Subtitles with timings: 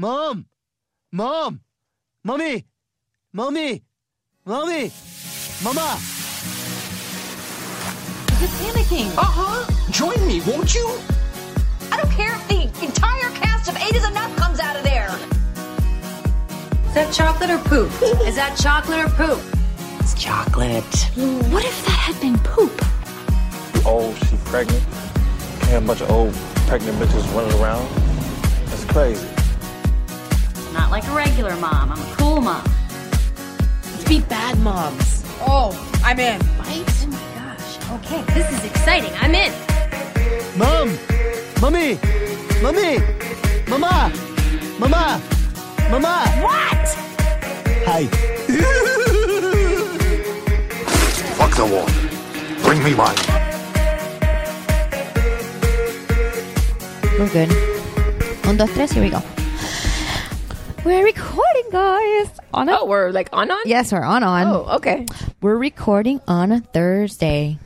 [0.00, 0.46] Mom!
[1.12, 1.60] Mom!
[2.24, 2.64] Mommy!
[3.34, 3.82] Mommy!
[4.46, 4.90] Mommy!
[5.62, 5.98] Mama!
[8.40, 9.12] You're panicking.
[9.18, 9.90] Uh huh.
[9.90, 10.88] Join me, won't you?
[11.92, 15.10] I don't care if the entire cast of Eight is Enough comes out of there.
[16.88, 17.90] Is that chocolate or poop?
[18.26, 19.42] Is that chocolate or poop?
[19.98, 20.82] It's chocolate.
[21.52, 22.72] What if that had been poop?
[23.84, 24.82] old, she pregnant.
[25.60, 26.32] Can't a bunch of old
[26.68, 27.86] pregnant bitches running around.
[28.70, 29.39] That's crazy.
[30.72, 31.90] Not like a regular mom.
[31.90, 32.64] I'm a cool mom.
[33.84, 35.24] Let's be bad moms.
[35.40, 35.72] Oh,
[36.04, 36.38] I'm in.
[36.58, 36.84] Right?
[36.86, 37.78] Oh my gosh.
[38.04, 39.12] Okay, this is exciting.
[39.20, 39.52] I'm in.
[40.56, 40.96] Mom!
[41.60, 41.98] Mommy!
[42.62, 42.98] Mommy!
[43.68, 44.12] Mama!
[44.78, 45.20] Mama!
[45.90, 46.24] Mama!
[46.40, 46.88] What?
[47.86, 48.06] Hi.
[51.36, 51.92] Fuck the water.
[52.62, 53.16] Bring me wine.
[57.18, 57.50] We're good.
[58.46, 59.20] On dos, tres, here we go.
[60.84, 62.30] We're recording, guys.
[62.54, 63.62] On a Oh, we're like on on?
[63.66, 64.46] yes, we're on on.
[64.46, 65.04] Oh, okay.
[65.42, 67.58] We're recording on a Thursday.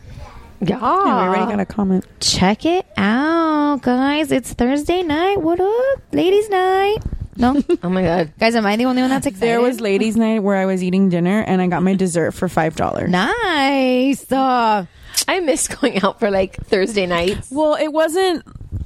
[0.61, 0.79] Yeah.
[0.79, 2.07] we already got a comment.
[2.21, 4.33] Check it out, guys.
[4.33, 5.41] It's Thursday night.
[5.41, 6.99] What up, ladies' night?
[7.37, 8.33] No, Oh my god.
[8.39, 9.49] guys, am I the only one that's excited?
[9.49, 12.49] There was ladies' night where I was eating dinner and I got my dessert for
[12.49, 13.11] five dollars.
[13.11, 14.31] nice.
[14.31, 14.87] Uh,
[15.29, 17.51] I miss going out for like Thursday nights.
[17.51, 18.45] Well, it wasn't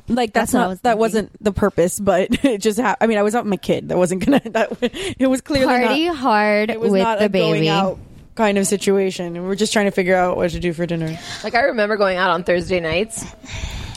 [0.09, 1.01] like That's that's, not was that thinking.
[1.01, 3.05] wasn't the purpose, but it just happened.
[3.05, 3.89] I mean, I was out with my kid.
[3.91, 4.41] That wasn't gonna.
[4.51, 4.79] That
[5.19, 6.17] it was clearly party not.
[6.17, 7.69] hard It was with not the a going baby.
[7.69, 7.99] out
[8.35, 9.37] kind of situation.
[9.37, 11.19] And we're just trying to figure out what to do for dinner.
[11.45, 13.25] Like I remember going out on Thursday nights.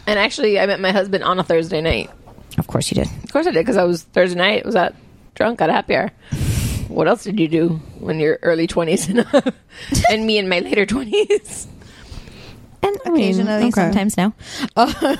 [0.07, 2.09] And actually I met my husband on a Thursday night.
[2.57, 3.07] Of course, you did.
[3.23, 4.95] Of course I did because I was Thursday night was at
[5.35, 6.09] drunk at a happy hour.
[6.89, 7.69] What else did you do
[7.99, 9.53] when you're early 20s and,
[10.09, 11.67] and me in my later 20s?
[12.83, 13.71] And mean, occasionally, okay.
[13.71, 14.33] sometimes now.
[14.75, 15.17] Uh,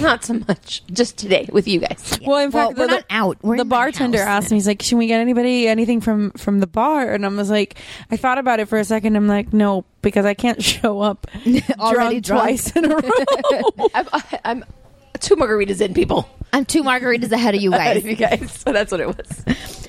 [0.00, 0.82] not so much.
[0.92, 2.18] Just today with you guys.
[2.26, 3.38] Well, in Well, fact, we're the, not out.
[3.42, 6.66] We're the bartender asked me, he's like, "Should we get anybody anything from from the
[6.66, 7.76] bar?" And I was like,
[8.10, 9.14] I thought about it for a second.
[9.16, 11.26] I'm like, no, because I can't show up
[11.78, 12.42] Already drunk drunk.
[12.42, 13.88] twice in a row.
[13.94, 14.08] I'm,
[14.44, 14.64] I'm
[15.20, 16.28] two margaritas in, people.
[16.52, 17.98] I'm two margaritas ahead of you guys.
[17.98, 18.50] of you guys.
[18.52, 19.44] So that's what it was.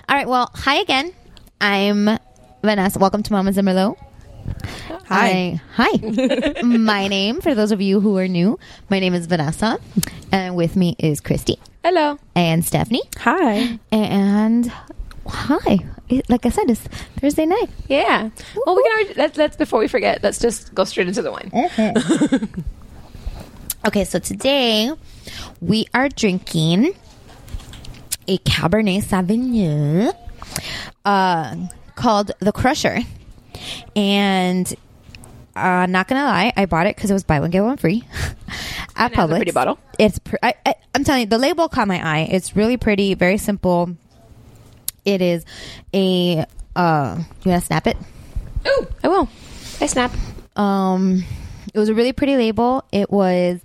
[0.10, 0.28] All right.
[0.28, 1.14] Well, hi again.
[1.62, 2.20] I'm
[2.62, 3.00] Vanessa.
[3.00, 3.98] Welcome to Mama Zimmerlo.
[5.08, 5.60] Hi.
[5.76, 5.90] Hi.
[6.02, 6.62] Hi.
[6.64, 8.58] my name, for those of you who are new,
[8.90, 9.80] my name is Vanessa,
[10.32, 12.18] and with me is Christy Hello.
[12.36, 13.80] and Stephanie, Hi.
[13.92, 14.72] and
[15.28, 15.80] hi.
[16.30, 16.82] Like I said, it's
[17.20, 17.70] Thursday night.
[17.88, 18.30] Yeah.
[18.66, 21.32] Well, we can already, let's, let's, before we forget, let's just go straight into the
[21.32, 21.52] wine.
[23.86, 24.92] Okay, so today
[25.62, 26.96] we are drinking
[28.28, 30.12] a Cabernet Sauvignon
[31.06, 31.56] uh,
[31.96, 33.02] called the Crusher.
[33.96, 34.74] And
[35.56, 38.04] uh, not gonna lie, I bought it because it was buy one get one free
[38.96, 39.36] at it has a Publix.
[39.38, 39.80] pretty bottle.
[39.98, 42.28] It's pr- I, I, I'm telling you, the label caught my eye.
[42.32, 43.96] It's really pretty, very simple.
[45.06, 45.46] It is
[45.94, 46.46] a.
[46.76, 47.98] Uh, you wanna snap it?
[48.68, 49.30] Ooh, I will.
[49.80, 50.12] I snap.
[50.56, 51.24] Um,
[51.74, 52.84] it was a really pretty label.
[52.92, 53.60] It was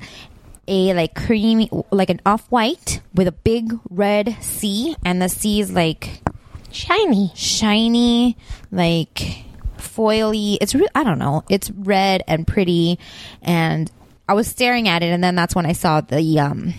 [0.69, 5.61] a like creamy, like an off white with a big red C, and the C
[5.61, 6.21] is like
[6.73, 7.33] Shiny.
[7.35, 8.37] shiny,
[8.71, 9.45] like
[9.81, 10.59] foily.
[10.61, 11.45] It's re- I don't know.
[11.49, 12.99] It's red and pretty,
[13.43, 13.91] and
[14.29, 16.75] I was staring at it, and then that's when I saw the um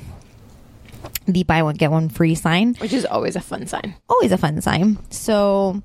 [1.27, 2.75] the buy one get one free sign.
[2.75, 3.95] Which is always a fun sign.
[4.09, 4.97] Always a fun sign.
[5.09, 5.81] So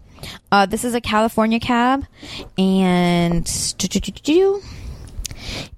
[0.51, 2.05] uh, this is a California cab,
[2.57, 3.47] and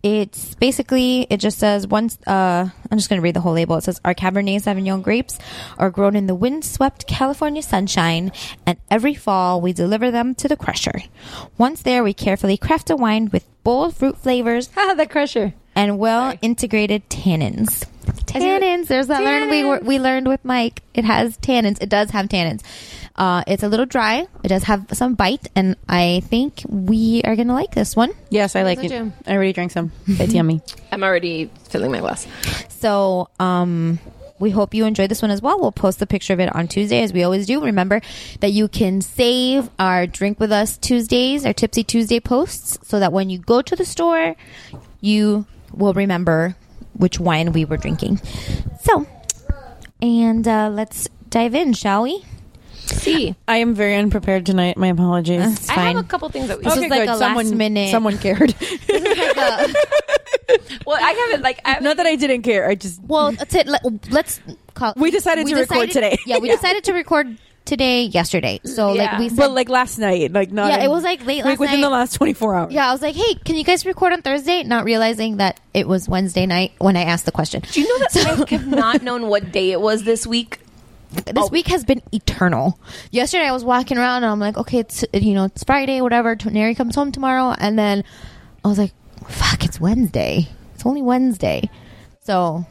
[0.03, 2.19] it's basically it just says once.
[2.27, 3.77] Uh, I'm just going to read the whole label.
[3.77, 5.39] It says our Cabernet Sauvignon grapes
[5.79, 8.33] are grown in the windswept California sunshine,
[8.67, 11.03] and every fall we deliver them to the crusher.
[11.57, 15.55] Once there, we carefully craft a wine with bold fruit flavors the crusher.
[15.75, 17.85] and well integrated tannins.
[18.27, 18.87] Tannins.
[18.87, 20.83] There's that learn we were- we learned with Mike.
[20.95, 21.81] It has tannins.
[21.83, 22.63] It does have tannins.
[23.19, 24.27] Uh, it's a little dry.
[24.45, 28.13] It does have some bite, and I think we are gonna like this one.
[28.31, 28.89] Yes, I like it.
[28.89, 29.13] do.
[29.27, 29.91] I already drank some.
[30.07, 30.63] It's yummy.
[30.93, 32.29] I'm already filling my glass.
[32.69, 33.99] So, um,
[34.39, 35.59] we hope you enjoyed this one as well.
[35.59, 37.61] We'll post the picture of it on Tuesday, as we always do.
[37.65, 38.01] Remember
[38.39, 43.13] that you can save our Drink With Us Tuesdays, our Tipsy Tuesday posts, so that
[43.13, 44.37] when you go to the store,
[45.01, 46.55] you will remember
[46.93, 48.19] which wine we were drinking.
[48.83, 49.09] So,
[50.01, 52.25] and uh, let's dive in, shall we?
[52.89, 54.77] See, I am very unprepared tonight.
[54.77, 55.41] My apologies.
[55.43, 55.97] Uh, it's I fine.
[55.97, 56.65] have a couple things that we.
[56.65, 58.55] This is like a last someone, minute- Someone cared.
[60.87, 61.61] Well, I haven't like.
[61.65, 62.69] I, Not that I didn't care.
[62.69, 63.67] I just Well, that's it.
[63.67, 64.41] Let, let's
[64.75, 64.95] call.
[64.97, 66.17] We decided to record today.
[66.27, 67.37] Yeah, we decided to record
[67.67, 68.61] today, yesterday.
[68.65, 70.71] So like we said, but like last night, like not.
[70.71, 71.87] Yeah, in- it was, like, late last Like within night.
[71.87, 72.73] the last twenty four hours.
[72.73, 74.63] yeah, I was like, hey, can you guys record on Thursday?
[74.63, 77.63] Not realizing that it was Wednesday night when I asked the question.
[77.71, 78.17] do you know that
[78.51, 80.61] I have not known what day it was this week?
[81.11, 82.79] This week has been eternal.
[83.11, 86.37] Yesterday I was walking around and I'm like, okay, it's you know it's Friday, whatever.
[86.51, 88.05] Neri comes home tomorrow, and then
[88.65, 88.93] I was like,
[89.29, 90.49] fuck, it's Wednesday.
[90.75, 91.71] It's only Wednesday.
[92.21, 92.67] So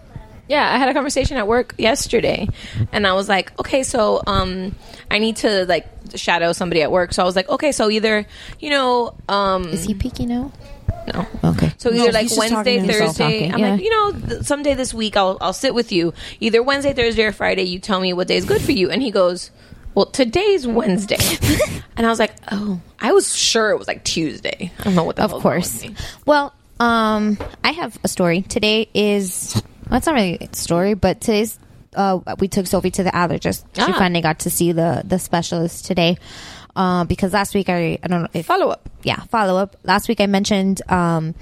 [0.48, 2.48] Yeah, I had a conversation at work yesterday,
[2.92, 4.76] and I was like, okay, so um,
[5.12, 7.14] I need to like shadow somebody at work.
[7.14, 8.26] So I was like, okay, so either
[8.60, 10.52] you know, um, is he peeking out?
[11.14, 11.28] No.
[11.52, 11.74] Okay.
[11.78, 13.18] So No, either like he's just talking Wednesday, to himself.
[13.18, 13.50] Thursday.
[13.50, 13.72] Talking, I'm yeah.
[13.72, 16.14] like, you know, th- someday this week I'll I'll sit with you.
[16.40, 17.64] Either Wednesday, Thursday, or Friday.
[17.64, 18.90] You tell me what day is good for you.
[18.90, 19.52] And he goes,
[19.96, 21.18] well, today's Wednesday.
[21.98, 24.72] and I was like, oh, I was sure it was like Tuesday.
[24.80, 25.74] I don't know what the Of hell's wrong course.
[25.82, 25.96] with me.
[26.26, 28.42] Well, um, I have a story.
[28.44, 29.60] Today is
[29.90, 31.58] well, it's not really a story, but today's
[31.96, 33.64] uh, we took Sophie to the allergist.
[33.74, 33.96] She Ah.
[33.98, 36.18] finally got to see the the specialist today.
[36.78, 38.88] Uh, because last week I I don't know if Follow up.
[39.04, 39.76] yeah follow up.
[39.84, 41.34] Last week I mentioned um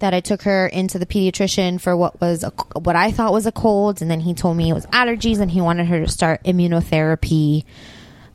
[0.00, 2.50] that I took her into the pediatrician for what was a,
[2.80, 5.48] what I thought was a cold, and then he told me it was allergies, and
[5.50, 7.64] he wanted her to start immunotherapy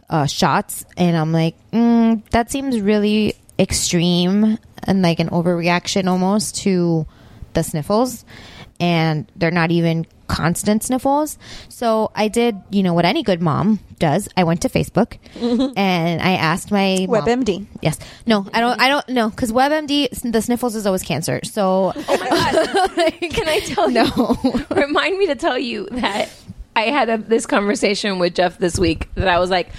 [0.09, 6.55] uh, shots, and I'm like, mm, that seems really extreme and like an overreaction almost
[6.63, 7.05] to
[7.53, 8.23] the sniffles,
[8.79, 11.37] and they're not even constant sniffles.
[11.69, 14.29] So I did, you know, what any good mom does.
[14.37, 15.17] I went to Facebook
[15.75, 17.65] and I asked my mom- WebMD.
[17.81, 17.97] Yes.
[18.27, 18.79] No, I don't.
[18.79, 21.39] I don't know because WebMD the sniffles is always cancer.
[21.43, 23.11] So Oh my god!
[23.31, 24.03] Can I tell you?
[24.03, 24.65] no.
[24.69, 26.29] Remind me to tell you that
[26.75, 29.69] I had a, this conversation with Jeff this week that I was like,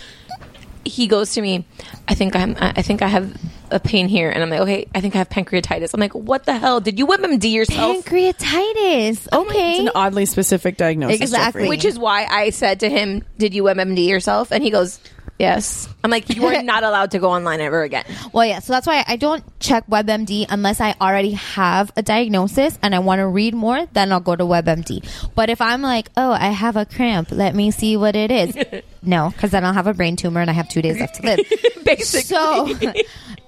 [0.84, 1.66] he goes to me,
[2.08, 3.36] I think I'm, I think I have
[3.70, 5.94] a pain here, and I'm like, okay, I think I have pancreatitis.
[5.94, 6.80] I'm like, what the hell?
[6.80, 8.04] Did you WebMD yourself?
[8.04, 9.28] Pancreatitis.
[9.32, 9.70] Okay.
[9.72, 11.20] It's an oddly specific diagnosis.
[11.20, 11.62] Exactly.
[11.62, 11.68] Jeffrey.
[11.68, 14.98] Which is why I said to him, "Did you WebMD yourself?" And he goes,
[15.40, 18.60] "Yes." I'm like, "You are not allowed to go online ever again." Well, yeah.
[18.60, 22.98] So that's why I don't check WebMD unless I already have a diagnosis and I
[23.00, 23.86] want to read more.
[23.92, 25.02] Then I'll go to WebMD.
[25.34, 28.56] But if I'm like, oh, I have a cramp, let me see what it is.
[29.02, 31.22] no, because then I'll have a brain tumor and I have two days left to
[31.22, 31.40] live.
[31.84, 32.92] Basically, So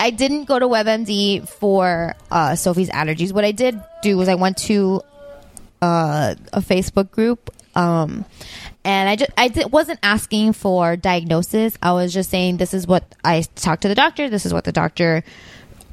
[0.00, 3.32] I didn't go to WebMD for uh, Sophie's allergies.
[3.32, 5.02] What I did do was I went to
[5.80, 7.50] uh, a Facebook group.
[7.74, 8.24] Um,
[8.84, 11.76] and I just I wasn't asking for diagnosis.
[11.82, 14.28] I was just saying this is what I talked to the doctor.
[14.28, 15.22] This is what the doctor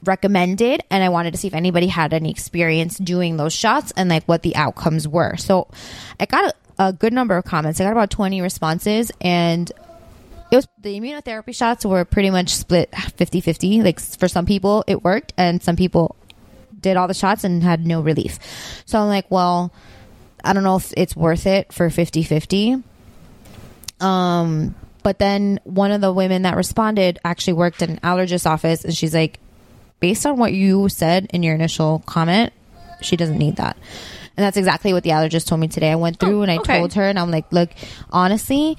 [0.03, 4.09] recommended, and I wanted to see if anybody had any experience doing those shots and
[4.09, 5.35] like what the outcomes were.
[5.37, 5.67] So
[6.19, 7.79] I got a, a good number of comments.
[7.79, 9.71] I got about twenty responses, and
[10.51, 15.03] it was the immunotherapy shots were pretty much split 50-50 like for some people it
[15.03, 16.15] worked and some people
[16.79, 18.39] did all the shots and had no relief
[18.85, 19.71] so i'm like well
[20.43, 22.83] i don't know if it's worth it for 50-50
[24.01, 28.83] um but then one of the women that responded actually worked in an allergist office
[28.83, 29.39] and she's like
[29.99, 32.53] based on what you said in your initial comment
[33.01, 33.77] she doesn't need that
[34.37, 36.57] and that's exactly what the allergist told me today i went through Oh, and i
[36.57, 36.79] okay.
[36.79, 37.69] told her and i'm like look
[38.11, 38.77] honestly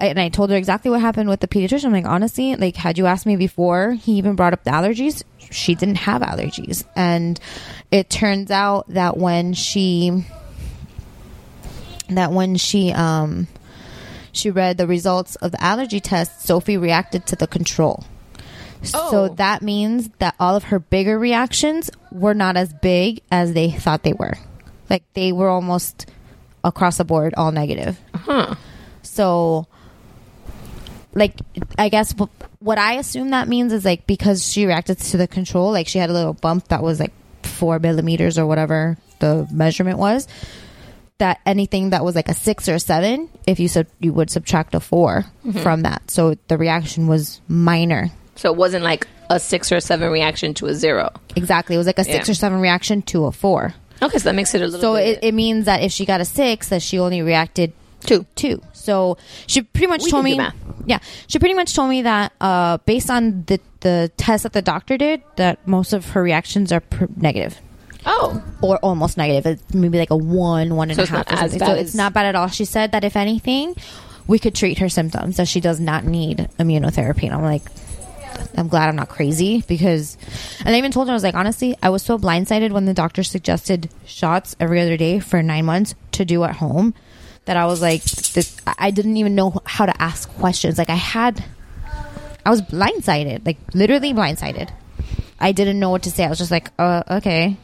[0.00, 1.86] I, and I told her exactly what happened with the pediatrician.
[1.86, 5.24] I'm like, honestly, like, had you asked me before he even brought up the allergies,
[5.50, 6.84] she didn't have allergies.
[6.94, 7.40] And
[7.90, 10.24] it turns out that when she,
[12.16, 13.46] that when she, um,
[14.32, 18.04] she read the results of the allergy test, Sophie reacted to the control.
[18.94, 19.10] Oh.
[19.10, 23.70] So that means that all of her bigger reactions were not as big as they
[23.70, 24.34] thought they were.
[24.88, 26.06] Like they were almost
[26.64, 27.98] across the board all negative.
[28.14, 28.54] Huh.
[29.02, 29.66] So,
[31.14, 31.34] like,
[31.78, 32.14] I guess
[32.60, 35.98] what I assume that means is like because she reacted to the control, like she
[35.98, 37.12] had a little bump that was like
[37.42, 40.28] four millimeters or whatever the measurement was.
[41.18, 44.30] That anything that was like a six or a seven, if you sub- you would
[44.30, 45.60] subtract a 4 Mhm.
[45.62, 48.10] from that, so the reaction was minor.
[48.36, 51.10] So it wasn't like a six or a seven reaction to a zero.
[51.34, 52.32] Exactly, it was like a six Yeah.
[52.32, 53.74] or seven reaction to a four.
[54.00, 54.80] Okay, so that makes it a little.
[54.80, 57.72] So it, it means that if she got a six, that she only reacted
[58.06, 58.24] two.
[58.36, 58.62] Two.
[58.72, 60.40] So she pretty much We told me.
[60.86, 64.62] Yeah, she pretty much told me that uh, based on the the test that the
[64.62, 67.60] doctor did, that most of her reactions are pr- negative.
[68.10, 69.44] Oh, or almost negative.
[69.60, 71.26] It's maybe like a one, one and So a it's half.
[71.26, 72.48] bad so it's not bad at all.
[72.48, 73.76] She said that if anything,
[74.26, 75.36] we could treat her symptoms.
[75.36, 77.24] That she does not need immunotherapy.
[77.24, 77.62] And I'm like,
[78.56, 80.16] I'm glad I'm not crazy because,
[80.64, 82.94] and I even told her I was like, honestly, I was so blindsided when the
[82.94, 86.94] doctor suggested shots every other day for nine months to do at home
[87.44, 90.78] that I was like, this, I I didn't even know how to ask questions.
[90.78, 91.44] Like I had,
[92.46, 94.70] I was blindsided, like literally blindsided.
[95.40, 96.24] I didn't know what to say.
[96.24, 97.56] I was just like, uh, okay.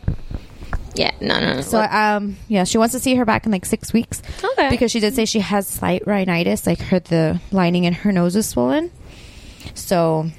[0.95, 1.61] Yeah, no, no, no.
[1.61, 4.23] So, um, yeah, she wants to see her back in like six weeks.
[4.43, 4.71] Okay.
[4.71, 8.37] Because she did say she has slight rhinitis, like her the lining in her nose
[8.37, 8.91] is swollen.
[9.75, 10.31] So,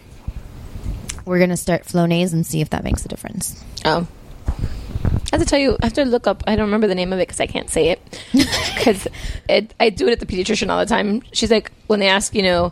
[1.25, 3.63] we're gonna start Flonase and see if that makes a difference.
[3.83, 4.07] Oh.
[4.47, 6.43] I have to tell you, I have to look up.
[6.47, 8.21] I don't remember the name of it because I can't say it.
[8.75, 9.07] Because
[9.49, 11.23] I do it at the pediatrician all the time.
[11.33, 12.71] She's like, when they ask, you know,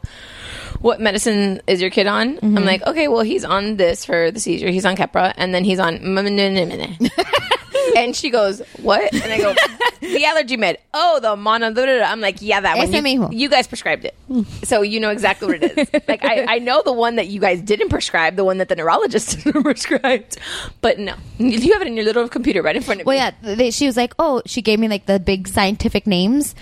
[0.80, 2.38] what medicine is your kid on?
[2.44, 2.66] I'm Mhm.
[2.66, 4.70] like, okay, well, he's on this for the seizure.
[4.70, 5.96] He's on Keppra, and then he's on.
[7.98, 9.14] and she goes, what?
[9.14, 9.54] And I go,
[10.02, 10.78] the allergy med.
[10.94, 11.72] Oh, the mono.
[11.74, 12.94] da, da, da." I'm like, yeah, that one.
[12.94, 14.16] Ese You, you guys prescribed it,
[14.64, 16.08] so you know exactly what it is.
[16.08, 18.76] like I, I know the one that you guys didn't prescribe, the one that the
[18.76, 20.38] neurologist prescribed,
[20.82, 23.08] but no, you have it in your little computer right in front of you.
[23.08, 23.32] Well, you.
[23.44, 26.56] yeah, they, she was like, oh, she gave me like the big scientific names,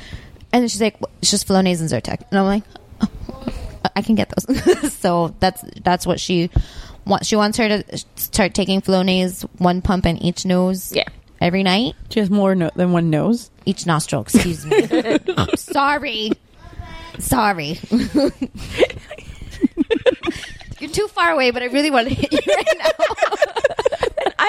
[0.54, 2.64] and then she's like, "Well, it's just Flonase and Zyrtec, and I'm like,
[3.02, 3.54] oh,
[3.96, 4.94] I can get those.
[4.94, 6.50] so that's that's what she.
[7.24, 10.92] She wants her to start taking Flonase, one pump in each nose.
[10.96, 11.06] Yeah.
[11.40, 11.96] Every night.
[12.10, 13.50] She has more no- than one nose.
[13.66, 14.22] Each nostril.
[14.22, 14.88] Excuse me.
[15.56, 16.32] Sorry.
[17.20, 17.80] Sorry.
[20.80, 22.90] You're too far away, but I really want to hit you right now.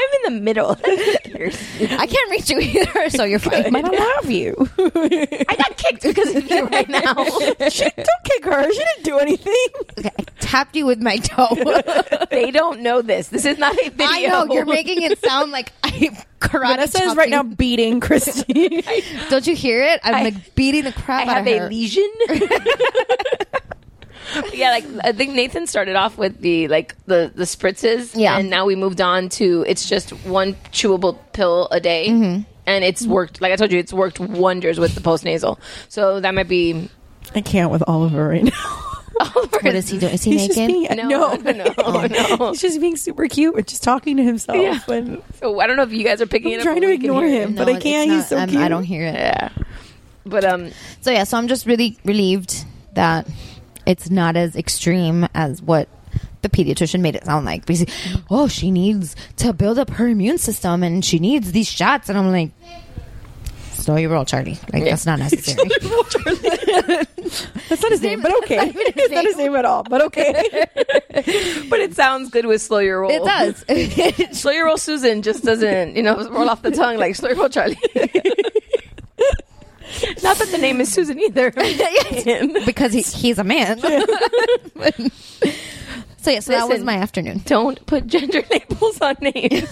[0.02, 0.70] I'm in the middle.
[0.86, 3.72] I can't reach you either, so you're fine.
[3.72, 4.54] But I love you.
[4.78, 7.14] I got kicked because of you right now.
[7.68, 8.72] she, don't kick her.
[8.72, 9.54] She didn't do anything.
[9.98, 11.48] Okay, I tapped you with my toe.
[12.30, 13.28] they don't know this.
[13.28, 14.06] This is not a video.
[14.06, 15.90] I know you're making it sound like I
[16.40, 16.68] karate.
[16.74, 17.36] Vanessa is right you.
[17.36, 18.82] now beating Christy.
[19.28, 20.00] Don't you hear it?
[20.02, 21.68] I'm I- like beating the crap I out have a her.
[21.68, 22.10] lesion.
[24.54, 28.38] yeah, like I think Nathan started off with the like the the spritzes, Yeah.
[28.38, 32.42] and now we moved on to it's just one chewable pill a day, Mm-hmm.
[32.66, 33.40] and it's worked.
[33.40, 35.58] Like I told you, it's worked wonders with the post nasal.
[35.88, 36.88] So that might be.
[37.34, 38.78] I can't with Oliver right now.
[39.34, 40.14] What is he doing?
[40.14, 40.88] Is he He's just naked?
[40.96, 42.50] being, No, no, no, no.
[42.50, 44.58] He's just being super cute and just talking to himself.
[44.58, 44.80] Yeah.
[44.88, 46.64] And So I don't know if you guys are picking I'm it up.
[46.64, 47.48] trying but to ignore hear it.
[47.50, 48.08] him, but I can't.
[48.08, 48.60] not- He's so I'm- cute.
[48.60, 49.14] I don't hear it.
[49.14, 49.50] Yeah,
[50.26, 52.64] but um, So yeah, so I'm just really relieved
[52.94, 53.28] that
[53.86, 55.88] it's not as extreme as what
[56.42, 57.66] the pediatrician made it sound like.
[57.66, 57.94] Basically,
[58.30, 62.18] oh, she needs to build up her immune system and she needs these shots, and
[62.18, 62.50] I'm like,
[63.82, 64.58] slow your roll, Charlie.
[64.72, 65.68] Like that's not necessary.
[67.68, 68.72] That's not his name, but okay.
[68.74, 70.66] It's not his name at all, but okay.
[71.68, 73.10] but it sounds good with slow your roll.
[73.10, 73.64] it does.
[74.38, 77.38] slow your roll, Susan just doesn't you know roll off the tongue like slow your
[77.38, 77.78] roll, Charlie.
[80.22, 81.50] Not that the name is Susan either.
[82.66, 83.78] because he, he's a man.
[83.80, 83.90] so
[86.30, 86.86] yeah, so that was Listen.
[86.86, 87.42] my afternoon.
[87.44, 89.68] Don't put gender labels on names.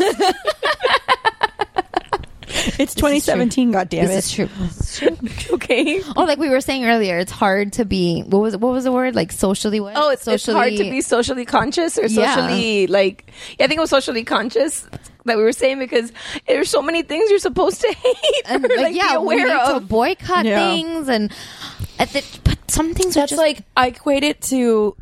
[2.79, 3.71] It's 2017.
[3.71, 4.50] God damn This it!
[4.50, 5.17] is true.
[5.55, 6.03] okay.
[6.17, 8.23] Oh, like we were saying earlier, it's hard to be.
[8.23, 9.15] What was what was the word?
[9.15, 9.97] Like socially what?
[9.97, 12.35] Oh, it's, it's hard to be socially conscious or Yeah.
[12.35, 13.31] socially like.
[13.59, 14.87] Yeah, I think it was socially conscious
[15.25, 16.12] that we were saying because
[16.47, 19.37] there's so many things you're supposed to hate and or like, like, yeah, be we
[19.37, 19.89] need aware to of.
[19.89, 20.59] boycott Yeah.
[20.71, 24.41] things and uh, at the, but some things are That's just like I equate it
[24.43, 24.97] to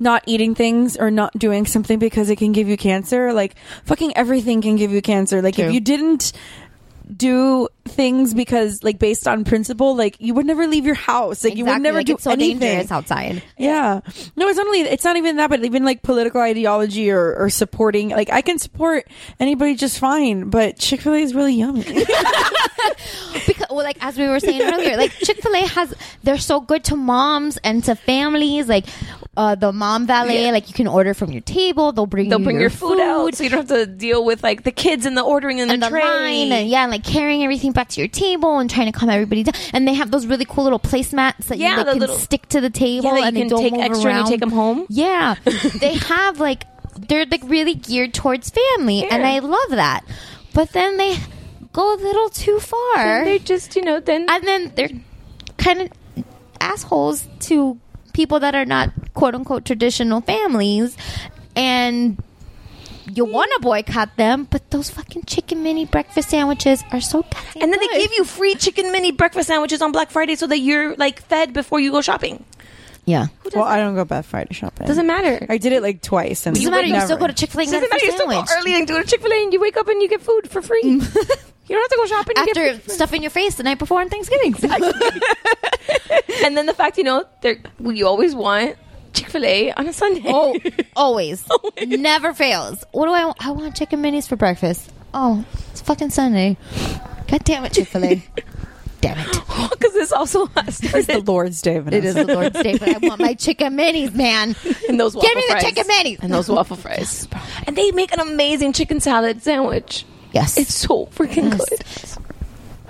[0.00, 3.32] not eating things or not doing something because it can give you cancer.
[3.32, 3.54] Like
[3.84, 5.40] fucking everything can give you cancer.
[5.40, 5.66] Like True.
[5.66, 6.32] if you didn't
[7.14, 11.44] do things because like based on principle, like you would never leave your house.
[11.44, 12.58] Like you would never like, do it's so anything.
[12.58, 13.42] dangerous outside.
[13.58, 14.00] Yeah.
[14.36, 17.50] No, it's not only it's not even that, but even like political ideology or, or
[17.50, 19.06] supporting like I can support
[19.38, 21.84] anybody just fine, but Chick fil A is really yummy.
[23.46, 26.60] because well, like as we were saying earlier, like Chick Fil A has they're so
[26.60, 28.68] good to moms and to families.
[28.68, 28.86] Like
[29.36, 30.44] uh, the mom valet.
[30.44, 30.50] Yeah.
[30.52, 31.92] Like you can order from your table.
[31.92, 34.42] They'll bring They'll you bring your food, out, so you don't have to deal with
[34.42, 36.04] like the kids and the ordering in and the the tray.
[36.04, 39.10] line and yeah, and, like carrying everything back to your table and trying to calm
[39.10, 39.54] everybody down.
[39.72, 42.48] And they have those really cool little placemats that Yeah, you like, can little- stick
[42.50, 44.50] to the table Yeah, and they can don't take move extra and you take 'em
[44.50, 44.86] home.
[44.88, 45.34] Yeah,
[45.80, 46.64] they have like
[47.08, 50.02] they're like really geared towards family, and I love that.
[50.52, 51.16] But then they
[51.72, 54.90] go a little too far, And they're just you know then and then they're
[55.58, 55.88] kind of
[56.60, 57.78] assholes to
[58.14, 60.96] people that are not quote unquote traditional families
[61.54, 62.16] and
[63.12, 63.32] you mm.
[63.32, 67.72] want to boycott them but those fucking chicken mini breakfast sandwiches are so goddamn and
[67.72, 70.94] then they give you free chicken mini breakfast sandwiches on Black Friday so that you're
[70.96, 72.42] like fed before you go shopping.
[73.04, 74.86] yeah Well, I don't go Black Friday shopping.
[74.86, 75.44] Doesn't matter.
[75.48, 77.04] I did it like twice, and doesn't matter you never.
[77.04, 78.00] still go to chick-fil-a and Doesn't matter.
[78.00, 79.88] free You still go early and go to Chick Fil A and you wake up
[79.88, 81.02] and you get food for free.
[81.66, 82.36] you don't have to go shopping.
[82.36, 82.90] You after get food.
[82.92, 84.54] stuffing your face the night before on Thanksgiving
[86.44, 88.76] and then the fact you know there you always want
[89.12, 90.22] Chick Fil A on a Sunday.
[90.26, 90.58] oh
[90.96, 91.46] always
[91.86, 96.10] never fails what do I want I want chicken minis for breakfast oh it's fucking
[96.10, 96.56] Sunday
[97.28, 98.22] god damn it Chick-fil-A
[99.00, 99.26] damn it
[99.70, 101.78] because this also has It's the Lord's Day.
[101.78, 101.96] Vanessa.
[101.96, 104.56] It is the Lord's Day, but I want my chicken minis, man.
[104.88, 105.34] and those waffle fries.
[105.34, 106.22] Give me the chicken minis.
[106.22, 107.28] and those waffle fries.
[107.66, 110.04] And they make an amazing chicken salad sandwich.
[110.34, 111.68] Yes, It's so freaking Yes.
[111.68, 112.24] good.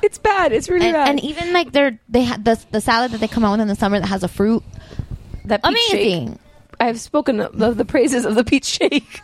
[0.03, 0.53] It's bad.
[0.53, 1.09] It's really and, bad.
[1.11, 3.69] and even like they're they had the the salad that they come out with in
[3.69, 4.63] the summer that has a fruit.
[5.47, 5.93] that peach shake.
[6.13, 6.39] Amazing.
[6.81, 9.21] I've spoken of of the praises of the peach shake.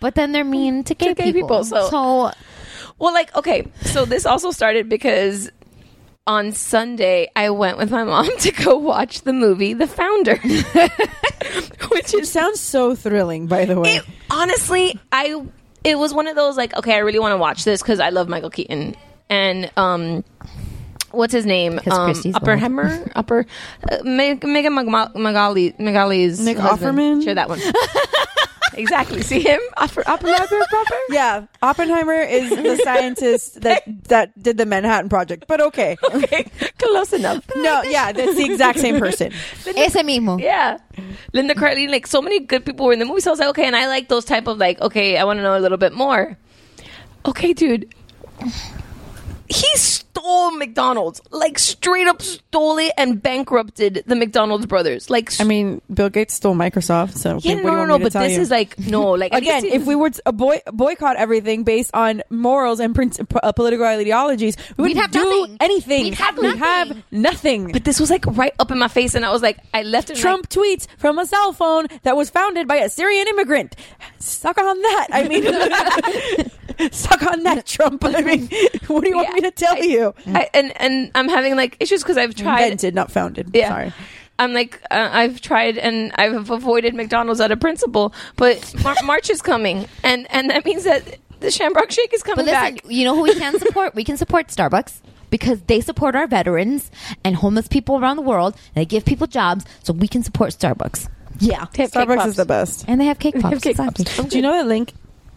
[0.00, 2.30] But then they're mean to gay, gay people, so- so
[2.98, 5.50] Well, like, okay, so this also started because
[6.26, 10.36] on Sunday I went with my mom to go watch the movie The Founder,
[11.90, 13.96] which It is sounds so thrilling, by the way.
[13.96, 15.42] it, honestly, I
[15.84, 18.08] it was one of those like, okay, I really want to watch this because I
[18.10, 18.96] love Michael Keaton
[19.30, 20.24] and um.
[21.10, 21.78] What's his name?
[21.78, 23.46] Um, Christy's Oppenheimer, Upper,
[23.88, 26.98] uh, Meg- Megan Magali, Magali, Magali's Nick husband.
[26.98, 27.22] Offerman?
[27.22, 27.60] Sure, that one.
[28.76, 29.22] exactly.
[29.22, 29.60] See him?
[29.76, 30.94] Oppenheimer, proper.
[31.10, 35.44] yeah, Oppenheimer is the scientist that that did the Manhattan Project.
[35.48, 36.44] But okay, Okay,
[36.78, 37.44] close enough.
[37.56, 39.32] no, yeah, that's the exact same person.
[39.76, 40.40] ese mismo.
[40.40, 40.78] Yeah.
[41.32, 43.20] Linda Carlin, like so many good people were in the movie.
[43.20, 45.38] So I was like, okay, and I like those type of like, okay, I want
[45.38, 46.36] to know a little bit more.
[47.26, 47.92] Okay, dude.
[49.48, 49.66] He
[50.16, 55.10] stole McDonald's, like straight up stole it and bankrupted the McDonald's brothers.
[55.10, 57.98] Like, I mean, Bill Gates stole Microsoft, so yeah, what do you no, no, no.
[57.98, 58.40] But this you?
[58.40, 62.22] is like no, like Again, if we were to a boy, boycott everything based on
[62.30, 65.56] morals and prin- uh, political ideologies, we We'd wouldn't have do nothing.
[65.60, 66.02] anything.
[66.04, 66.58] We'd have We'd nothing.
[66.60, 67.72] have nothing.
[67.72, 70.10] but this was like right up in my face, and I was like, I left
[70.10, 70.16] it.
[70.16, 73.74] Trump tweets from a cell phone that was founded by a Syrian immigrant.
[74.18, 75.06] Suck on that.
[75.10, 78.04] I mean, suck on that, Trump.
[78.04, 78.48] I mean,
[78.88, 79.34] what do you want Yeah.
[79.34, 80.03] me to tell you?
[80.26, 82.62] I, and and I'm having like issues because I've tried.
[82.64, 83.50] Invented, not founded.
[83.54, 83.68] Yeah.
[83.68, 83.92] Sorry.
[84.38, 89.30] I'm like, uh, I've tried and I've avoided McDonald's out of principle, but Mar- March
[89.30, 92.84] is coming, and and that means that the Shamrock Shake is coming But listen, back.
[92.92, 93.94] you know who we can support?
[93.94, 96.90] we can support Starbucks because they support our veterans
[97.24, 98.54] and homeless people around the world.
[98.74, 101.08] And they give people jobs, so we can support Starbucks.
[101.40, 102.26] Yeah, They have cake Starbucks pops.
[102.30, 102.84] is the best.
[102.88, 103.52] and they have cake pops.
[103.54, 104.04] have cake exactly.
[104.04, 104.28] pops.
[104.30, 104.92] Do you know that Link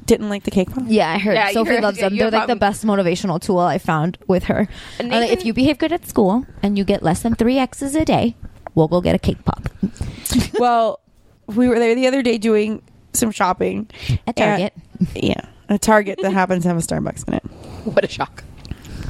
[0.08, 0.84] didn't like the cake pop?
[0.88, 2.14] Yeah, I heard Yeah, you Sophie heard- loves yeah, them.
[2.14, 2.60] you They're have like the problem.
[2.60, 4.68] best motivational tool I found with her.
[5.00, 7.36] And Uh, like, Nathan- if you behave good at school and you get less than
[7.36, 8.36] three X's a day,
[8.74, 9.70] we'll go get a cake pop.
[10.60, 11.00] well,
[11.46, 12.82] we were there the other day doing
[13.14, 13.88] some shopping
[14.26, 14.74] At Target.
[15.00, 17.44] And- yeah, a Target that happens to have a Starbucks in it.
[17.86, 18.44] What a shock!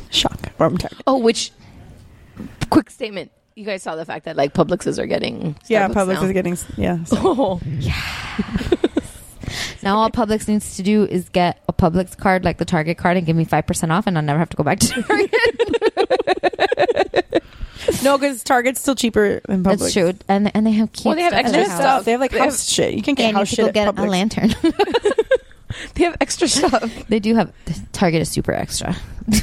[0.09, 1.01] Shock from Target.
[1.07, 1.51] Oh, which
[2.69, 3.31] quick statement.
[3.55, 6.23] You guys saw the fact that like Publixes are getting yeah, Starbucks Publix now.
[6.23, 7.03] is getting yeah.
[7.05, 7.61] so- Oh,
[9.83, 13.17] Now all Publix needs to do is get a Publix card like the Target card
[13.17, 15.33] and give me five percent off, and I'll never have to go back to Target.
[18.03, 19.79] no, because Target's still cheaper than Publix.
[19.79, 21.05] That's true, and and they have cute.
[21.05, 21.79] Well, they have stuff extra their house.
[21.79, 22.05] stuff.
[22.05, 22.93] They have like They house shit.
[22.93, 24.53] You can get Yeah, house to shit go at get a lantern.
[25.95, 26.91] they have extra stuff.
[27.09, 27.53] they do have
[27.91, 28.95] Target is super extra.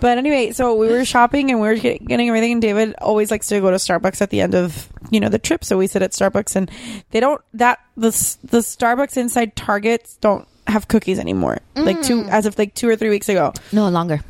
[0.00, 2.52] But anyway, so we were shopping and we were get, getting everything.
[2.52, 5.38] And David always likes to go to Starbucks at the end of you know the
[5.38, 5.64] trip.
[5.64, 6.70] So we sit at Starbucks, and
[7.10, 8.10] they don't that the
[8.44, 11.58] the Starbucks inside Targets don't have cookies anymore.
[11.74, 12.28] Like two mm.
[12.28, 13.52] as of like two or three weeks ago.
[13.72, 14.20] No longer.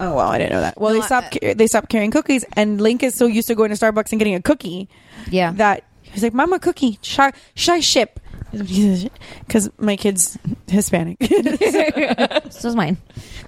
[0.00, 0.80] Oh well, I didn't know that.
[0.80, 3.48] Well, No, they stopped uh, ca- they stopped carrying cookies, and Link is so used
[3.48, 4.88] to going to Starbucks and getting a cookie
[5.30, 5.52] Yeah.
[5.52, 11.18] that he's like, "Mama, cookie, should I, should I ship?" Because my kid's Hispanic.
[12.50, 12.96] so is mine.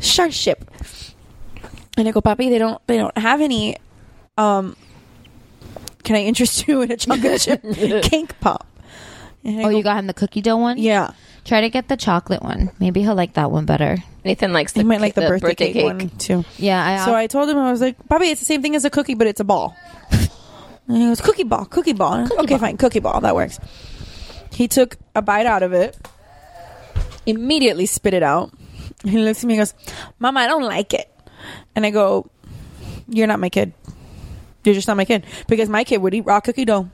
[0.00, 0.70] should I ship?
[1.96, 3.76] And I go, Papi, they don't they don't have any.
[4.38, 4.76] Um,
[6.02, 7.62] can I interest you in a chocolate chip
[8.02, 8.66] cake pop?
[9.44, 10.78] And Oh, go, you got him the cookie dough one.
[10.78, 11.12] yeah.
[11.42, 12.70] Try to get the chocolate one.
[12.78, 13.96] Maybe he'll like that one better.
[14.26, 16.44] Nathan likes the He might like the, the birthday, cake, one too.
[16.58, 16.84] Yeah.
[17.02, 18.90] I, So I told him I was like, Bobby, it's the same thing as a
[18.90, 19.74] cookie, but it's a ball.
[20.86, 22.28] And he goes, cookie ball, cookie ball.
[22.40, 23.20] okay, fine, cookie ball.
[23.22, 23.58] That works.
[24.50, 25.96] He took a bite out of it,
[27.26, 28.52] immediately spit it out.
[29.04, 29.74] He looks at me and goes,
[30.18, 31.10] Mama, I don't like it.
[31.74, 32.30] And I go,
[33.08, 33.72] You're not my kid.
[34.64, 35.24] You're just not my kid.
[35.48, 36.90] Because my kid would eat raw cookie dough.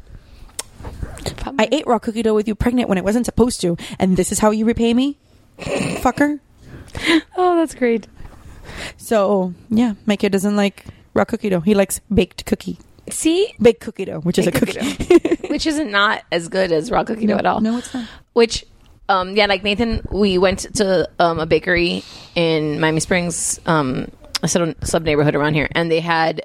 [1.59, 3.77] I ate raw cookie dough with you pregnant when it wasn't supposed to.
[3.99, 5.19] And this is how you repay me?
[5.59, 6.40] Fucker.
[7.37, 8.07] Oh, that's great.
[8.97, 11.61] So, yeah, my kid doesn't like raw cookie dough.
[11.61, 12.79] He likes baked cookie.
[13.11, 15.47] See, Baked cookie dough, which is a cookie, cookie.
[15.49, 17.61] which isn't not as good as raw cookie dough at all.
[17.61, 18.09] no, it's not.
[18.33, 18.64] Which,
[19.09, 22.03] um, yeah, like Nathan, we went to um, a bakery
[22.35, 24.11] in Miami Springs, um,
[24.42, 26.42] a sub, sub neighborhood around here, and they had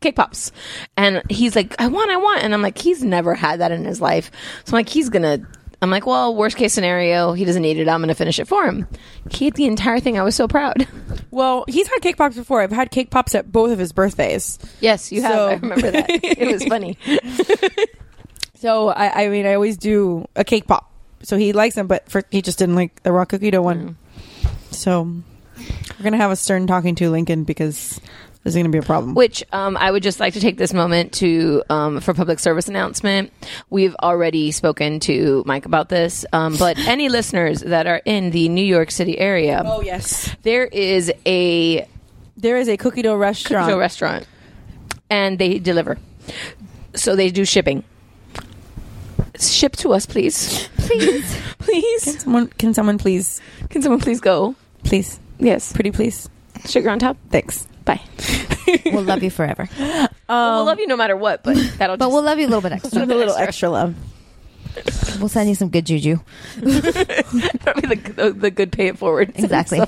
[0.00, 0.52] cake pops.
[0.96, 2.42] And he's like, I want, I want.
[2.42, 4.30] And I'm like, he's never had that in his life.
[4.64, 5.46] So I'm like, he's gonna.
[5.80, 7.88] I'm like, well, worst case scenario, he doesn't need it.
[7.88, 8.88] I'm gonna finish it for him.
[9.30, 10.18] He ate the entire thing.
[10.18, 10.86] I was so proud.
[11.30, 12.62] Well, he's had cake pops before.
[12.62, 14.58] I've had cake pops at both of his birthdays.
[14.80, 15.38] Yes, you have.
[15.50, 16.06] I remember that.
[16.08, 16.96] It was funny.
[18.60, 20.90] So I, I mean, I always do a cake pop.
[21.22, 23.96] So he likes them, but for he just didn't like the raw cookie dough one.
[24.40, 24.74] Mm.
[24.74, 25.04] So
[25.96, 28.00] we're gonna have a stern talking to Lincoln because
[28.54, 29.14] there's gonna be a problem.
[29.14, 32.68] Which um, I would just like to take this moment to um, for public service
[32.68, 33.32] announcement.
[33.70, 38.48] We've already spoken to Mike about this, um, but any listeners that are in the
[38.48, 41.86] New York City area, Oh yes, there is a
[42.36, 43.64] there is a cookie dough restaurant.
[43.66, 44.26] cookie dough restaurant,
[45.10, 45.98] and they deliver.
[46.94, 47.84] So they do shipping.
[49.38, 51.40] Ship to us, please, Please.
[51.58, 52.22] please.
[52.22, 54.56] Someone, can someone please, Can someone please go?
[54.82, 56.28] please, Yes, pretty please?
[56.66, 57.16] sugar on top.
[57.30, 57.68] Thanks.
[57.88, 58.00] Bye.
[58.92, 59.66] we'll love you forever.
[59.78, 60.08] Well,
[60.56, 61.96] we'll love you no matter what, but that'll.
[61.96, 63.02] But just, we'll love you a little bit extra.
[63.02, 63.94] a little extra love.
[65.18, 66.18] We'll send you some good juju.
[66.60, 69.32] probably the, the, the good pay it forward.
[69.36, 69.80] Exactly.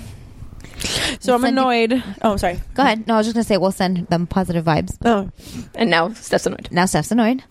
[1.21, 2.03] So I'm Send you- annoyed.
[2.23, 2.59] Oh, sorry.
[2.75, 3.07] Go ahead.
[3.07, 4.97] No, I was just going to say we'll send them positive vibes.
[5.05, 5.31] Oh,
[5.75, 6.69] And now Steph's annoyed.
[6.71, 7.45] Now Steph's annoyed.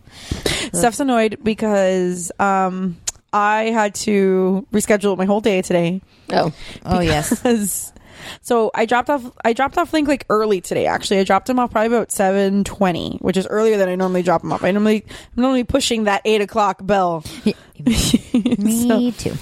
[0.74, 2.98] Steph's annoyed because um,
[3.32, 6.02] I had to reschedule my whole day today.
[6.34, 6.52] Oh,
[6.84, 7.94] Oh, yes.
[8.42, 10.86] So I dropped off I dropped off Link like early today.
[10.86, 14.24] Actually, I dropped him off probably about seven twenty, which is earlier than I normally
[14.24, 14.64] drop him off.
[14.64, 15.06] I normally
[15.36, 17.24] I'm normally pushing that eight o'clock bell.
[17.86, 19.36] Me too.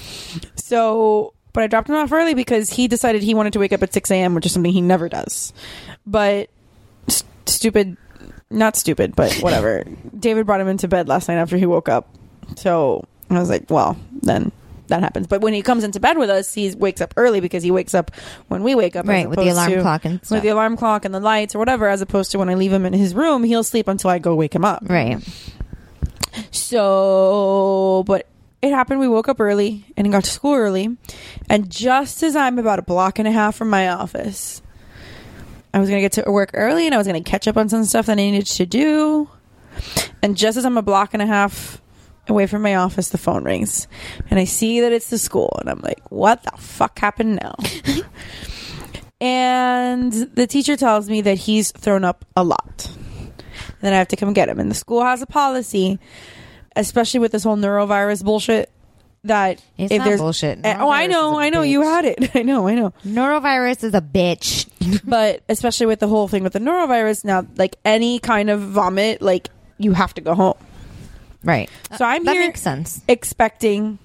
[0.56, 3.82] So, but I dropped him off early because he decided he wanted to wake up
[3.82, 5.52] at six a.m., which is something he never does.
[6.06, 6.50] But
[7.08, 7.96] st- stupid,
[8.50, 9.84] not stupid, but whatever.
[10.18, 12.08] David brought him into bed last night after he woke up.
[12.56, 14.52] So I was like, well, then
[14.88, 15.26] that happens.
[15.26, 17.94] But when he comes into bed with us, he wakes up early because he wakes
[17.94, 18.10] up
[18.48, 21.04] when we wake up, Right, with the alarm to- clock and with the alarm clock
[21.04, 21.88] and the lights or whatever.
[21.88, 24.34] As opposed to when I leave him in his room, he'll sleep until I go
[24.34, 24.82] wake him up.
[24.88, 25.18] Right.
[26.50, 28.26] So, but
[28.62, 29.00] it happened.
[29.00, 30.96] We woke up early and got to school early.
[31.48, 34.62] And just as I'm about a block and a half from my office,
[35.72, 37.56] I was going to get to work early and I was going to catch up
[37.56, 39.28] on some stuff that I needed to do.
[40.22, 41.80] And just as I'm a block and a half
[42.30, 43.88] away from my office, the phone rings.
[44.30, 45.56] And I see that it's the school.
[45.60, 47.54] And I'm like, what the fuck happened now?
[49.20, 52.90] and the teacher tells me that he's thrown up a lot.
[53.80, 54.58] Then I have to come get him.
[54.58, 55.98] And the school has a policy
[56.78, 58.70] especially with this whole norovirus bullshit
[59.24, 60.60] that It's if not there's bullshit.
[60.64, 63.94] Eh, oh i know I know you had it i know i know Norovirus is
[63.94, 64.68] a bitch.
[65.04, 69.20] but especially with the whole thing with the norovirus now like any kind of vomit
[69.20, 70.54] like you have to go home
[71.44, 71.70] Right.
[71.90, 73.00] Uh, so i'm that here makes sense.
[73.08, 73.98] expecting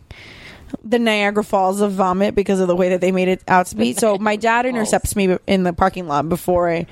[0.83, 3.75] the Niagara Falls of vomit because of the way that they made it out to
[3.75, 3.93] be.
[3.93, 6.87] So my dad intercepts me in the parking lot before I.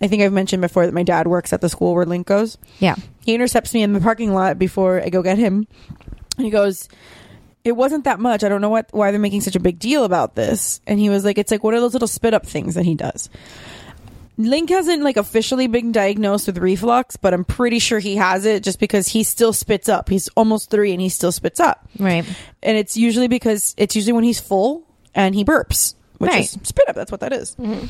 [0.00, 2.58] I think I've mentioned before that my dad works at the school where Link goes.
[2.80, 2.96] Yeah.
[3.24, 5.66] He intercepts me in the parking lot before I go get him.
[6.36, 6.90] And he goes,
[7.64, 8.44] "It wasn't that much.
[8.44, 11.08] I don't know what why they're making such a big deal about this." And he
[11.08, 13.30] was like, "It's like one of those little spit up things that he does."
[14.38, 18.62] Link hasn't like officially been diagnosed with reflux, but I'm pretty sure he has it
[18.62, 20.08] just because he still spits up.
[20.10, 21.88] He's almost three and he still spits up.
[21.98, 22.24] Right.
[22.62, 26.44] And it's usually because it's usually when he's full and he burps, which Right.
[26.44, 26.94] is spit up.
[26.94, 27.54] That's what that is.
[27.56, 27.86] Mm-hmm.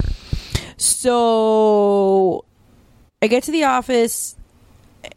[0.78, 2.44] So
[3.20, 4.36] I get to the office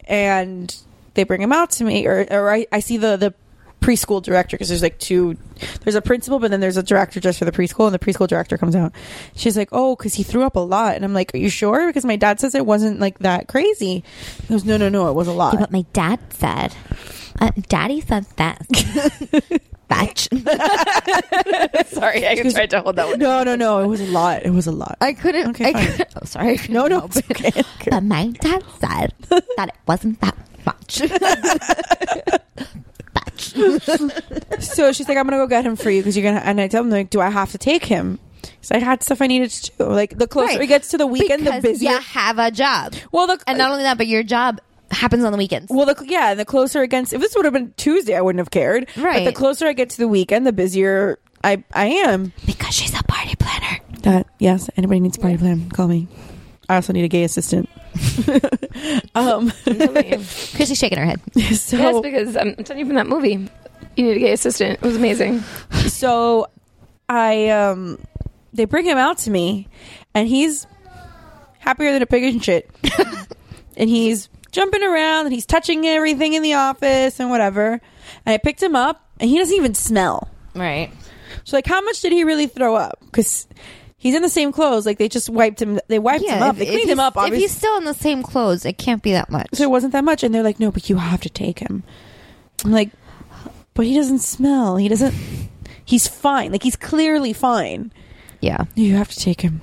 [0.06, 0.74] and
[1.14, 3.34] they bring him out to me, or, or I, I see the, the
[3.80, 5.36] preschool director because there's like two
[5.82, 8.28] there's a principal but then there's a director just for the preschool and the preschool
[8.28, 8.92] director comes out
[9.34, 11.86] she's like oh because he threw up a lot and i'm like are you sure
[11.88, 14.04] because my dad says it wasn't like that crazy
[14.42, 16.74] he goes no no no it was a lot what my dad said.
[17.40, 18.60] Uh, Daddy said that.
[19.88, 20.28] Batch.
[21.88, 23.18] sorry, I tried to hold that one.
[23.18, 25.48] no no no it was a lot it was a lot I couldn't.
[25.50, 26.58] Okay, I couldn't- oh, sorry.
[26.68, 27.30] No no it's it.
[27.30, 27.90] okay, okay.
[27.90, 29.14] But my dad said
[29.56, 31.00] that it wasn't that much.
[34.60, 36.68] So she's like i'm gonna go get him for you because you're gonna and i
[36.68, 39.50] tell him like do i have to take him because i had stuff i needed
[39.50, 40.60] to do like the closer Right.
[40.62, 42.94] it gets to the weekend because the busier you have a job.
[43.12, 45.70] well the And not only that, but your job happens on the weekends.
[45.70, 48.40] Well, the, yeah, the closer it gets, if this would have been Tuesday, I wouldn't
[48.40, 48.88] have cared.
[48.96, 49.24] Right.
[49.24, 52.32] But the closer I get to the weekend, the busier I I am.
[52.44, 53.78] Because she's a party planner.
[54.02, 56.08] That yes, anybody needs a party plan, call me.
[56.70, 57.68] I also need a gay assistant.
[59.16, 61.20] um, Chrissy's shaking her head.
[61.56, 63.48] so yes, because I'm telling you from that movie,
[63.96, 64.74] you need a gay assistant.
[64.74, 65.40] It was amazing.
[65.88, 66.46] so
[67.08, 67.98] I um
[68.52, 69.66] they bring him out to me
[70.14, 70.68] and he's
[71.58, 72.70] happier than a pig in shit.
[73.76, 77.80] and he's jumping around and he's touching everything in the office and whatever.
[78.24, 80.28] And I picked him up and he doesn't even smell.
[80.54, 80.92] Right.
[81.42, 83.00] So like how much did he really throw up?
[83.10, 83.48] Cuz
[84.00, 86.56] he's in the same clothes like they just wiped him they wiped him up.
[86.56, 89.30] They cleaned him up If he's still in the same clothes, it can't be that
[89.30, 89.46] much.
[89.52, 91.84] so it wasn't that much and they're like no, but you have to take him.
[92.64, 92.90] I'm like
[93.74, 94.76] but he doesn't smell.
[94.76, 95.14] He doesn't
[95.84, 96.50] he's fine.
[96.50, 97.92] Like he's clearly fine.
[98.40, 98.64] yeah.
[98.74, 99.60] You have to take him.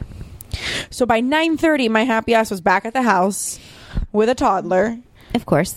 [0.89, 3.59] So by 9:30 my happy ass was back at the house
[4.11, 4.97] with a toddler
[5.35, 5.75] Of course.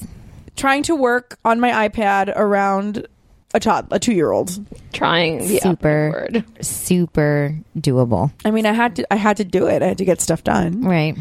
[0.57, 3.07] trying to work on my iPad around
[3.55, 4.65] a toddler, a 2-year-old.
[4.93, 6.11] Trying the Super.
[6.11, 6.45] word.
[6.61, 8.33] Super doable.
[8.45, 9.83] I mean, I had to I had to do it.
[9.83, 10.83] I had to get stuff done.
[10.83, 11.17] Right.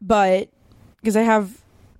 [0.00, 0.48] But
[1.04, 1.50] cuz I have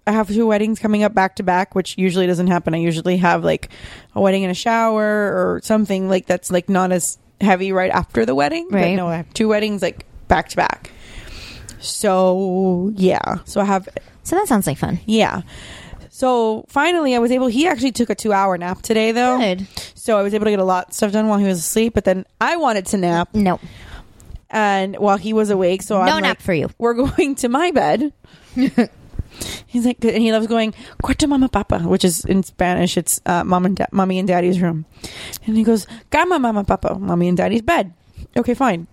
[0.06, 2.74] I have two weddings coming up back to back, which usually doesn't happen.
[2.74, 3.70] I usually have like
[4.14, 8.24] a wedding and a shower or something like that's like not as heavy right after
[8.24, 8.68] the wedding.
[8.70, 8.94] But Right.
[8.96, 10.90] no, I have two weddings like back to back.
[11.80, 13.36] So, yeah.
[13.44, 13.88] So I have
[14.22, 14.98] So that sounds like fun.
[15.06, 15.42] Yeah.
[16.16, 17.48] So finally, I was able.
[17.48, 19.36] He actually took a two-hour nap today, though.
[19.36, 19.66] Good.
[19.94, 21.92] So I was able to get a lot of stuff done while he was asleep.
[21.92, 23.60] But then I wanted to nap, No.
[24.48, 26.70] and while he was awake, so No I'm nap like, for you.
[26.78, 28.14] We're going to my bed.
[29.66, 32.96] He's like, and he loves going "Cuarto mama papa," which is in Spanish.
[32.96, 34.86] It's uh, mom and da- mommy and daddy's room,
[35.44, 37.92] and he goes "Cama mama papa," mommy and daddy's bed.
[38.34, 38.86] Okay, fine.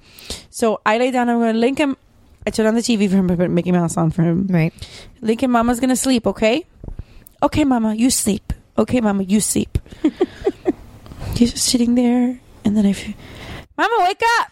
[0.50, 1.30] So I lay down.
[1.30, 1.96] I'm going to link him.
[2.46, 4.48] I turn on the TV for him, I put Mickey Mouse on for him.
[4.48, 4.74] Right.
[5.22, 6.66] Lincoln, Mama's gonna sleep, okay?
[7.44, 8.54] Okay, Mama, you sleep.
[8.78, 9.78] Okay, Mama, you sleep.
[11.36, 13.14] He's just sitting there, and then I feel,
[13.78, 14.50] Mama, wake up!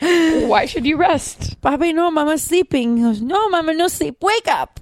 [0.48, 1.60] Why should you rest?
[1.60, 2.96] Bobby, no, Mama's sleeping.
[2.96, 4.16] He goes, No, Mama, no sleep.
[4.20, 4.80] Wake up!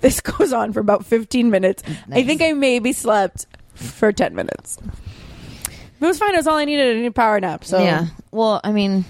[0.00, 1.82] This goes on for about 15 minutes.
[2.10, 4.76] I think I maybe slept for 10 minutes.
[6.00, 6.34] It was fine.
[6.34, 6.90] It was all I needed.
[6.90, 7.64] I needed a power nap.
[7.64, 8.06] So Yeah.
[8.32, 9.04] Well, I mean,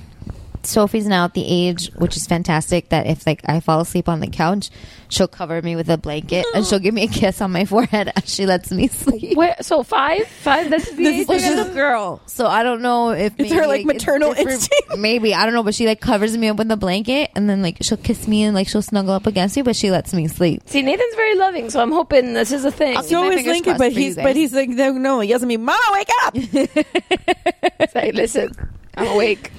[0.64, 4.20] Sophie's now at the age, which is fantastic, that if like I fall asleep on
[4.20, 4.70] the couch,
[5.08, 8.12] she'll cover me with a blanket and she'll give me a kiss on my forehead
[8.16, 9.36] as she lets me sleep.
[9.36, 10.70] Where, so five, five.
[10.70, 13.66] That's the age Well, she's a girl, so I don't know if It's her, maybe,
[13.66, 14.96] like, maternal instinct.
[14.96, 17.62] Maybe I don't know, but she like covers me up with a blanket and then
[17.62, 20.28] like she'll kiss me and like she'll snuggle up against me, but she lets me
[20.28, 20.62] sleep.
[20.66, 23.00] See, Nathan's very loving, so I'm hoping this is a thing.
[23.02, 25.48] So my is fingers Lincoln, crossed but he's but he's like no, no, he doesn't
[25.48, 26.36] mean Mama, wake up.
[27.90, 28.52] Say, listen,
[28.96, 29.50] I'm awake.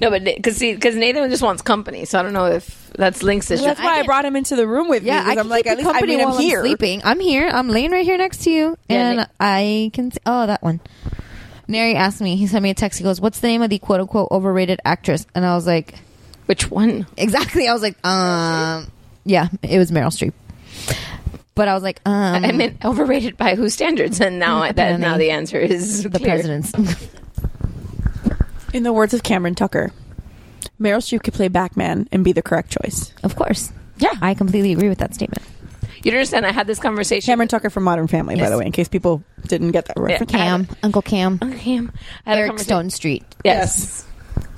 [0.00, 3.22] No, but because see, because Nathan just wants company, so I don't know if that's
[3.22, 3.62] Link's issue.
[3.64, 5.18] That's why I, can- brought him into the room with Yeah, me.
[5.18, 6.58] I because can I'm like, at you least I company mean, while I'm here.
[6.60, 7.00] I'm sleeping.
[7.04, 7.48] I'm here.
[7.48, 10.10] I'm laying right here next to you, Yeah, and Na- I can.
[10.10, 10.80] See, oh, that one.
[11.68, 12.36] Neri asked me.
[12.36, 12.98] He sent me a text.
[12.98, 15.94] He goes, "What's the name of the quote unquote overrated actress?" And I was like,
[16.46, 17.06] Which one?
[17.16, 18.90] "Exactly." I was like, "Um,
[19.24, 20.32] yeah, it was Meryl Streep."
[21.56, 24.20] But I was like, um, I meant overrated by whose standards?
[24.20, 26.28] And now that now the answer is the clear.
[26.34, 26.72] president's.
[28.76, 29.90] In the words of Cameron Tucker,
[30.78, 33.10] Meryl Streep could play Batman and be the correct choice.
[33.22, 35.42] of course, Yeah, I completely agree with that statement.
[36.02, 36.44] you don't understand.
[36.44, 37.24] I had this conversation.
[37.26, 38.50] Cameron Tucker from Modern Family, by Yes.
[38.50, 40.30] the way, in case people didn't get that reference.
[40.30, 41.90] Cam, Uncle Cam, Okay, Cam.
[42.26, 43.22] I had a Eric conversa- Stonestreet.
[43.44, 44.04] Yes.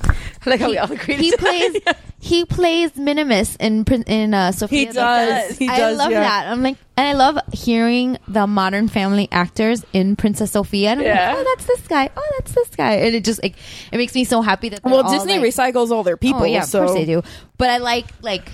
[0.04, 0.14] I
[0.50, 1.16] like how we all agree.
[1.16, 1.76] He plays.
[2.20, 4.78] He plays Minimus in in uh, Sofia.
[4.78, 5.56] He does.
[5.56, 6.18] He I love yeah.
[6.20, 6.48] that.
[6.48, 10.90] I'm like, and I love hearing the Modern Family actors in Princess Sofia.
[10.90, 11.28] And I'm Yeah.
[11.32, 12.10] like, oh, that's this guy.
[12.16, 12.94] Oh, that's this guy.
[12.94, 13.54] And it just like
[13.92, 16.42] it makes me so happy that Well, all, Disney like- recycles all their people.
[16.42, 16.80] Oh yeah, so.
[16.82, 17.22] of course they do.
[17.56, 18.50] But I like like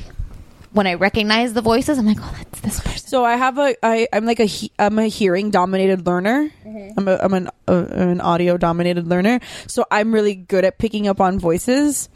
[0.74, 1.98] when I recognize the voices.
[1.98, 3.08] I'm like, oh, that's this person.
[3.08, 6.50] So I have a I I'm like a he, I'm a hearing dominated learner.
[6.66, 6.98] Mm-hmm.
[6.98, 9.40] I'm a I'm an uh, I'm an audio dominated learner.
[9.68, 12.08] So I'm really good at picking up on voices.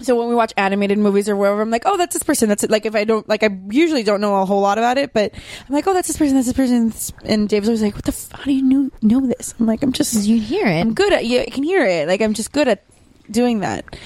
[0.00, 2.48] So when we watch animated movies or wherever, I'm like, oh, that's this person.
[2.48, 2.70] That's it.
[2.70, 5.32] Like if I don't like, I usually don't know a whole lot about it, but
[5.34, 6.34] I'm like, oh, that's this person.
[6.34, 6.92] That's this person.
[7.24, 8.12] And Dave's always like, what the?
[8.12, 9.54] F- how do you know know this?
[9.58, 10.80] I'm like, I'm just You hear it.
[10.80, 12.08] I'm good at yeah, I can hear it.
[12.08, 12.84] Like I'm just good at
[13.30, 13.96] doing that.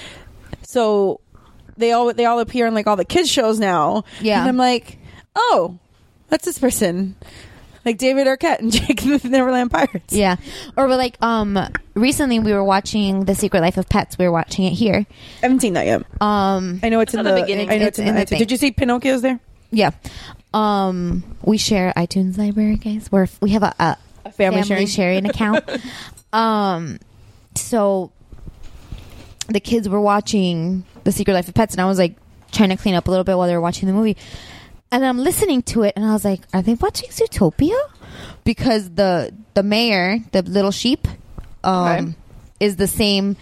[0.62, 1.20] So
[1.78, 4.04] they all they all appear in like all the kids shows now.
[4.20, 4.40] Yeah.
[4.40, 4.98] And I'm like,
[5.34, 5.78] oh,
[6.28, 7.16] that's this person.
[7.84, 10.12] Like David Arquette and Jake the Neverland Pirates.
[10.12, 10.36] Yeah.
[10.76, 11.58] Or we're like, um,
[11.94, 14.18] recently we were watching The Secret Life of Pets.
[14.18, 15.06] We were watching it here.
[15.08, 16.02] I haven't seen that yet.
[16.20, 17.70] Um, I know it's It's in the, the beginning.
[17.70, 18.38] I know It's it's, in, in the, the thing.
[18.40, 19.40] Did you see Pinocchio's there?
[19.70, 19.92] yeah.
[20.52, 23.12] Um, we share iTunes library, guys.
[23.12, 25.22] We're we have a, a, family family, sharing.
[25.22, 25.64] sharing account.
[26.32, 26.98] um,
[27.54, 28.12] so
[29.48, 32.16] the kids were watching The Secret Life of Pets, and I was like
[32.52, 34.16] trying to clean up a little bit while they were watching the movie.
[34.90, 37.78] And I'm listening to it, and I was like, "Are they watching Zootopia?"
[38.44, 41.06] Because the the mayor, the little sheep,
[41.64, 42.14] um, Okay.
[42.60, 43.36] is the same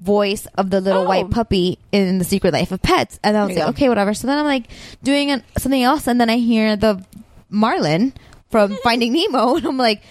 [0.00, 1.08] voice of the little Oh.
[1.08, 3.18] white puppy in The Secret Life of Pets.
[3.24, 3.70] And I was like, go.
[3.70, 4.64] "Okay, whatever." So then I'm like
[5.02, 7.02] doing an, something else, and then I hear the
[7.48, 8.12] Marlin
[8.50, 10.02] from Finding Nemo, and I'm like,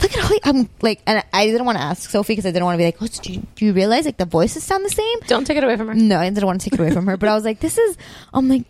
[0.00, 2.50] look at all the, I'm like, and I didn't want to ask Sophie because I
[2.50, 4.84] didn't want to be like, oh, do, you, do you realize like the voices sound
[4.84, 5.18] the same?
[5.26, 5.94] Don't take it away from her.
[5.94, 7.78] No, I didn't want to take it away from her, but I was like, this
[7.78, 7.96] is,
[8.32, 8.64] I'm like,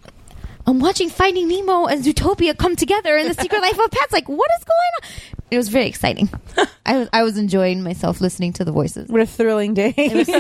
[0.67, 4.13] I'm watching Finding Nemo and Zootopia come together in the Secret Life of Pets.
[4.13, 5.41] Like, what is going on?
[5.51, 6.29] It was very exciting.
[6.87, 9.09] I was, I was enjoying myself listening to the voices.
[9.09, 9.95] What a thrilling day.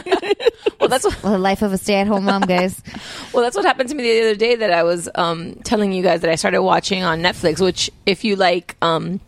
[0.78, 2.82] Well, that's what, Well, the life of a stay-at-home mom, guys.
[3.34, 6.02] well, that's what happened to me the other day that I was um, telling you
[6.02, 7.60] guys that I started watching on Netflix.
[7.60, 9.20] Which, if you like um,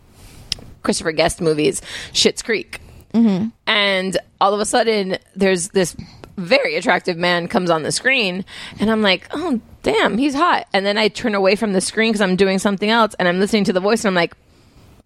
[0.83, 2.81] Christopher Guest movies, Schitt's Creek,
[3.13, 3.49] mm-hmm.
[3.67, 5.97] and all of a sudden there's this
[6.37, 8.45] very attractive man comes on the screen,
[8.81, 10.67] and I'm like, oh damn, he's hot.
[10.73, 13.39] And then I turn away from the screen because I'm doing something else, and I'm
[13.39, 14.35] listening to the voice, and I'm like,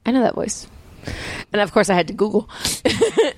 [0.04, 0.66] I know that voice.
[1.52, 2.48] And of course, I had to Google,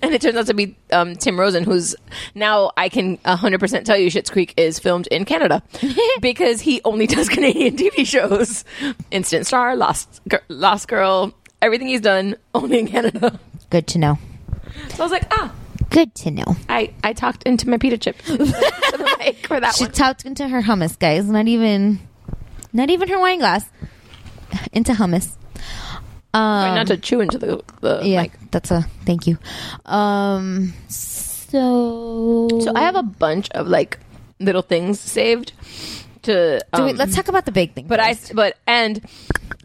[0.03, 1.95] and it turns out to be um, Tim Rozon, who's
[2.35, 5.63] now I can 100% tell you Schitt's Creek is filmed in Canada
[6.21, 8.65] because he only does Canadian TV shows.
[9.11, 13.39] Instant Star, Lost, Lost Girl, everything he's done only in Canada.
[13.71, 14.19] Good to know.
[14.91, 15.53] So I was like, ah,
[15.91, 16.57] Good to know.
[16.69, 19.93] I, I talked into my pita chip for that She one.
[19.93, 21.25] talked into her hummus, guys.
[21.27, 21.99] Not even,
[22.75, 23.69] not even her wine glass.
[24.73, 25.35] Into hummus.
[26.35, 28.33] Try Um, not to chew into the, the yeah, mic.
[28.51, 29.39] that's a thank you.
[29.87, 33.99] Um, so So I have a bunch of like
[34.39, 35.53] little things saved
[36.23, 36.61] to.
[36.75, 37.87] Do we, um, let's talk about the big thing.
[37.87, 38.35] But I, first.
[38.35, 39.01] but and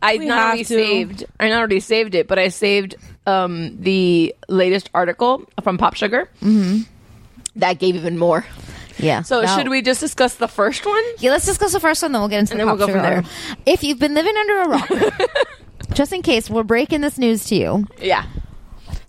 [0.04, 0.74] I We not have only to.
[0.74, 5.96] saved, I not already saved it, but I saved um, the latest article from Pop
[5.96, 6.30] Sugar.
[6.42, 6.82] Mm-hmm.
[7.58, 8.46] That gave even more.
[8.98, 9.22] yeah.
[9.22, 11.04] So now- should we just discuss the first one?
[11.20, 12.94] Yeah, let's discuss the first one, then we'll get into And the then we'll pop
[12.96, 13.22] go from sugar
[13.56, 13.74] there.
[13.74, 14.90] If you've been living under a rock,
[15.94, 17.88] just in case, we're breaking this news to you.
[18.02, 18.26] Yeah.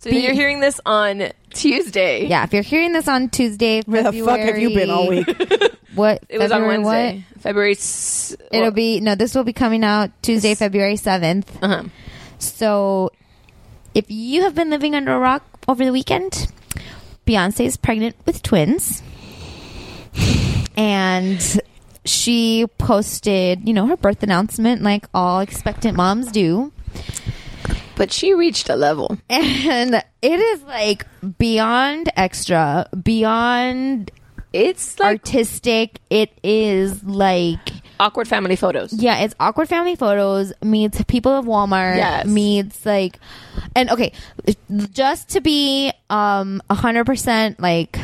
[0.01, 2.27] So you're hearing this on Tuesday.
[2.27, 5.27] Yeah, if you're hearing this on Tuesday, Where the fuck have you been all week?
[5.95, 6.25] What?
[6.29, 7.43] It was on February Wednesday, What?
[7.43, 7.73] February.
[7.73, 9.15] S- It'll be no.
[9.15, 11.57] This will be coming out Tuesday, February seventh.
[11.63, 11.85] Uh-huh.
[12.41, 13.13] So,
[13.95, 16.51] if you have been living under a rock over the weekend,
[17.29, 19.05] Beyonce is pregnant with twins,
[20.77, 21.61] and
[22.05, 26.73] she posted, you know, her birth announcement like all expectant moms do.
[27.97, 29.17] But she reached a level.
[29.31, 31.07] and it is like
[31.39, 34.11] beyond extra, beyond
[34.53, 36.01] It's like artistic.
[36.11, 37.59] It is like
[38.01, 38.93] awkward family photos.
[38.93, 42.27] yeah, it's awkward family photos meets people of Walmart Yes.
[42.27, 43.19] meets like,
[43.77, 44.13] and okay,
[44.91, 47.99] just to be um a hundred percent like.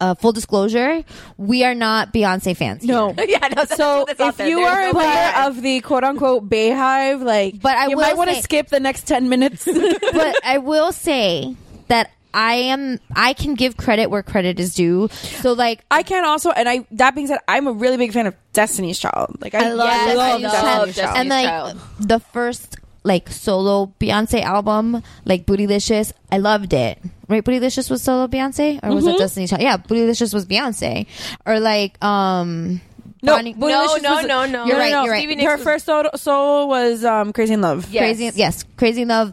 [0.00, 1.02] Uh, full disclosure,
[1.36, 2.82] we are not Beyonce fans.
[2.84, 2.94] here.
[2.94, 3.14] No.
[3.26, 5.32] yeah, no, that's, So that's if you There's are no a member way.
[5.46, 8.78] of the quote unquote Beyhive, like, But I you will might want to skip the
[8.78, 9.64] next ten minutes.
[10.12, 11.56] but I will say
[11.88, 15.08] that I am I can give credit where credit is due.
[15.10, 18.26] So like I can also, and I that being said, I'm a really big fan
[18.26, 19.38] of Destiny's Child.
[19.40, 21.16] Like, I, I love Yes, love I Destiny's love Destiny's Destiny's Child.
[21.18, 21.80] and like Child.
[22.08, 22.76] the first
[23.08, 26.98] like solo Beyonce album, like Bootylicious, I loved it.
[27.28, 29.14] Right, Bootylicious was solo Beyonce, or was Mm-hmm.
[29.14, 29.62] it Destiny's Child?
[29.62, 31.06] Yeah, Bootylicious was Beyonce,
[31.46, 32.80] or like um.
[33.20, 34.64] No, Bonnie- Bootylicious no, was- no, no.
[34.64, 35.02] You're no, right, no.
[35.02, 35.24] you're right.
[35.28, 37.88] Stevie Her was- first solo, solo was um, Crazy in Love.
[37.90, 38.00] Yes.
[38.02, 39.32] Crazy, yes, Crazy in Love,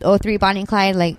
[0.00, 1.16] 03 Bonnie and Clyde, like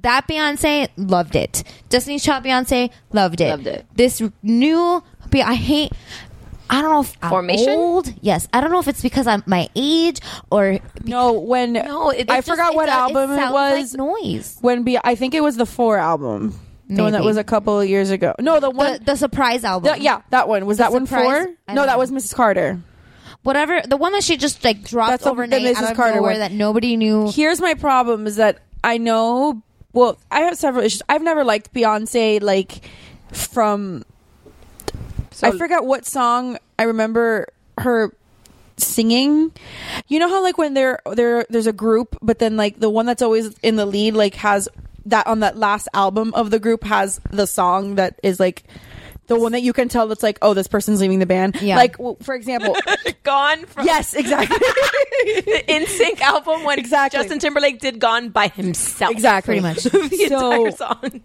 [0.00, 1.62] that Beyonce loved it.
[1.90, 3.50] Destiny's Child Beyonce loved it.
[3.50, 3.84] Loved it.
[3.94, 5.02] This new,
[5.34, 5.92] I hate.
[6.70, 7.70] I don't know if I'm Formation?
[7.70, 8.12] old.
[8.20, 12.30] Yes, I don't know if it's because I'm my age or No, when No, it-
[12.30, 13.92] I it's forgot It's what a- album it, sounds was.
[13.94, 14.58] Like noise.
[14.60, 17.26] when Be- I think it was the Four album, the one that Maybe.
[17.26, 18.34] was a couple of years ago.
[18.38, 18.94] No, the one.
[18.94, 19.92] The, the surprise album.
[19.94, 21.34] the- yeah, that one was that one surprise- four?
[21.68, 21.98] I No, don't that know.
[21.98, 22.34] was Mrs.
[22.34, 22.80] Carter.
[23.44, 25.76] whatever the one that she just like dropped That's the- the overnight Mrs.
[25.82, 26.40] out of Carter nowhere one.
[26.40, 27.30] that nobody knew.
[27.32, 29.62] Here's my problem: is that I know.
[29.94, 31.02] Well, I have several issues.
[31.08, 32.82] I've never liked Beyonce like
[33.32, 34.04] from.
[35.46, 37.48] I forget what song I remember
[37.78, 38.12] her
[38.76, 39.52] singing.
[40.08, 43.06] You know how like when there there there's a group, but then like the one
[43.06, 44.68] that's always in the lead like has
[45.06, 48.64] that on that last album of the group has the song that is like
[49.26, 51.60] the one that you can tell that's like oh this person's leaving the band.
[51.60, 51.76] Yeah.
[51.76, 52.76] Like well, for example,
[53.24, 54.56] Gone from yes, exactly.
[54.58, 57.18] the NSYNC album when Exactly.
[57.18, 59.10] Justin Timberlake did Gone by himself.
[59.12, 59.60] Exactly.
[59.60, 59.82] Pretty much.
[59.84, 61.20] the So- entire song.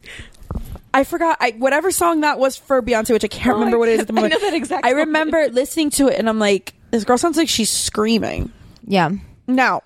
[0.93, 3.79] I forgot I, whatever song that was for Beyonce, which I can't Oh, remember I-
[3.79, 4.33] what it is at the I moment.
[4.33, 4.99] know that exact I song.
[4.99, 8.51] remember listening to it and I'm like, this girl sounds like she's screaming.
[8.85, 9.09] Yeah,
[9.47, 9.81] Now,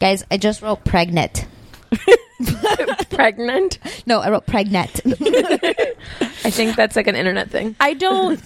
[0.00, 1.46] guys, I just wrote pregnant.
[3.10, 3.78] Pregnant.
[4.06, 5.00] No, I wrote pregnant.
[5.06, 7.76] I think that's like an internet thing.
[7.78, 8.40] I don't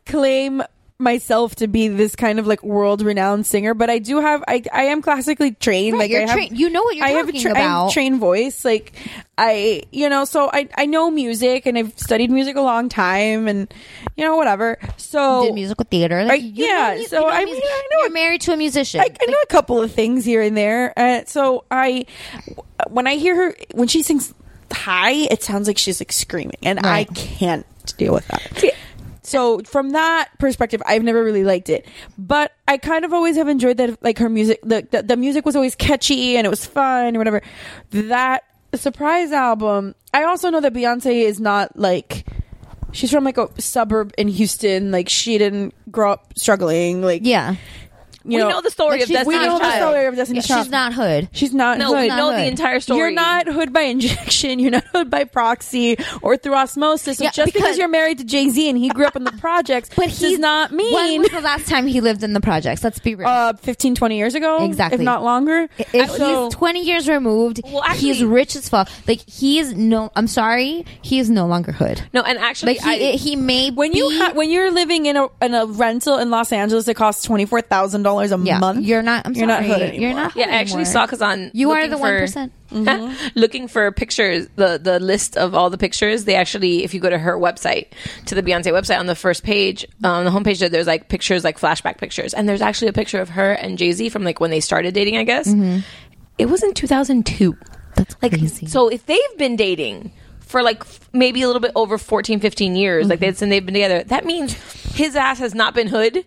[0.06, 0.62] claim
[0.98, 4.62] myself to be this kind of like world renowned singer, but I do have I
[4.72, 5.94] I am classically trained.
[5.94, 7.58] Right, like you're I have, trained- you know what you're I have a talking I
[7.60, 8.64] have a trained voice.
[8.64, 8.92] Like
[9.36, 13.48] I you know, so I I know music and I've studied music a long time
[13.48, 13.72] and
[14.16, 14.78] you know whatever.
[14.96, 16.24] So Did musical theater.
[16.24, 17.62] Like, I- yeah, know so you know I music.
[17.64, 19.00] mean, I know You're married to a musician.
[19.00, 20.92] I, I know a couple of things here and there.
[20.96, 22.06] Uh, so I,
[22.88, 24.32] when I hear her when she sings
[24.72, 27.66] high, it sounds like she's like screaming, and I can't
[27.96, 28.74] deal with that.
[29.24, 31.86] So from that perspective, I've never really liked it,
[32.18, 34.02] but I kind of always have enjoyed that.
[34.02, 37.18] Like her music, the the, the music was always catchy and it was fun or
[37.18, 37.42] whatever.
[37.90, 38.44] That
[38.74, 39.94] surprise album.
[40.12, 42.26] I also know that Beyonce is not like.
[42.92, 44.92] She's from like a suburb in Houston.
[44.92, 47.02] Like she didn't grow up struggling.
[47.02, 47.56] Like yeah.
[48.24, 49.82] You we know, know the story like of she's- Destiny's we know the Child.
[49.90, 50.64] story of Destiny's Child.
[50.64, 51.28] she's not hood.
[51.32, 51.78] She's not.
[51.78, 52.16] No, we hood.
[52.16, 52.40] know hood.
[52.40, 52.98] the entire story.
[53.00, 54.58] You're not hood by injection.
[54.58, 57.18] You're not hood by proxy or through osmosis.
[57.18, 59.24] So Yeah, just because, because- you're married to Jay Z and he grew up in
[59.24, 62.32] the projects, But does he's not When mean was the last time he lived in
[62.32, 62.82] the projects?
[62.82, 63.28] Let's be real.
[63.28, 64.96] uh, 15, 20 years ago, Exactly.
[64.98, 65.68] if not longer.
[65.78, 68.88] if So- he's 20 years removed, Well, actually- he's rich as fuck.
[69.06, 70.10] Like he is no.
[70.16, 72.00] I'm sorry, he is no longer hood.
[72.12, 75.06] No, and actually, Like he, I, he may when you be- ha- when you're living
[75.06, 78.38] in a in a rental in Los Angeles, it costs twenty four thousand dollars a
[78.38, 78.84] yeah, month.
[78.84, 79.26] you're not.
[79.26, 80.14] I'm You're not sorry, hood You're anymore.
[80.24, 80.36] not.
[80.36, 80.92] yeah, hood I actually anymore.
[80.92, 82.50] saw because on You are looking the for- 1%.
[83.36, 86.24] looking for pictures, the the list of all the pictures.
[86.24, 87.88] They actually, if you go to her website,
[88.26, 91.44] to the Beyonce website, on the first page, uh, on the homepage, there's like pictures,
[91.44, 94.40] like flashback pictures, and there's actually a picture of her and Jay Z from like
[94.40, 95.16] when they started dating.
[95.16, 95.46] I guess
[96.38, 97.56] it was in 2002.
[97.96, 98.66] That's Like, crazy.
[98.66, 100.10] so if they've been dating
[100.40, 103.64] for like f- maybe a little bit over 14, 15 years, like they've, since they've
[103.64, 104.54] been together, that means
[104.96, 106.24] his ass has not been hood.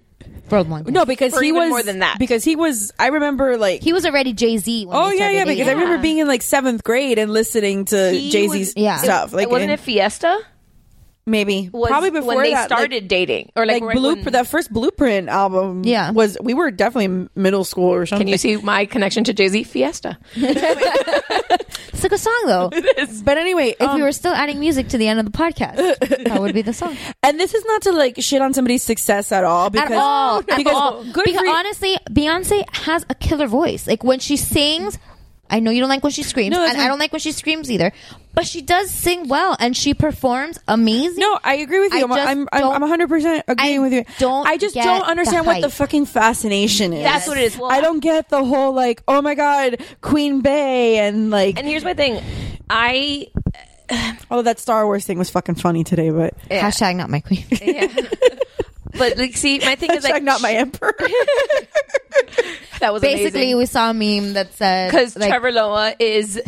[0.48, 0.94] For a long time.
[0.94, 2.18] no, because For he even was more than that.
[2.20, 2.92] Because he was.
[3.00, 3.82] I remember like.
[3.84, 4.88] he was already Jay Z.
[4.90, 5.46] Oh yeah, yeah.
[5.46, 8.98] Because I remember being in like seventh grade and listening to Jay Z's Yeah.
[8.98, 9.34] stuff.
[9.34, 10.38] Like Wasn't and- it Fiesta?
[11.30, 14.26] maybe Was probably before when they that, like- started dating, or like, like, right blueprint
[14.28, 16.12] when- that first blueprint album Yeah.
[16.12, 19.50] was we were definitely middle school or something Can you see my connection to Jay
[19.50, 19.64] Z?
[19.64, 20.18] Fiesta.
[21.98, 22.70] It's like a good song though.
[23.24, 25.78] but anyway If um, we were still adding music to the end of the podcast,
[26.26, 26.96] that would be the song.
[27.24, 30.40] and this is not to like shit on somebody's success at all because at all,
[30.48, 31.04] at all.
[31.04, 33.88] because honestly, Beyonce has a killer voice.
[33.88, 35.00] Like when she sings,
[35.50, 37.20] I know you don't like when she screams, No, that's and I don't like when
[37.20, 37.92] she screams either.
[38.34, 41.20] But she does sing well, and she performs amazing.
[41.20, 44.48] no I agree with you I I'm, I'm, I'm, 100% agreeing I with you don't
[44.48, 47.58] I just don't the understand what the fucking fascination is That's what it is.
[47.58, 51.68] Well, I don't get the whole like oh my god Queen Bey and like And
[51.68, 52.22] here's my thing.
[52.70, 53.28] I
[54.30, 57.46] oh that Star Wars thing was fucking funny today but Hashtag not my queen.
[58.98, 60.94] but like see my thing is like not my emperor
[62.80, 66.42] that was Basically, we saw a meme that said because like, Trevor Noah is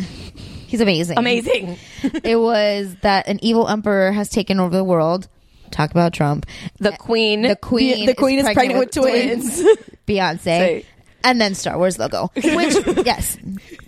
[0.66, 1.18] he's amazing.
[1.18, 1.78] amazing.
[2.24, 5.28] it was that an evil emperor has taken over the world.
[5.70, 6.46] Talk about Trump.
[6.78, 8.06] The queen, The queen.
[8.06, 9.62] the queen is pregnant with twins.
[10.06, 10.40] Beyonce.
[10.40, 10.86] Say.
[11.22, 12.30] And then Star Wars logo.
[12.34, 12.74] Which
[13.04, 13.36] yes.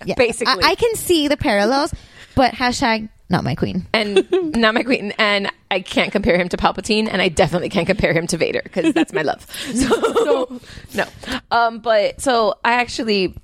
[0.05, 0.15] Yeah.
[0.17, 0.63] Basically.
[0.63, 1.93] I, I can see the parallels,
[2.37, 3.87] but hashtag not my queen.
[3.93, 4.25] and
[4.55, 8.13] not my queen, and I can't compare him to Palpatine, and I definitely can't compare
[8.13, 9.47] him to Vader because that's my love.
[9.73, 10.61] So
[10.95, 11.05] no,
[11.51, 13.35] um, but so I actually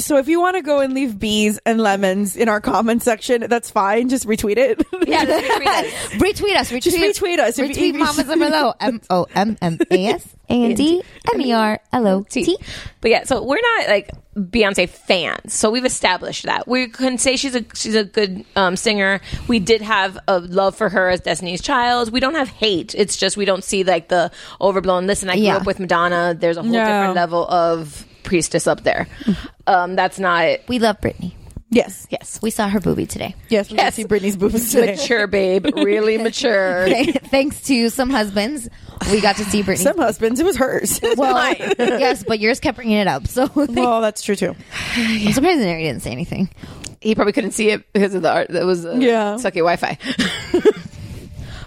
[0.00, 3.44] So if you want to go and leave bees and lemons in our comment section,
[3.48, 4.08] that's fine.
[4.08, 4.80] Just retweet it.
[5.08, 5.86] yeah, just retweet us.
[6.12, 6.70] Retweet us.
[6.70, 7.58] Retweet, Just retweet us.
[7.58, 8.74] Retweet if you- Mama's Merlot.
[8.80, 11.02] M O M M A S A N D
[11.34, 12.56] M E R L O T.
[13.00, 15.52] But yeah, so we're not like Beyonce fans.
[15.52, 16.68] So we've established that.
[16.68, 19.20] We can say she's a she's a good um, singer.
[19.48, 22.12] We did have a love for her as Destiny's Child.
[22.12, 22.94] We don't have hate.
[22.94, 24.30] It's just we don't see like the
[24.60, 25.08] overblown.
[25.08, 25.56] Listen, I grew Yeah.
[25.56, 26.36] up with Madonna.
[26.38, 26.78] There's a whole No.
[26.84, 29.08] different level of priestess up there.
[29.66, 31.32] Um, that's not We love Britney.
[31.70, 32.06] yes.
[32.10, 32.38] yes.
[32.42, 33.34] We saw her boobie today.
[33.48, 33.70] Yes.
[33.70, 33.94] We Yes.
[33.96, 34.94] see Britney's boobs today.
[34.96, 36.88] Mature babe, really mature.
[37.30, 38.68] Thanks to some husbands,
[39.10, 39.78] we got to see Britney.
[39.82, 41.00] Some husbands, it was hers.
[41.16, 43.26] well, yes, but yours kept bringing it up.
[43.26, 44.54] So well, that's true too.
[44.96, 46.48] I'm surprised Neri didn't say anything.
[47.00, 49.34] he probably couldn't see it because of the art that was uh, Yeah.
[49.34, 49.98] sucky Wi-Fi.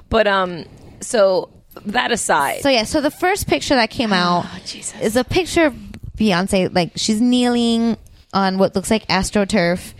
[0.09, 0.65] but um,
[0.99, 1.49] so
[1.85, 4.99] that aside, So yeah, so the first picture that came out Jesus.
[5.01, 5.90] is a picture of
[6.21, 7.97] Beyonce, like she's kneeling
[8.33, 9.93] on what looks like astroturf.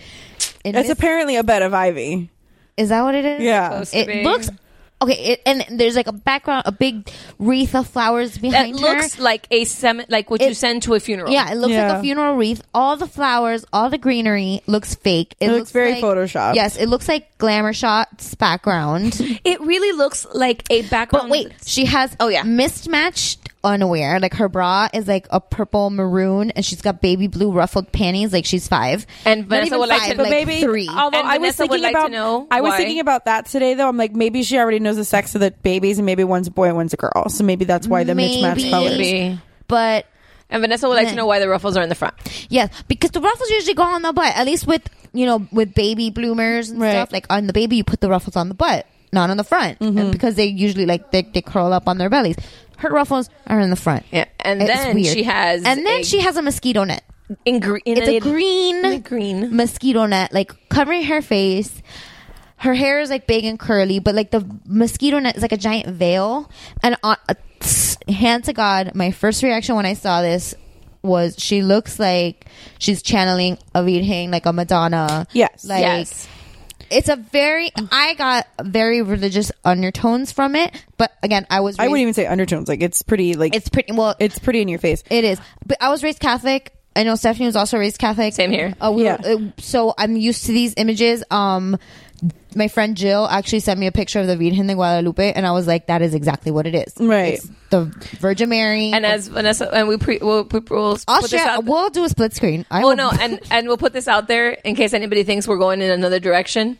[0.63, 2.29] It's this- apparently a bed of ivy.
[2.77, 3.41] is that what it is?
[3.41, 3.69] Yeah.
[3.69, 4.23] Supposed to It be.
[4.23, 4.49] looks
[5.01, 5.13] okay.
[5.33, 7.09] It, and there's like a background, a big
[7.39, 8.85] wreath of flowers that behind her.
[8.85, 11.31] looks like a sem- like what you It- send to a funeral.
[11.31, 11.97] Yeah, it looks like Yeah.
[11.99, 12.61] a funeral wreath.
[12.73, 15.33] All the flowers, all the greenery looks fake.
[15.39, 16.53] It looks very like- Photoshopped.
[16.55, 19.19] Yes, it looks like glamour shots background.
[19.43, 21.29] it really looks like a background.
[21.29, 22.43] But wait, she has Oh, yeah.
[22.43, 24.19] mismatched unaware.
[24.19, 28.33] Like her bra is like a purple maroon, and she's got baby blue ruffled panties.
[28.33, 30.87] Like she's five, And Vanessa even would like five, to- But like maybe three.
[30.89, 32.77] Although And I was Vanessa thinking like to about, know I was why.
[32.77, 33.87] thinking about that today though.
[33.87, 36.51] I'm like, maybe she already knows the sex of the babies, and maybe one's a
[36.51, 37.29] boy and one's a girl.
[37.29, 38.97] So maybe that's why the mismatched colors.
[38.97, 39.39] Maybe.
[39.67, 40.05] but
[40.49, 42.13] And Vanessa would like to know why the ruffles are in the front.
[42.49, 44.35] Yes, because the ruffles usually go on the butt.
[44.35, 44.81] At least with
[45.13, 46.91] you know with baby bloomers and Right.
[46.91, 47.11] stuff.
[47.11, 49.79] Like on the baby, you put the ruffles on the butt, not on the front,
[49.79, 50.11] Mm-hmm.
[50.11, 52.35] because they usually like they, they curl up on their bellies.
[52.81, 54.05] Her ruffles are in the front.
[54.11, 55.13] Yeah, and It's then weird.
[55.15, 57.03] she has and then a- she has a mosquito net.
[57.45, 59.55] It's a green, a green.
[59.55, 61.81] mosquito net, like covering her face.
[62.57, 65.57] Her hair is like big and curly, but like the mosquito net is like a
[65.57, 66.51] giant veil.
[66.83, 67.33] And on, uh,
[68.11, 70.53] hand to God, my first reaction when I saw this
[71.03, 72.45] was she looks like
[72.77, 75.25] she's channeling a Virgen, like a Madonna.
[75.33, 75.65] Yes.
[75.65, 76.27] like yes.
[76.91, 77.71] It's a very.
[77.91, 81.79] I got very religious undertones from it, but again, I was.
[81.79, 82.67] I raised- wouldn't even say undertones.
[82.67, 83.33] Like it's pretty.
[83.35, 84.15] Like It's pretty well.
[84.19, 85.03] it's pretty in your face.
[85.09, 85.39] It is.
[85.65, 86.73] But I was raised Catholic.
[86.95, 88.33] I know Stephanie was also raised Catholic.
[88.33, 88.73] Same here.
[88.81, 89.17] Uh, we Yeah.
[89.23, 91.23] were- uh, so I'm used to these images.
[91.31, 91.77] Um,
[92.55, 95.51] my friend Jill actually sent me a picture of the Virgen de Guadalupe, and I
[95.51, 96.93] was like, "That is exactly what it is.
[96.99, 97.35] Right.
[97.35, 97.85] It's the
[98.19, 101.47] Virgin Mary." And as Vanessa, and we pre, we'll, we'll, we'll I'll put this share.
[101.49, 101.65] out.
[101.65, 102.65] We'll do a split screen.
[102.69, 105.47] I Oh will- no, and and we'll put this out there in case anybody thinks
[105.47, 106.77] we're going in another direction.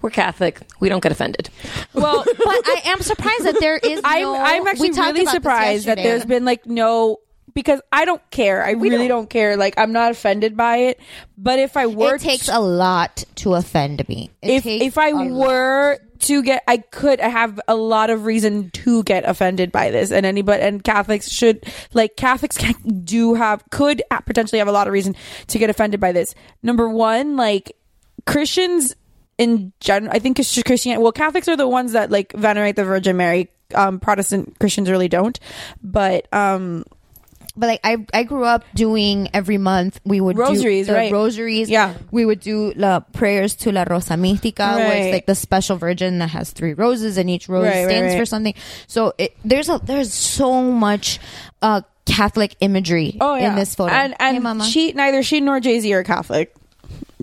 [0.00, 0.60] We're Catholic.
[0.78, 1.50] We don't get offended.
[1.92, 4.00] Well, but I am surprised that there is.
[4.04, 7.18] I'm no, I'm actually talked really surprised that there's been like no
[7.54, 8.64] because I don't care.
[8.64, 9.28] I really don't.
[9.28, 9.56] care.
[9.56, 11.00] Like I'm not offended by it.
[11.36, 14.30] But if I were It takes a lot to offend me.
[14.42, 15.30] It if if I a lot.
[15.30, 20.10] were to get, I could have a lot of reason to get offended by this,
[20.10, 22.74] and anybody and Catholics should like Catholics can,
[23.04, 25.14] do have could potentially have a lot of reason
[25.48, 26.34] to get offended by this.
[26.62, 27.76] Number one, like
[28.26, 28.94] Christians
[29.38, 31.00] in general, I think Christian.
[31.00, 33.50] Well, Catholics are the ones that like venerate the Virgin Mary.
[33.74, 35.38] Um, Protestant Christians really don't,
[35.82, 36.84] but um,
[37.58, 41.12] but like I, I grew up doing every month we would Rosaries, do the right.
[41.12, 41.68] rosaries.
[41.68, 41.94] Yeah.
[42.10, 46.18] we would do the prayers to La Rosa Mística, where it's like the special Virgin
[46.20, 48.18] that has three roses, and each rose Right, right, stands right.
[48.20, 48.54] for something.
[48.86, 51.18] So it, there's a there's so much
[51.60, 53.92] uh Catholic imagery oh yeah, in this photo.
[53.92, 56.54] and and Hey, she neither she nor Jay Z are Catholic,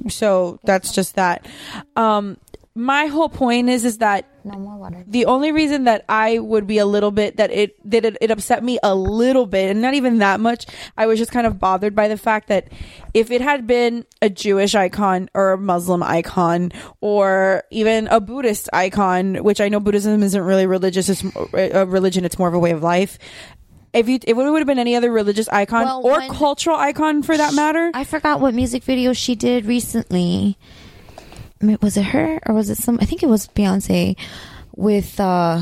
[0.10, 1.48] so that's just that.
[1.96, 2.38] Um,
[2.78, 5.02] my whole point is is that no more water.
[5.08, 8.32] the only reason that I would be a little bit that it that it, it
[8.32, 10.66] upset me a little bit and not even that much
[10.98, 12.68] I was just kind of bothered by the fact that
[13.14, 18.68] if it had been a Jewish icon or a Muslim icon or even a Buddhist
[18.74, 21.24] icon which I know Buddhism isn't really religious it's
[21.54, 23.18] a religion it's more of a way of life
[23.94, 27.24] if you if it would have been any other religious icon Well, or cultural icon
[27.24, 30.58] for that matter I forgot what music video she did recently.
[31.82, 33.00] Was it her or was it some?
[33.02, 34.16] I think it was Beyonce
[34.76, 35.62] with uh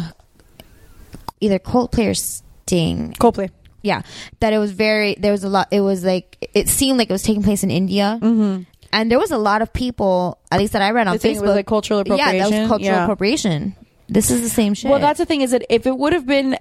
[1.42, 3.14] either Coldplay or Sting.
[3.20, 3.50] Coldplay
[3.82, 4.02] Yeah,
[4.40, 5.16] that it was very.
[5.16, 5.68] There was a lot.
[5.72, 8.20] It was like it seemed like it was taking place in India.
[8.22, 8.64] Mm-hmm.
[8.94, 11.42] And there was a lot of people, at least that I read on Facebook, it
[11.42, 12.36] was, like, cultural appropriation.
[12.36, 13.04] Yeah, that was cultural Yeah.
[13.04, 13.76] appropriation.
[14.08, 14.92] This is the same shit.
[14.92, 16.58] Well, that's the thing is that if it would have been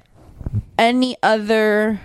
[0.78, 2.01] any other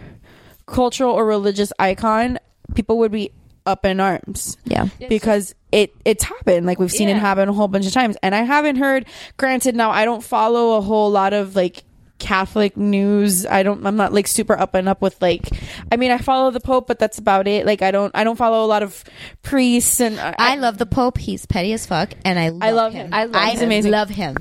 [0.65, 2.39] cultural or religious icon,
[2.75, 3.31] people would be
[3.67, 4.57] up in arms.
[4.65, 4.87] Yeah.
[5.09, 6.65] Because it it's happened.
[6.65, 8.15] Like we've seen it happen a whole bunch of times.
[8.23, 9.05] And I haven't heard
[9.37, 11.83] granted now I don't follow a whole lot of like
[12.19, 13.45] Catholic news.
[13.45, 15.49] I don't I'm not like super up and up with like
[15.91, 17.65] I mean I follow the Pope but that's about it.
[17.65, 19.03] Like I don't I don't follow a lot of
[19.43, 21.17] priests and I, I love the Pope.
[21.17, 23.07] He's petty as fuck, and I love, I love him.
[23.07, 23.13] him.
[23.13, 23.51] I love I him.
[23.51, 23.91] He's amazing.
[23.91, 24.37] love him.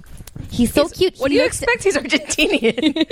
[0.50, 1.16] He's so cute.
[1.18, 1.84] What do you looks- expect?
[1.84, 3.06] He's Argentinian.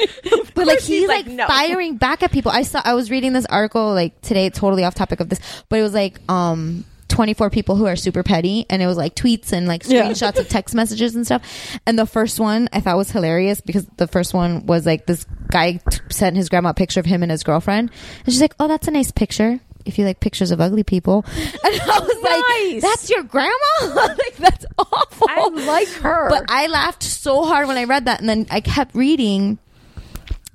[0.55, 1.47] But like he's, he's like, like, no.
[1.47, 2.53] firing back at people.
[2.53, 5.79] I saw I was reading this article like today, totally off topic of this, but
[5.79, 9.53] it was like um 24 people who are super petty and it was like tweets
[9.53, 10.05] and like Yeah.
[10.05, 11.43] screenshots of text messages and stuff.
[11.87, 15.25] And the first one I thought was hilarious because the first one was like this
[15.49, 17.91] guy t- sent his grandma a picture of him and his girlfriend.
[18.25, 21.25] And she's like, "Oh, that's a nice picture." If you like pictures of ugly people,
[21.37, 22.73] and I was Nice.
[22.75, 23.53] like, "That's your grandma?
[23.95, 26.29] like that's awful." I like her.
[26.31, 29.59] But I laughed so hard when I read that, and then I kept reading.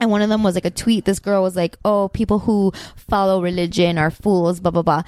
[0.01, 1.03] And one of them was like a tweet.
[1.05, 5.03] This girl was like, "Oh, people who follow religion are fools." Blah blah blah,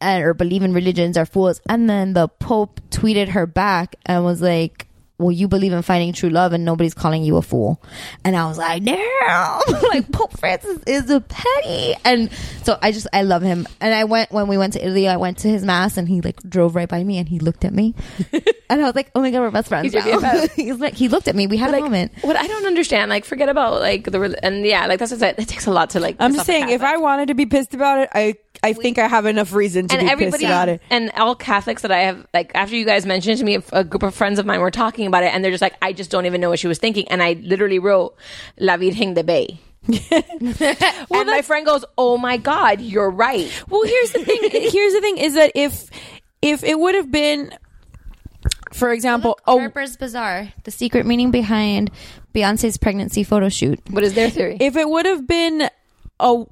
[0.00, 1.60] and, or believe in religions are fools.
[1.68, 6.12] And then the Pope tweeted her back and was like, "Well, you believe in finding
[6.12, 7.82] true love, and nobody's calling you a fool."
[8.24, 11.94] And I was like, "Damn!" like Pope Francis is a petty.
[12.04, 12.30] And
[12.62, 13.66] so I just I love him.
[13.80, 15.08] And I went when we went to Italy.
[15.08, 17.64] I went to his mass, and he like drove right by me, and he looked
[17.64, 17.94] at me,
[18.32, 20.52] and I was like, "Oh my god, we're best friends." He's now." BFF.
[20.56, 21.46] He's like, he looked at me.
[21.46, 22.12] We had a like, moment.
[22.22, 25.20] what I don't understand, like, forget about like the and yeah, like that's what I
[25.20, 25.38] said.
[25.38, 26.16] It takes a lot to like.
[26.18, 29.08] I'm just saying if I wanted to be pissed about it, I I think I
[29.08, 30.82] have enough reason to and be pissed everybody about it.
[30.88, 33.62] and all Catholics that I have, like after you guys mentioned it to me, a,
[33.72, 35.92] a group of friends of mine were talking about it, and they're just like, I
[35.92, 38.14] just don't even know what she was thinking, and I literally wrote
[38.58, 39.58] La Virgen de Bay.
[39.88, 40.58] and
[41.10, 44.38] my friend goes, "Oh my god, you're right." Well, here's the thing.
[44.52, 45.90] here's the thing is that if
[46.40, 47.52] if it would have been,
[48.72, 51.90] for example, oh, Harper's Bazaar, the secret meaning behind
[52.32, 53.80] Beyonce's pregnancy photo shoot.
[53.90, 54.56] What is their theory?
[54.60, 55.68] if it would have been
[56.20, 56.44] a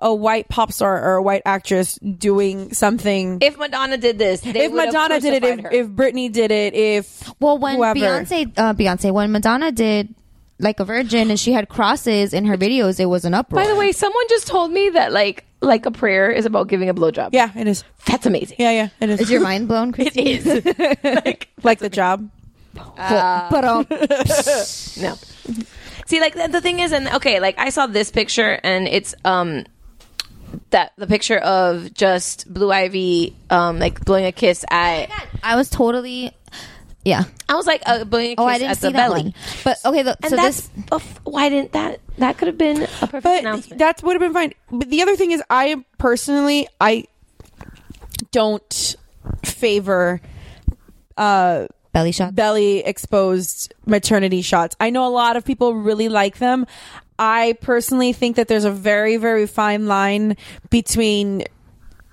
[0.00, 3.38] a white pop star or a white actress doing something.
[3.40, 5.78] If Madonna did this, they if would have Madonna did it, if, crucified her.
[5.80, 7.98] if Britney did it, if Well, when whoever.
[7.98, 10.14] Beyonce, uh, Beyonce, when Madonna did
[10.58, 13.62] like a virgin and she had crosses in her videos, it was an uproar.
[13.62, 16.88] By the way, someone just told me that like like a prayer is about giving
[16.88, 17.30] a blowjob.
[17.32, 17.84] yeah, it is.
[18.06, 18.56] That's amazing.
[18.58, 19.20] Yeah, yeah, it is.
[19.20, 20.22] is your mind blown, Christy?
[20.32, 21.04] It is.
[21.24, 22.30] like like the job?
[22.74, 25.18] but um, no.
[26.06, 29.14] See, like the, the thing is, and okay, like I saw this picture, and it's
[29.24, 29.64] um
[30.70, 35.10] that the picture of just Blue Ivy um like blowing a kiss at.
[35.42, 36.32] I was totally,
[37.04, 37.24] yeah.
[37.48, 39.22] I was like uh, blowing a kiss Oh, I didn't at see the that belly.
[39.22, 39.34] one.
[39.64, 42.82] But okay, look, And so that's this of- why didn't that that could have been
[42.82, 43.78] a perfect But announcement.
[43.78, 44.52] that would have been fine.
[44.70, 47.04] But the other thing is, I personally, I
[48.32, 48.96] don't
[49.44, 50.20] favor
[51.16, 52.34] uh belly shot.
[52.34, 54.76] belly exposed maternity shots.
[54.78, 56.66] I know a lot of people really like them.
[57.22, 60.38] I personally think that there's a very, very fine line
[60.70, 61.44] between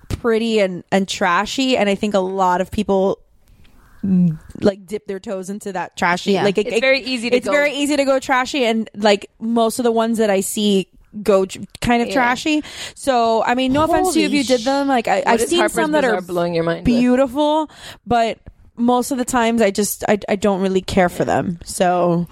[0.10, 1.78] pretty and, and trashy.
[1.78, 3.20] And I think a lot of people
[4.04, 6.34] mm, like dip their toes into that trashy.
[6.34, 6.44] Yeah.
[6.44, 8.66] Like It's very easy to It's go- very easy to go trashy.
[8.66, 10.90] And like most of the ones that I see
[11.24, 12.14] go tr- kind of Yeah.
[12.16, 12.64] trashy.
[12.94, 14.90] So, I mean, no offense to you if you did them.
[14.90, 16.86] Like I, I've seen Harper's some that are blowing your mind with?
[16.86, 17.72] beautiful,
[18.06, 18.40] but
[18.76, 21.60] most of the times I just I, I don't really care for them.
[21.64, 22.28] So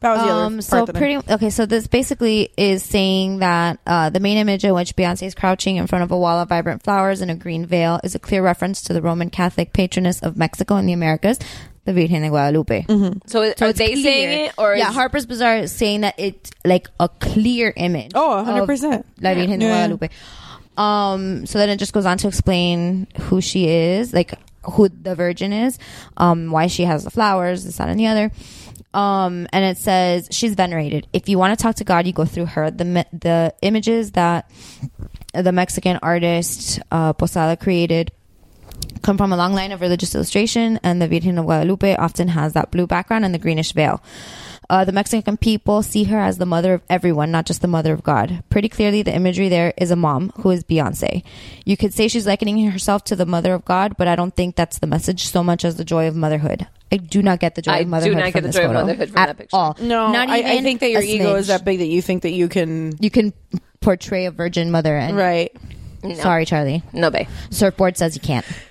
[0.00, 1.50] that was the other Um, part so that I- pretty okay.
[1.50, 5.76] So this basically is saying that uh, the main image in which Beyonce is crouching
[5.76, 8.42] in front of a wall of vibrant flowers and a green veil is a clear
[8.42, 11.38] reference to the Roman Catholic patroness of Mexico and the Americas,
[11.84, 12.86] the Virgen de Guadalupe.
[13.26, 14.02] so is- are they clear.
[14.02, 18.12] saying it or yeah, is- Harper's Bazaar is saying that it's like a clear image.
[18.14, 19.04] Oh, 100%.
[19.20, 20.08] La Virgen de Guadalupe.
[20.76, 24.32] Um, so then it just goes on to explain who she is, like
[24.62, 25.78] who the Virgin is,
[26.16, 28.30] um, why she has the flowers, this, that, and the other.
[28.92, 31.06] Um, and it says she's venerated.
[31.12, 32.70] If you want to talk to God, you go through her.
[32.70, 34.50] The the images that
[35.32, 38.10] the Mexican artist uh, Posada created
[39.02, 42.52] come from a long line of religious illustration, and the Virgen of Guadalupe often has
[42.54, 44.02] that blue background and the greenish veil.
[44.68, 47.92] Uh, the Mexican people see her as the mother of everyone, not just the mother
[47.92, 48.44] of God.
[48.50, 51.24] Pretty clearly, the imagery there is a mom who is Beyonce.
[51.64, 54.54] You could say she's likening herself to the mother of God, but I don't think
[54.54, 56.68] that's the message so much as the joy of motherhood.
[56.92, 58.10] I do not get the joy I of motherhood.
[58.12, 59.56] do motherhood not from get the this joy of photo motherhood from at that picture.
[59.56, 59.76] all.
[59.80, 61.48] no, not I, even I think that your a ego is smidge.
[61.48, 63.32] that big that you think that you can You can
[63.80, 65.56] portray a virgin mother, and right.
[66.16, 66.82] sorry, Charlie.
[66.92, 67.28] no babe.
[67.50, 68.44] Surfboard says you can't.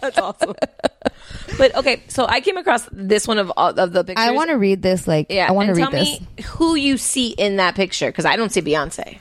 [0.00, 0.54] That's awesome.
[1.58, 4.24] but okay, so I came across this one of all of the pictures.
[4.26, 5.06] I want to read this.
[5.06, 6.20] Like, Yeah, I want to and read tell this.
[6.20, 9.18] me who you see in that picture because I don't see Beyonce.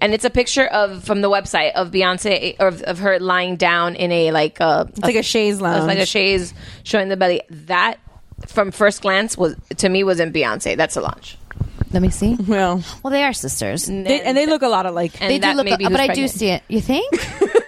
[0.00, 3.56] And it's a picture of from the website of Beyonce or of, of her lying
[3.56, 5.86] down in a like a It's like a chaise lounge.
[5.86, 6.54] like a chaise
[6.84, 7.42] showing the belly.
[7.50, 7.98] That
[8.46, 10.76] from first glance was to me wasn't Beyonce.
[10.76, 11.38] That's Solange.
[11.92, 12.36] Let me see.
[12.46, 13.86] well, Well, they are sisters.
[13.86, 15.20] they, and they look a lot alike.
[15.22, 16.62] And they do that look, maybe but who's I do see it.
[16.68, 17.10] You think?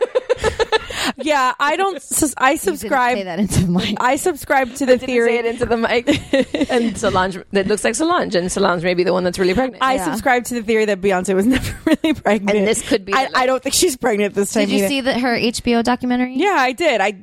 [1.18, 2.00] yeah, I don't.
[2.02, 3.16] sus- I You didn't subscribe.
[3.18, 3.94] say that into my.
[3.98, 5.28] I subscribe to the Didn't theory.
[5.30, 6.08] say it into the mic.
[6.70, 9.82] and Solange, that looks like Solange, and Solange may be the one that's really pregnant.
[9.82, 10.04] I Yeah.
[10.04, 12.56] subscribe to the theory that Beyonce was never really pregnant.
[12.58, 14.66] And this could be I, the- I don't think she's pregnant this time.
[14.66, 14.88] Did you either.
[14.88, 16.34] see that her HBO documentary?
[16.36, 17.00] Yeah, I did.
[17.00, 17.22] I.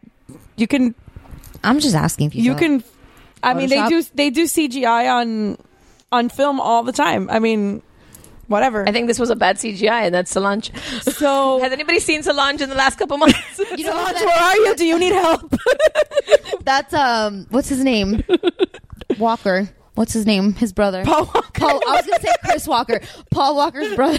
[0.58, 0.96] You can.
[1.64, 2.44] I'm just asking if you.
[2.44, 2.60] You saw it.
[2.62, 2.84] can.
[3.44, 3.90] I mean, they Photoshop?
[3.90, 4.04] do.
[4.16, 5.58] They do CGI on
[6.12, 7.30] on film all the time.
[7.30, 7.82] I mean,
[8.48, 8.88] whatever.
[8.88, 10.72] I think this was a bad CGI, and that's Solange.
[11.02, 11.60] so.
[11.64, 13.36] Has anybody seen Solange in the last couple months?
[13.78, 14.76] You know Solange, where are you?
[14.76, 15.54] Do you need help?
[16.64, 17.46] That's um.
[17.50, 18.24] What's his name?
[19.18, 19.70] Walker.
[19.96, 20.54] What's his name?
[20.54, 21.04] His brother.
[21.06, 21.52] Paul Walker.
[21.54, 21.82] Paul.
[21.88, 23.00] I was gonna say Chris Walker.
[23.32, 24.18] Paul Walker's brother.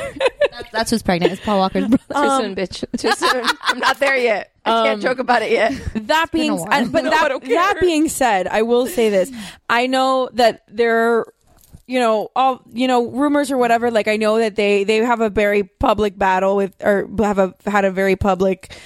[0.51, 1.33] That's, that's who's pregnant.
[1.35, 1.99] It's Paul Walker's brother.
[2.15, 2.85] Too soon, bitch.
[2.99, 3.45] Too soon.
[3.63, 4.53] I'm not there yet.
[4.65, 5.73] I can't joke about it yet.
[6.07, 6.69] that being, a while.
[6.73, 9.31] and- but No, that, that being said, I will say this:
[9.69, 11.27] I know that there,
[11.87, 13.91] you know, all you know, rumors or whatever.
[13.91, 17.55] Like I know that they they have a very public battle with, or have a
[17.67, 18.77] had a very public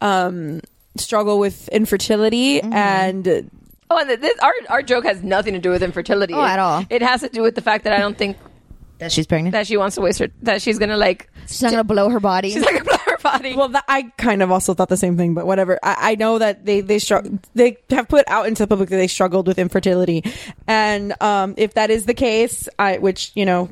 [0.00, 0.60] um
[0.96, 2.72] struggle with infertility Mm-hmm.
[2.72, 3.50] and.
[3.92, 6.84] Oh, and this, our our joke has nothing to do with infertility Oh, at all.
[6.90, 8.36] It has to do with the fact that I don't think
[8.98, 9.52] That she's pregnant.
[9.52, 10.28] that she wants to waste her.
[10.42, 11.28] That she's gonna like.
[11.48, 12.50] she's not gonna blow her body.
[12.52, 12.89] She's not gonna blow her
[13.22, 13.56] body.
[13.56, 15.78] Well, that, I kind of also thought the same thing, but whatever.
[15.82, 18.96] I, I know that they they strugg- they have put out into the public that
[18.96, 20.24] they struggled with infertility,
[20.66, 23.70] and um, if that is the case, I which you know.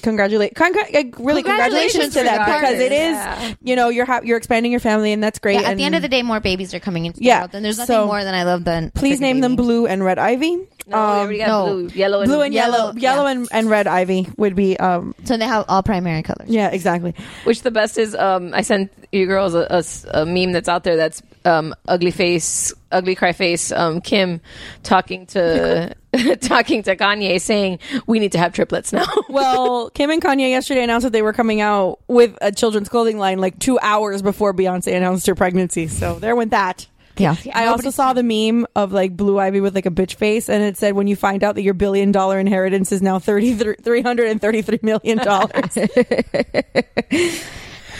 [0.00, 3.54] Congratulate, congra- really, congratulations, Congratulations to that because it is, Yeah.
[3.62, 5.54] you know, you're ha- you're expanding your family and that's great.
[5.60, 7.40] Yeah, at and the end of the day, more babies are coming into the Yeah,
[7.40, 8.90] world, and there's nothing so more than I love than.
[8.92, 9.56] please name them.
[9.56, 10.56] Blue and Red Ivy.
[10.86, 11.66] No, we already got no.
[11.66, 13.30] blue, yellow, and blue and yellow, Yellow, yellow yeah.
[13.30, 14.76] and, and red ivy would be.
[14.78, 16.48] Um, So they have all primary colors.
[16.48, 17.14] yeah, exactly.
[17.44, 21.22] Which the best is, um, I sent you girls a meme that's out there that's
[21.46, 24.40] um, ugly face, ugly cry face, um, Kim
[24.82, 25.94] talking to
[26.40, 29.04] talking to Kanye saying we need to have triplets now.
[29.28, 33.18] Well, Kim and Kanye yesterday announced that they were coming out with a children's clothing
[33.18, 35.88] line like two hours before Beyonce announced her pregnancy.
[35.88, 36.86] So there went that.
[37.16, 37.36] Yeah.
[37.52, 40.62] I also saw the meme of like Blue Ivy with like a bitch face, and
[40.62, 44.02] it said, "When you find out that your billion dollar inheritance is now thirty three
[44.02, 45.78] hundred and thirty three million dollars."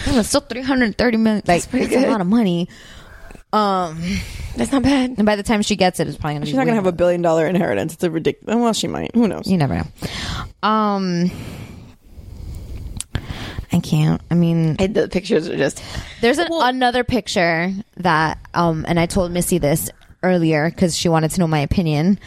[0.07, 1.41] It's still 330 million.
[1.47, 2.69] Like, it's a lot of money.
[3.51, 4.01] Um,
[4.55, 5.15] That's not bad.
[5.17, 6.83] and by the time she gets it, it's probably gonna She's be not gonna way
[6.83, 7.93] have a billion dollar inheritance.
[7.93, 8.55] It's a ridiculous.
[8.55, 9.15] Well, she might.
[9.15, 9.49] Who knows?
[9.49, 10.67] You never know.
[10.67, 11.31] Um,
[13.75, 14.21] I can't.
[14.31, 15.83] I mean, And the pictures are just
[16.21, 19.89] there's an, another picture that, um, and I told Missy this
[20.23, 22.19] earlier because she wanted to know my opinion.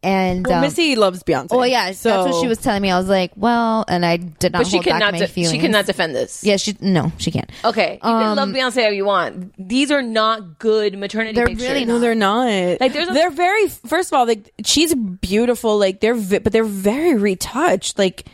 [0.00, 1.48] And Well, um, Missy loves Beyonce.
[1.50, 2.90] Oh yeah, so that's what she was telling me.
[2.92, 5.58] I was like, well, and I did not but she hold back cannot de- she
[5.58, 6.44] cannot defend this.
[6.44, 7.50] Yeah, she no, she can't.
[7.64, 9.52] Okay, you can Um, love Beyonce how you want.
[9.58, 11.68] These are not good maternity They're pictures.
[11.68, 12.46] really No, they're not.
[12.80, 13.66] Like, there's a- they're very.
[13.68, 15.76] First of all, like she's beautiful.
[15.76, 17.98] Like they're, vi- but they're very retouched.
[17.98, 18.26] Like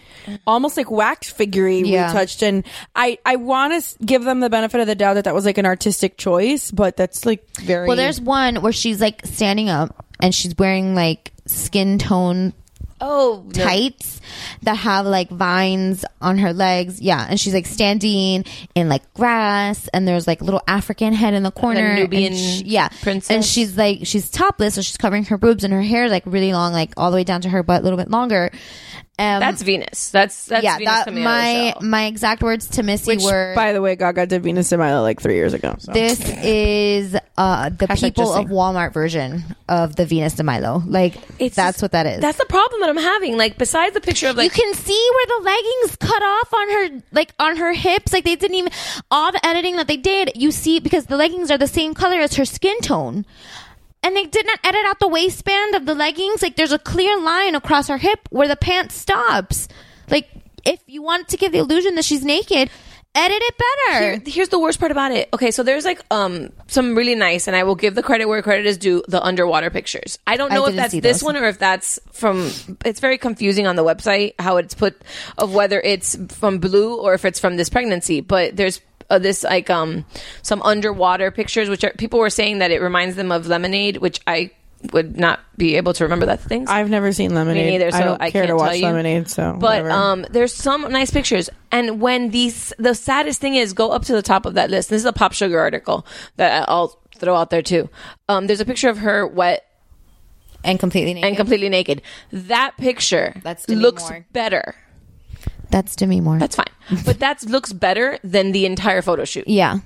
[0.47, 2.09] almost like wax figurey Yeah.
[2.09, 2.43] retouched.
[2.43, 2.65] And
[2.95, 5.59] I, I want to give them the benefit of the doubt that that was like
[5.59, 7.87] an artistic choice, but that's like very.
[7.89, 12.53] Well, there's one where she's like standing up and she's wearing like skin tone
[13.01, 13.65] Oh, no.
[13.65, 14.21] tights
[14.63, 17.03] that have like vines on her legs.
[17.03, 18.45] Yeah, and she's like standing
[18.75, 21.81] in like grass, and there's like a little African head in the corner.
[21.81, 23.31] and Nubian sh- yeah, princess.
[23.31, 26.23] and she's like she's topless, so she's covering her boobs, and her hair is like
[26.25, 28.51] really long, like all the way down to her butt, a little bit longer.
[29.17, 30.11] Um, That's Venus.
[30.11, 30.77] That's that's yeah.
[30.79, 31.89] Venus That coming out of my the shell.
[31.89, 33.53] my exact words to Missy Which, were.
[33.55, 35.77] by the way, Gaga did Venus de Milo like three years ago.
[35.79, 35.93] So.
[35.93, 38.47] this is uh the Hashtag people of.
[38.47, 40.83] Walmart version of the Venus de Milo.
[40.85, 42.21] Like It's that's just- what that is.
[42.23, 43.37] That's the problem that I'm having.
[43.37, 46.71] Like besides the picture of like you can see where the leggings cut off on
[46.71, 48.73] her like on her hips like they didn't even
[49.13, 52.17] all the editing that they did you see because the leggings are the same color
[52.19, 53.25] as her skin tone
[54.05, 57.19] and they did not edit out the waistband of the leggings like there's a clear
[57.21, 59.67] line across her hip where the pants stops
[60.11, 60.29] like
[60.65, 62.71] if you want to give the illusion that she's naked
[63.17, 65.29] edit it better Here- here's the worst part about it.
[65.33, 68.43] Okay, so there's like um some really nice, and I will give the credit where
[68.43, 69.05] credit is due.
[69.07, 70.19] The underwater pictures.
[70.27, 72.51] I don't I know if that's this one or if that's from.
[72.85, 75.01] It's very confusing on the website how it's put
[75.39, 78.21] of whether it's from Blue or if it's from this pregnancy.
[78.21, 78.81] But there's.
[79.11, 80.05] Uh, this like um
[80.43, 84.21] some underwater pictures which are people were saying that it reminds them of lemonade which
[84.27, 84.51] i
[84.93, 86.69] would not be able to remember that thing.
[86.69, 87.65] I've never seen Lemonade.
[87.65, 88.87] Me neither, so I don't I care to can't watch tell you.
[88.87, 89.29] Lemonade.
[89.31, 89.91] So, but whatever.
[89.91, 94.13] um there's some nice pictures and when these the saddest thing is go up to
[94.13, 97.51] the top of that list this is a pop sugar article that i'll throw out
[97.51, 97.89] there too
[98.29, 99.65] um there's a picture of her wet
[100.65, 102.03] and completely naked and completely naked
[102.33, 104.27] that picture That's Demi looks Moore.
[104.33, 104.75] better
[105.71, 106.67] that's Demi Moore that's fine
[107.05, 109.79] but that looks better than the entire photo shoot yeah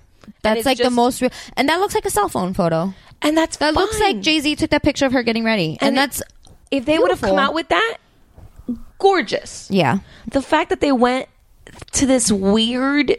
[0.42, 2.92] that's it's like the just- most real and that looks like a cell phone photo
[3.22, 4.14] and that's that looks fine.
[4.16, 6.22] like jay-z took that picture of her getting ready and, And it- that's
[6.70, 7.38] if they would have come beautiful.
[7.48, 7.96] out with that
[8.98, 9.98] gorgeous yeah
[10.30, 11.28] the fact that they went
[11.92, 13.16] to this weird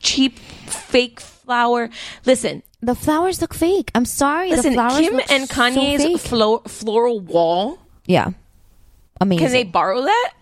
[0.00, 1.88] cheap fake flower
[2.26, 3.90] listen The flowers look fake.
[3.94, 4.50] I'm sorry.
[4.50, 6.20] the Listen, flowers Kim look and so Kanye's fake.
[6.20, 7.78] flo- floral wall.
[8.06, 8.30] yeah,
[9.20, 9.46] amazing.
[9.46, 10.32] Can they borrow that?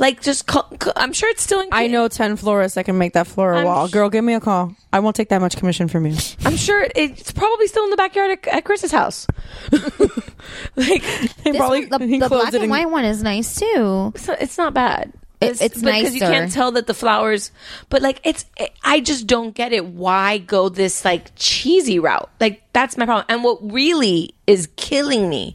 [0.00, 1.68] Like, just call, c- I'm sure it's still in.
[1.72, 3.86] I know ten florists that can make that floral I'm wall.
[3.86, 4.74] sh- Girl, give me a call.
[4.92, 6.16] I won't take that much commission from you.
[6.44, 9.26] I'm sure it's probably still in the backyard at, at Chris's house.
[10.76, 11.02] like,
[11.44, 13.22] They This probably one- the, he the closed black it and and- white one is
[13.22, 14.12] nice too.
[14.14, 15.12] it's not, it's not bad.
[15.40, 16.32] It- it's because you nicer.
[16.32, 17.50] can't tell that the flowers,
[17.88, 18.44] but like it's.
[18.84, 19.86] I just don't get it.
[19.86, 22.28] Why go this like cheesy route?
[22.40, 23.24] Like that's my problem.
[23.28, 25.54] And what really is killing me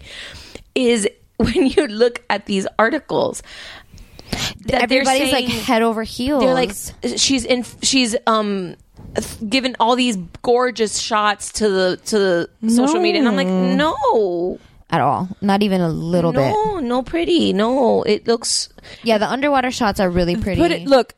[0.73, 3.43] is when you look at these articles.
[4.67, 6.41] That they're Everybody's like head over heels.
[6.43, 6.73] they're like
[7.17, 8.75] she's in she's um
[9.47, 12.19] given all these gorgeous shots to the to
[12.61, 14.59] the social media and i'm like no
[14.89, 16.51] at all, not even a little bit.
[16.51, 18.69] no no pretty no it looks
[19.03, 20.61] Yeah, the underwater shots are really pretty.
[20.61, 20.87] Put it.
[20.87, 21.13] Look,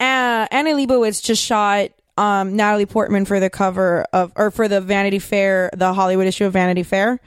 [0.00, 4.80] uh, Annie Leibovitz just shot um, Natalie Portman for the cover of, or for the
[4.80, 7.20] Vanity Fair, the Hollywood issue of Vanity Fair.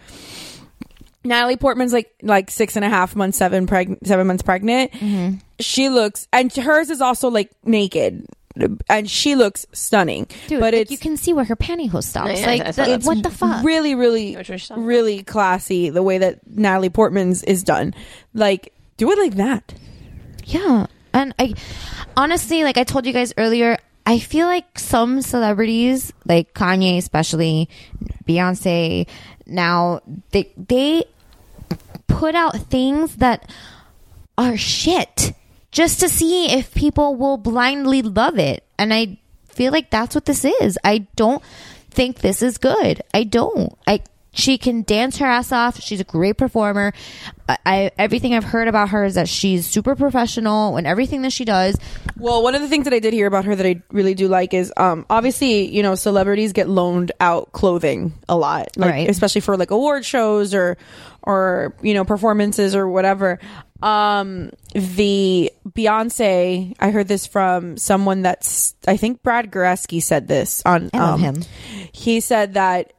[1.23, 4.91] Natalie Portman's like like six and a half months, seven preg- seven months pregnant.
[4.91, 5.37] Mm-hmm.
[5.59, 8.25] She looks, and hers is also like naked,
[8.89, 10.27] and she looks stunning.
[10.47, 12.39] Dude, but like, it's you can see where her pantyhose stops.
[12.39, 13.03] Yeah, like, the- that.
[13.03, 13.63] what the fuck?
[13.63, 17.93] really, really, what you're talking really classy the way that Natalie Portman's is done.
[18.33, 19.73] Like, do it like that.
[20.45, 20.87] Yeah.
[21.13, 21.53] And I
[22.17, 27.69] honestly, like I told you guys earlier, I feel like some celebrities, like Kanye especially,
[28.27, 29.07] Beyonce,
[29.45, 30.01] now
[30.31, 31.05] they they
[32.07, 33.49] put out things that
[34.37, 35.33] are shit
[35.71, 38.63] just to see if people will blindly love it.
[38.77, 40.77] And I feel like that's what this is.
[40.83, 41.43] I don't
[41.89, 43.01] think this is good.
[43.13, 43.77] I don't.
[43.87, 44.01] I
[44.35, 45.79] she can dance her ass off.
[45.79, 46.91] She's a great performer.
[47.47, 51.31] I, I everything I've heard about her is that she's super professional and everything that
[51.31, 51.77] she does.
[52.17, 54.27] Well, one of the things that I did hear about her that I really do
[54.27, 59.09] like is, um, obviously, you know, celebrities get loaned out clothing a lot, like Right.
[59.09, 60.77] especially for like award shows or,
[61.21, 63.39] or you know, performances or whatever.
[63.83, 70.63] Um, the Beyonce, I heard this from someone that's, I think Brad Goreski said this
[70.65, 70.89] on.
[70.93, 71.43] I love um, him.
[71.91, 72.93] He said that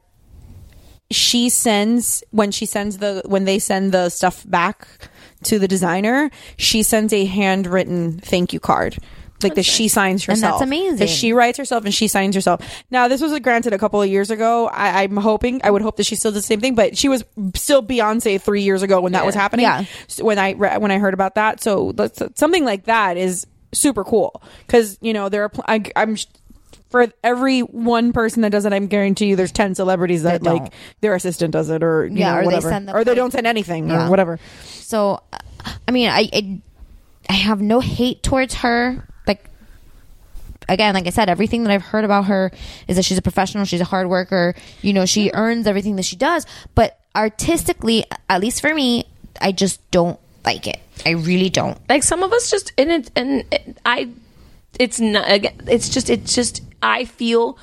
[1.11, 4.87] she sends when she sends the when they send the stuff back
[5.43, 8.97] to the designer, she sends a handwritten thank you card.
[9.43, 10.95] Like that she signs And that's amazing.
[10.95, 12.61] That she writes herself and she signs herself.
[12.89, 14.67] Now this was granted a couple of years ago.
[14.67, 17.09] I, I'm hoping I would hope that she still does the same thing, but she
[17.09, 19.65] was still Beyonce three years ago when that was happening.
[19.65, 19.85] Yeah.
[20.19, 24.03] When I re- when I heard about that, so that's, something like that is super
[24.03, 26.15] cool because you know there are pl- I, I'm
[26.95, 30.43] for every one person that does it, I'm guarantee you there's ten celebrities that, That
[30.43, 30.63] don't.
[30.63, 32.69] like their assistant does it or you Yeah, know, or they whatever.
[32.69, 33.17] send the or they code.
[33.17, 34.07] don't send anything Yeah.
[34.07, 34.39] or whatever.
[34.65, 35.21] So,
[35.87, 36.61] I mean, I, I
[37.29, 39.07] I have no hate towards her.
[39.27, 39.49] Like
[40.69, 42.51] again, like I said, everything that I've heard about her
[42.87, 44.55] is that she's a professional, she's a hard worker.
[44.81, 46.45] You know, she earns everything that she does.
[46.75, 49.05] But artistically, at least for me,
[49.41, 50.79] I just don't like it.
[51.05, 51.77] I really don't.
[51.89, 54.09] like some of us just and it and it, I
[54.79, 57.57] it's not again it's just it's just I feel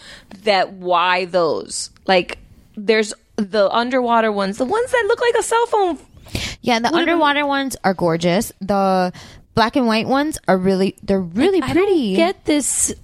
[0.44, 1.90] that why those?
[2.06, 2.38] Like
[2.76, 5.98] there's the underwater ones the ones that look like a cell phone.
[6.60, 8.52] Yeah, the underwater ones are gorgeous.
[8.60, 9.12] The
[9.54, 12.14] black and white ones are really they're really I pretty.
[12.16, 12.94] get this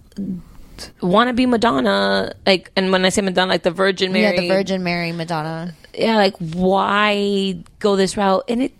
[1.02, 4.48] wanna be Madonna like and when I say Madonna like the Virgin Mary Yeah, the
[4.48, 5.74] Virgin Mary Madonna.
[5.94, 8.44] yeah like why go this route?
[8.48, 8.72] And it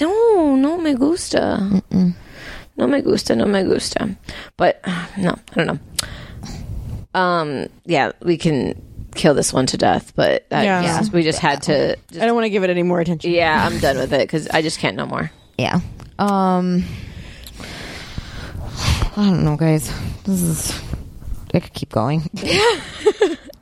[0.00, 1.82] no no me gusta.
[2.76, 4.16] No me gusta no me gusta.
[4.56, 4.80] But
[5.18, 5.78] no I don't know
[7.14, 8.80] um yeah we can
[9.14, 10.82] kill this one to death but that, Yeah.
[10.82, 11.02] yeah.
[11.12, 13.30] we just had to I don't want to give it any more attention.
[13.32, 15.80] yeah I'm done with it because I just can't no more Yeah.
[16.18, 16.84] Um
[19.14, 19.92] I don't know, guys.
[20.24, 20.80] This is
[21.52, 22.30] I could keep going.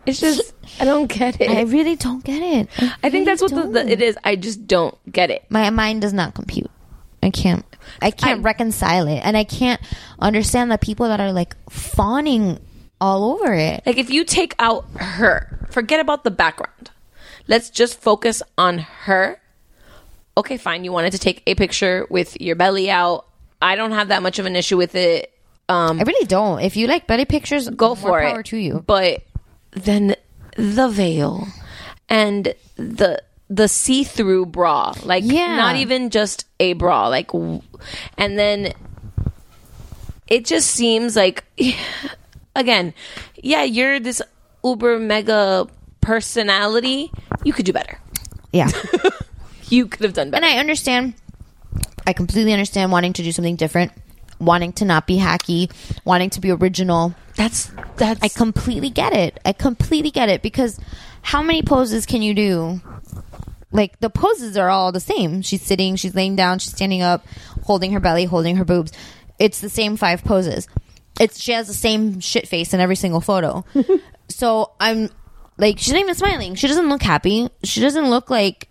[0.07, 2.69] it's just I don't get it I really don't get it.
[3.03, 3.89] I think that's what the, the, don't.
[3.89, 6.71] it is I just don't get it my mind does not compute.
[7.23, 7.65] I can't.
[8.01, 9.79] I can't reconcile it, and I can't
[10.21, 12.59] understand the people that are like fawning
[13.01, 13.83] all over it.
[13.87, 16.91] Like if you take out her, forget about the background.
[17.49, 19.41] Let's just focus on her.
[20.37, 20.85] Okay, fine.
[20.85, 23.27] You wanted to take a picture with your belly out.
[23.61, 25.33] I don't have that much of an issue with it.
[25.69, 26.61] Um, I really don't.
[26.61, 28.47] If you like belly pictures, go for power it.
[28.47, 28.83] to you.
[28.87, 29.23] But
[29.73, 30.17] then
[30.57, 31.47] the veil
[32.09, 35.57] and the the see-through bra, like Yeah.
[35.57, 38.73] not even just a bra, like, and then
[40.29, 41.45] it just seems like,
[42.61, 42.95] again,
[43.43, 44.23] yeah, you're this
[44.63, 45.67] uber mega
[46.01, 47.11] personality.
[47.45, 47.99] You could do better.
[48.53, 48.69] Yeah,
[49.69, 50.45] You could have done better.
[50.45, 51.15] and I understand.
[52.07, 53.93] I completely understand wanting to do something different,
[54.41, 55.71] wanting to not be hacky,
[56.05, 57.15] wanting to be original.
[57.37, 59.39] that's that's I completely get it.
[59.45, 60.79] I completely get it because
[61.23, 62.81] how many poses can you do?
[63.71, 65.43] Like the poses are all the same.
[65.43, 67.25] She's sitting, she's laying down, she's standing up,
[67.65, 68.91] holding her belly, holding her boobs.
[69.39, 70.67] It's the same five poses.
[71.21, 73.65] It's she has the same shit face in every single photo.
[74.29, 75.11] so I'm
[75.59, 76.55] like she's not even smiling.
[76.55, 77.49] She doesn't look happy.
[77.63, 78.69] She doesn't look like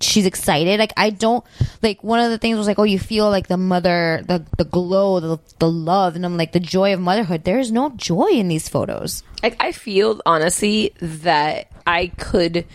[0.00, 0.78] she's excited.
[0.78, 1.44] Like I don't
[1.82, 4.64] like one of the things was like, oh, you feel like the mother, the the
[4.64, 7.44] glow, the the love, and I'm like the joy of motherhood.
[7.44, 9.22] There is no joy in these photos.
[9.42, 12.66] Like I feel honestly that I could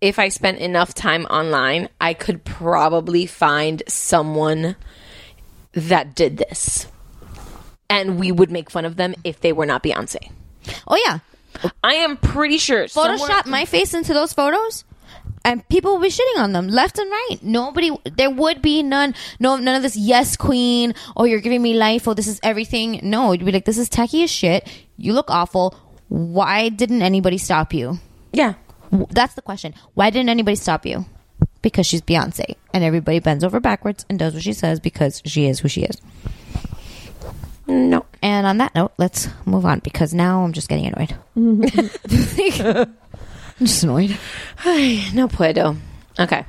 [0.00, 4.76] if I spent enough time online, I could probably find someone
[5.72, 6.86] that did this.
[7.90, 10.30] And we would make fun of them if they were not Beyonce.
[10.86, 11.20] Oh yeah,
[11.82, 14.84] I am pretty sure Photoshop somewhere- my face into those photos.
[15.44, 17.36] And people will be shitting on them left and right.
[17.42, 19.96] Nobody, there would be none, no, none of this.
[19.96, 20.94] Yes, queen.
[21.16, 22.06] Oh, you're giving me life.
[22.08, 23.00] Oh, this is everything.
[23.04, 24.68] No, you'd be like, this is tacky as shit.
[24.98, 25.74] You look awful.
[26.08, 27.98] Why didn't anybody stop you?
[28.32, 28.54] Yeah.
[29.10, 29.74] That's the question.
[29.94, 31.06] Why didn't anybody stop you?
[31.62, 35.46] Because she's Beyonce, and everybody bends over backwards and does what she says because she
[35.46, 35.96] is who she is.
[37.68, 38.06] No.
[38.22, 41.14] And on that note, let's move on because now I'm just getting annoyed.
[41.36, 41.62] I'm
[43.60, 44.16] just annoyed.
[45.14, 45.76] no puedo.
[46.18, 46.44] Okay.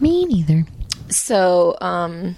[0.00, 0.64] Me neither.
[1.08, 2.36] So, um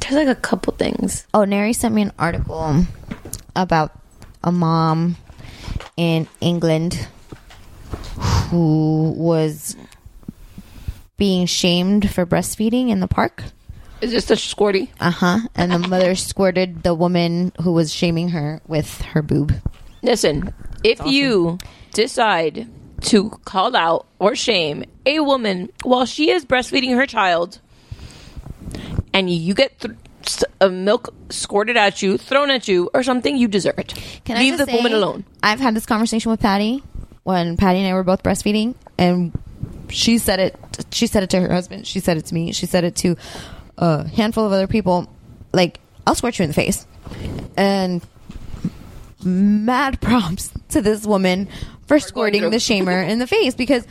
[0.00, 1.26] there's like a couple things.
[1.32, 2.84] Oh, Neri sent me an article
[3.56, 3.92] about
[4.44, 5.16] a mom
[5.96, 7.08] in England
[8.50, 9.74] who was
[11.16, 13.44] being shamed for breastfeeding in the park.
[14.00, 14.88] Is this the squirty?
[15.00, 15.38] Uh huh.
[15.54, 19.54] And the mother squirted the woman who was shaming her with her boob.
[20.02, 21.58] Listen, if you
[21.92, 22.68] decide
[23.02, 27.60] to call out or shame a woman while she is breastfeeding her child,
[29.12, 29.94] and you get th-
[30.60, 33.94] a milk squirted at you, thrown at you, or something, you deserve it.
[34.24, 35.24] Can Leave the just woman alone.
[35.42, 36.82] I've had this conversation with Patty
[37.24, 39.32] when Patty and I were both breastfeeding, and
[39.88, 40.86] she said it.
[40.92, 41.86] She said it to her husband.
[41.86, 42.52] She said it to me.
[42.52, 43.16] She said it to
[43.80, 45.08] a handful of other people.
[45.52, 46.86] Like, I'll squirt you in the face,
[47.56, 48.06] and
[49.24, 51.48] mad props to this woman
[51.86, 53.84] for squirting the shamer in the face because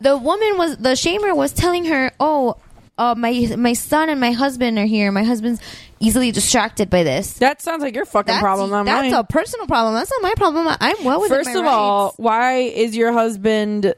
[0.00, 2.56] the woman was the shamer was telling her, "Oh,
[2.96, 5.12] uh, my my son and my husband are here.
[5.12, 5.60] My husband's
[6.00, 9.14] easily distracted by this." That sounds like your fucking That's, problem, not that's mine.
[9.14, 9.94] a personal problem.
[9.94, 10.66] That's not my problem.
[10.80, 13.94] I'm well within First of all, why is your husband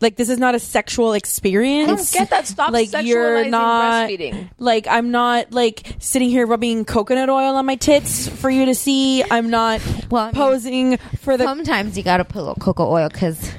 [0.00, 1.90] like this is not a sexual experience?
[1.90, 2.46] I don't get that.
[2.46, 4.50] Stop like you're sexualizing not breastfeeding.
[4.58, 8.74] like I'm not like sitting here rubbing coconut oil on my tits for you to
[8.74, 9.22] see.
[9.24, 9.80] I'm not
[10.10, 13.52] Well, I mean, posing for the sometimes you gotta put a little cocoa oil because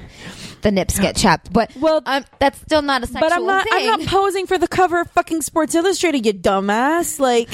[0.62, 1.52] the nips get chapped.
[1.52, 3.90] But Well, um, that's still not a sexual but I'm not thing.
[3.90, 7.20] I'm not posing for the cover of fucking Sports Illustrated, you dumbass.
[7.20, 7.50] Like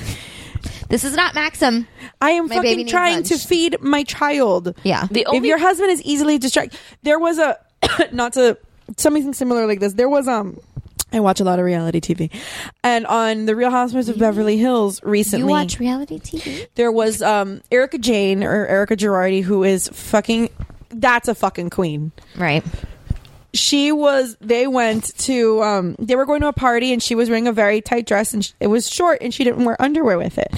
[0.90, 1.88] this is not Maxim.
[2.22, 4.76] I am My fucking trying to feed my child.
[4.84, 5.08] Yeah.
[5.10, 7.58] The if your husband is easily distracted, there was a
[8.12, 8.58] not to
[8.98, 9.94] something similar like this.
[9.94, 10.60] There was um.
[11.12, 12.32] I watch a lot of reality TV,
[12.84, 16.68] and on the Real Housewives of Beverly Hills recently, You watch reality TV?
[16.74, 20.50] there was um Erika Jayne or Erika Girardi, who is fucking.
[20.90, 22.12] That's a fucking queen.
[22.36, 22.64] Right.
[23.54, 24.36] She was.
[24.42, 25.62] They went to.
[25.62, 28.34] um They were going to a party, and she was wearing a very tight dress,
[28.34, 30.52] and sh- it was short, and she didn't wear underwear with it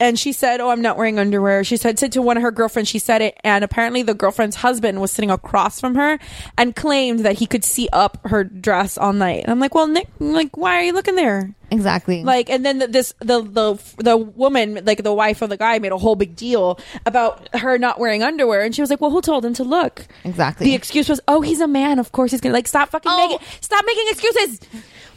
[0.00, 2.50] and she said, "Oh, I'm not wearing underwear." She said, said to one of her
[2.50, 2.88] girlfriends.
[2.88, 6.18] She said it, and apparently the girlfriend's husband was sitting across from her
[6.58, 9.42] and claimed that he could see up her dress all night.
[9.44, 12.24] And I'm like, "Well, Nick, like, why are you looking there?" Exactly.
[12.24, 15.78] Like, and then the, this the the the woman, like the wife of the guy,
[15.78, 19.10] made a whole big deal about her not wearing underwear, and she was like, "Well,
[19.12, 20.66] who told him to look?" Exactly.
[20.66, 21.98] The excuse was, "Oh, he's a man.
[22.00, 23.16] Of course he's gonna like stop fucking Oh.
[23.28, 24.60] making stop making excuses."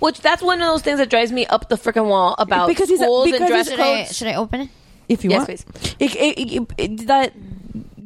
[0.04, 2.89] Which that's one of those things that drives me up the freaking wall about Because
[2.89, 4.16] he's a- schools because and dress he's should I codes.
[4.18, 4.70] should I open it?
[5.10, 5.47] if you Yes, want.
[5.49, 5.95] please.
[5.99, 7.34] It, it, it, it- that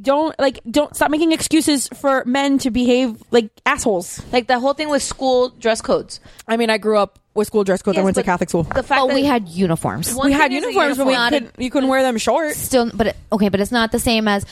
[0.02, 4.22] don't like don't stop making excuses for men to behave like assholes.
[4.32, 6.20] Like the whole thing with school dress codes.
[6.48, 7.96] I mean, I grew up with school dress code.
[7.96, 8.64] I Yes, went to but Catholic school.
[8.64, 10.14] The fact Oh, that we had uniforms.
[10.16, 11.34] One we thing had is a uniforms, but we uniform.
[11.34, 12.56] couldn't, you couldn't wear them short.
[12.56, 14.46] Still, but it, okay, but it's not the same as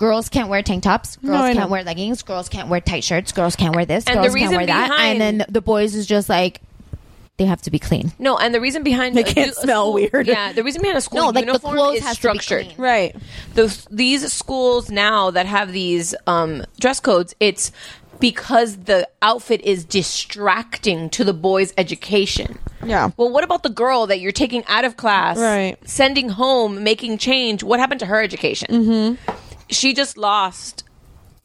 [0.00, 3.32] girls can't wear tank tops, girls No, can't wear leggings, girls can't wear tight shirts,
[3.32, 5.60] girls can't wear this, And the girls can't reason wear that, behind- and then the
[5.60, 6.60] boys is just like
[7.36, 8.12] they have to be clean.
[8.18, 10.26] No, and the reason behind They a can't u- a smell school- weird.
[10.26, 12.38] Yeah, the reason behind a school No, like the uniform clothes is has to be
[12.38, 12.64] structured.
[12.66, 12.76] clean.
[12.78, 13.16] Right.
[13.54, 17.70] The, these schools now that have these um, dress codes, it's
[18.20, 22.58] because the outfit is distracting to the boys' education.
[22.84, 23.10] Yeah.
[23.16, 25.76] Well, what about the girl that you're taking out of class, Right.
[25.88, 27.62] Sending home, making change.
[27.62, 28.68] What happened to her education?
[28.70, 29.39] Mm-hmm.
[29.70, 30.84] She just lost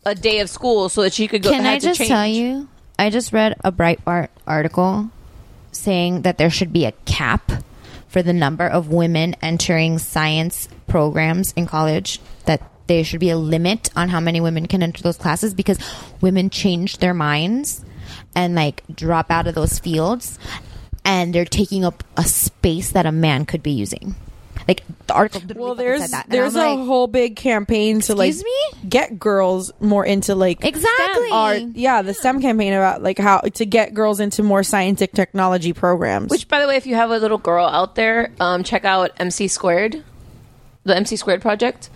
[0.05, 1.49] a day of school so that she could go.
[1.49, 2.67] Can I just tell you?
[2.97, 5.09] I just read a Breitbart article
[5.71, 7.51] saying that there should be a cap
[8.07, 12.19] for the number of women entering science programs in college.
[12.45, 15.80] That there should be a limit on how many women can enter those classes because
[16.21, 17.84] women change their minds
[18.36, 20.38] and like drop out of those fields
[21.03, 24.15] and they're taking up a space that a man could be using.
[24.68, 26.26] Like the article Well, fucking there's said that.
[26.26, 28.89] And there's I'm a like, whole big campaign to like me?
[28.89, 31.30] get girls more into like Exactly.
[31.32, 31.61] art.
[31.76, 36.32] Yeah, the STEM campaign about like how to get girls into more scientific technology programs.
[36.32, 39.11] Which, by the way, if you have a little girl out there, um, check out
[39.20, 40.03] MC Squared,
[40.84, 41.89] the MC Squared project.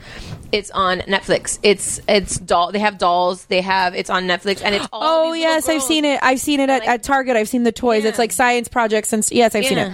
[0.52, 1.58] It's on Netflix.
[1.64, 2.72] It's it's doll.
[2.72, 3.46] They have dolls.
[3.46, 5.30] They have it's on Netflix, and it's all.
[5.30, 6.20] Oh yes, I've seen it.
[6.24, 7.36] I've seen it at, Like- at Target.
[7.36, 8.04] I've seen the toys.
[8.04, 8.10] Yeah.
[8.10, 9.92] It's like science projects and yes, I've seen it.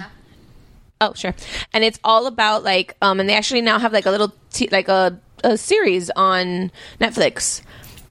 [1.00, 1.34] Oh sure,
[1.72, 4.68] and it's all about like um, and they actually now have like a little t-
[4.72, 6.70] like a a series on
[7.00, 7.62] Netflix,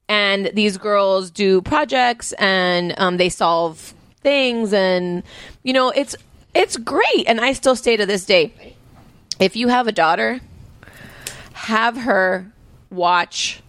[0.08, 5.24] and these girls do projects and um, they solve things, and
[5.64, 6.16] you know it's
[6.54, 8.76] it's great, and I still stay to this day.
[9.40, 10.40] If you have a daughter,
[11.54, 12.52] have her
[12.92, 13.62] watch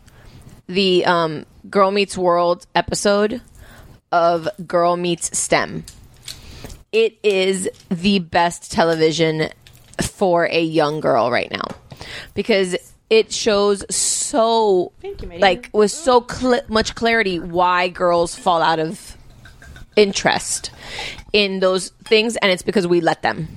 [0.67, 3.41] the um, Girl Meets World episode
[4.13, 5.85] of Girl Meets STEM.
[6.93, 9.51] It is the best television
[10.01, 11.65] for a young girl right now.
[12.35, 12.77] Because
[13.11, 14.93] it shows so
[15.39, 19.17] like with so cl- much clarity why girls fall out of
[19.95, 20.71] interest
[21.33, 23.49] in those things and it's because we let them.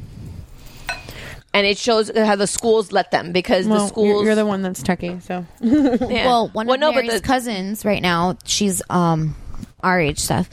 [1.54, 4.46] And it shows how the schools let them because the Well, schools you're, you're the
[4.46, 5.46] one that's techie, so.
[5.62, 6.26] Yeah.
[6.28, 9.36] Well, one Well, of no, but Mary's the- cousins right now, she's um
[9.82, 10.50] our age stuff.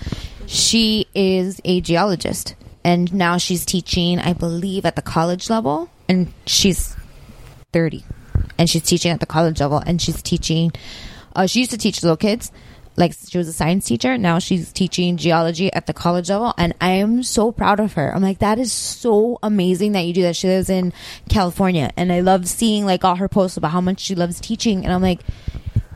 [0.47, 2.55] she is a geologist
[2.87, 5.91] and now she's teaching i believe at the college level.
[6.09, 6.97] And she's
[7.73, 8.05] 30
[8.59, 9.83] and she's teaching at the college level.
[9.85, 10.71] And she's teaching
[11.35, 12.53] uh, she used to teach little kids.
[12.97, 14.17] Like she was a science teacher.
[14.17, 16.55] Now she's teaching geology at the college level.
[16.57, 18.15] And i am so proud of her.
[18.15, 20.37] I'm like that is so amazing that you do that.
[20.37, 20.93] She lives in
[21.29, 21.91] california.
[21.97, 24.85] And i love seeing like all her posts about how much she loves teaching.
[24.85, 25.23] And i'm like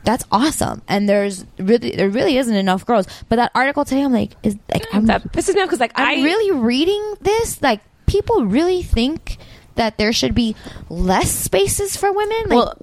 [0.03, 4.11] that's awesome and there's really there really isn't enough girls but that article today i'm
[4.11, 7.61] like is like i'm that pisses me off because like I'm I really reading this.
[7.61, 9.37] Like people really think
[9.75, 10.55] that there should be
[10.89, 12.43] less spaces for women.
[12.47, 12.77] Like, well,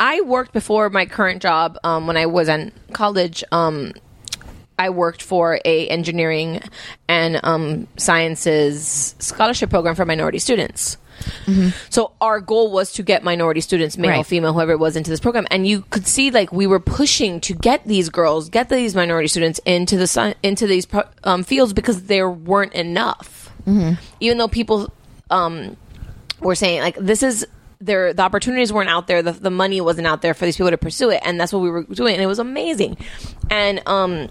[0.00, 3.42] I worked before my current job um, when I was in college.
[3.52, 3.92] Um,
[4.78, 6.60] I worked for a engineering
[7.08, 10.96] and um, sciences scholarship program for minority students.
[11.90, 14.26] So our goal was to get minority students, male, Right.
[14.26, 17.40] female, whoever it was, into this program, and you could see like we were pushing
[17.42, 20.86] to get these girls, get these minority students into the into these
[21.24, 23.50] um, fields because there weren't enough.
[24.20, 24.92] Even though people
[25.30, 25.76] um,
[26.40, 27.46] were saying like this is
[27.80, 29.22] there the opportunities weren't out there.
[29.22, 31.20] The, the money wasn't out there for these people to pursue it.
[31.24, 32.14] And that's what we were doing.
[32.14, 32.96] And it was amazing.
[33.50, 34.28] And um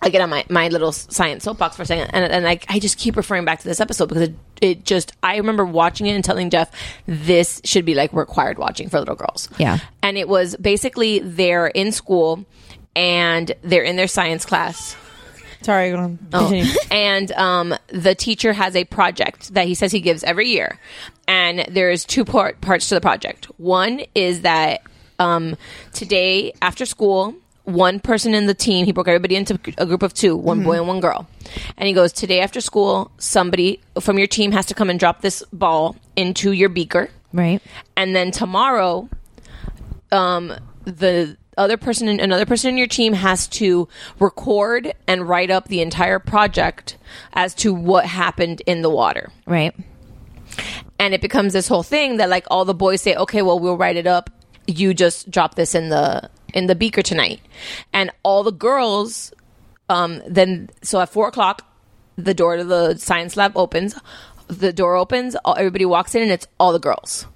[0.00, 2.78] I get on my, my little science soapbox for a second, and, and I, I
[2.78, 6.12] just keep referring back to this episode because it, it just, I remember watching it
[6.12, 6.70] and telling Jeff,
[7.06, 9.48] this should be like required watching for little girls.
[9.58, 9.78] Yeah.
[10.02, 12.44] And it was basically they're in school
[12.94, 14.96] and they're in their science class.
[15.62, 16.18] Sorry, go on.
[16.32, 16.74] Oh.
[16.90, 20.78] And um, the teacher has a project that he says he gives every year,
[21.26, 23.46] and there's two part, parts to the project.
[23.56, 24.82] One is that
[25.18, 25.56] um,
[25.92, 27.34] today after school,
[27.68, 30.78] one person in the team he broke everybody into a group of two, one boy
[30.78, 31.28] and one girl,
[31.76, 35.20] and he goes today after school, somebody from your team has to come and drop
[35.20, 37.60] this ball into your beaker, right.
[37.96, 39.08] and then tomorrow
[40.10, 40.54] um,
[40.84, 43.88] the other person, another person in your team has to
[44.20, 46.96] record and write up the entire project
[47.34, 49.30] as to what happened in the water.
[49.44, 49.74] Right.
[50.98, 53.76] And it becomes this whole thing that like all the boys say, okay, well, we'll
[53.76, 54.30] write it up.
[54.66, 57.40] You just drop this in the in the beaker tonight,
[57.92, 59.32] and all the girls.
[59.90, 61.66] Um, then so at four o'clock,
[62.16, 63.98] the door to the science lab opens.
[64.48, 65.34] The door opens.
[65.44, 67.26] All, everybody walks in, and it's all the girls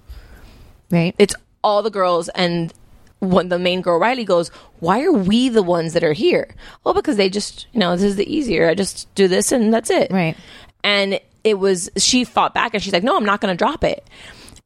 [0.91, 1.15] Right.
[1.17, 1.33] it's
[1.63, 2.71] all the girls and
[3.19, 4.49] when the main girl Riley goes,
[4.79, 6.53] why are we the ones that are here?
[6.83, 8.67] Well, because they just, you know, this is the easier.
[8.67, 10.11] I just do this and that's it.
[10.11, 10.35] Right.
[10.83, 13.83] And it was, she fought back and she's like, no, I'm not going to drop
[13.85, 14.05] it.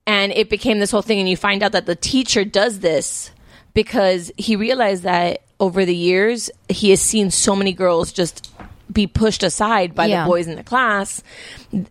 [0.07, 1.19] And it became this whole thing.
[1.19, 3.29] And you find out that the teacher does this
[3.77, 8.51] because he realized that over the years, he has seen so many girls just
[8.91, 10.23] be pushed aside by Yeah.
[10.23, 11.21] the boys in the class.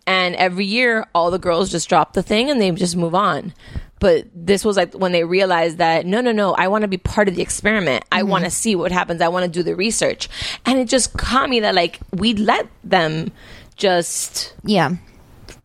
[0.05, 3.53] And every year, all the girls just drop the thing and they just move on.
[4.01, 6.97] But this was like when they realized that no, no, no, I want to be
[6.97, 8.03] part of the experiment.
[8.11, 8.53] I want to mm-hmm.
[8.55, 9.21] see what happens.
[9.21, 10.27] I want to do the research.
[10.65, 13.31] And it just caught me that like we let them
[13.77, 14.97] just Yeah.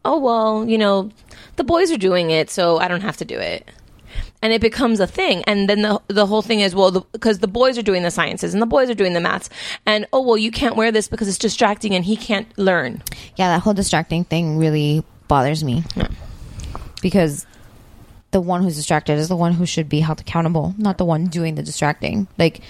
[0.05, 1.11] oh well you know
[1.57, 3.67] the boys are doing it so i don't have to do it
[4.43, 7.49] and it becomes a thing and then the the whole thing is well because the,
[7.49, 9.49] boys are doing the sciences and the boys are doing the maths
[9.87, 13.03] and oh well you can't wear this because it's distracting and he can't learn
[13.37, 15.85] Yeah, that whole distracting thing really bothers me.
[17.01, 17.47] Because
[18.31, 21.27] the one who's distracted is the one who should be held accountable, not the one
[21.27, 22.29] doing the distracting.
[22.39, 22.61] Like,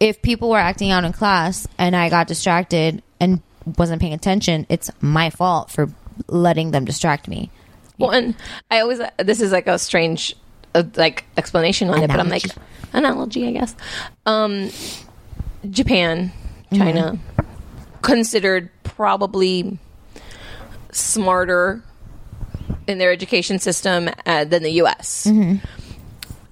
[0.00, 3.40] if people were acting out in class and I got distracted and
[3.76, 5.88] wasn't paying attention, it's my fault for
[6.26, 7.50] letting them distract me.
[7.98, 8.34] well and
[8.70, 10.34] i always this is like a strange
[10.74, 12.60] uh, like explanation on it but i'm like Analogy.
[12.92, 13.74] analogy i guess.
[14.26, 14.70] Um
[15.70, 16.32] japan
[16.74, 17.18] china
[18.02, 19.78] considered probably
[20.92, 21.82] smarter
[22.86, 25.26] in their education system uh, than the us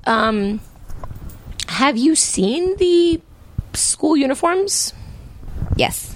[0.07, 0.61] um
[1.69, 3.20] have you seen the
[3.74, 4.95] school uniforms?
[5.77, 6.15] Yes.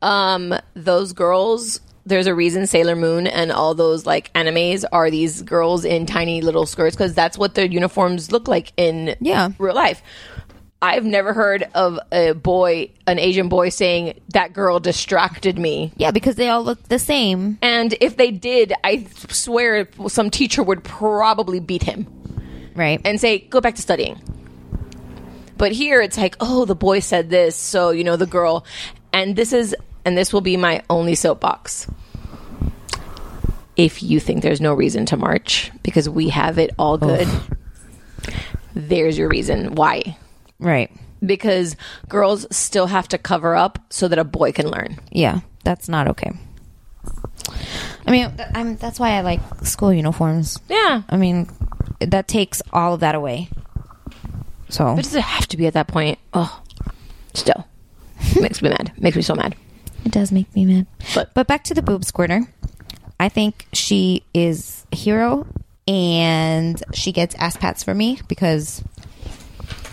[0.00, 5.42] um those girls there's a reason Sailor Moon and all those like animes are these
[5.42, 9.50] girls in tiny little skirts because that's what their uniforms look like in Yeah.
[9.58, 10.02] real life.
[10.80, 15.92] I've never heard of a boy, an Asian boy, saying that girl distracted me.
[15.96, 17.58] Yeah, because they all look the same.
[17.62, 22.06] And if they did, I swear some teacher would probably beat him
[22.76, 23.00] Right.
[23.04, 24.20] and say, "Go back to studying."
[25.56, 28.64] But here it's like, "Oh, the boy said this, so you know the girl."
[29.12, 29.74] And this is
[30.08, 31.86] and this will be my only soapbox.
[33.76, 37.28] If you think there's no reason to march because we have it all good,
[38.74, 40.16] there's your reason why.
[40.58, 40.90] right.
[41.20, 41.76] Because
[42.08, 44.98] girls still have to cover up so that a boy can learn.
[45.10, 46.30] Yeah, that's not okay.
[48.06, 50.58] I mean, th- I'm, that's why I like school uniforms.
[50.70, 51.02] Yeah.
[51.08, 51.50] I mean,
[52.00, 53.50] that takes all of that away.
[54.68, 56.18] So But does it have to be at that point?
[56.32, 56.62] Oh,
[57.34, 57.66] still.
[58.40, 58.92] Makes me mad.
[58.96, 59.56] Makes me so mad.
[60.08, 60.86] It does make me mad.
[61.14, 62.46] But- but back to the boob squirter.
[63.20, 65.46] I think she is a hero
[65.86, 68.82] and she gets ass pats for me because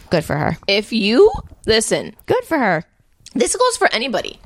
[0.09, 0.57] good for her.
[0.69, 1.29] If you
[1.65, 2.85] listen, Good for her.
[3.33, 4.39] this goes for anybody.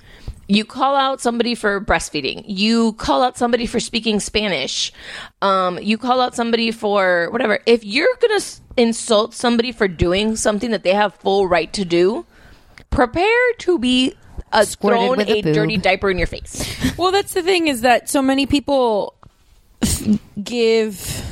[0.47, 2.45] You call out somebody for breastfeeding.
[2.47, 4.91] You call out somebody for speaking Spanish.
[5.43, 7.59] Um, you call out somebody for whatever.
[7.67, 11.85] If you're gonna s- insult somebody for doing something that they have full right to
[11.85, 12.25] do,
[12.89, 14.15] prepare to be
[14.51, 16.97] uh, Squirted thrown with a a dirty diaper in your face.
[16.97, 19.15] Well, that's the thing is that so many people
[20.43, 21.25] give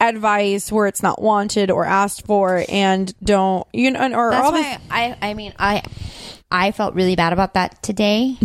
[0.00, 4.52] advice where it's not wanted or asked for and don't you know or That's all
[4.52, 5.82] this I I mean I
[6.50, 8.36] I felt really bad about that today.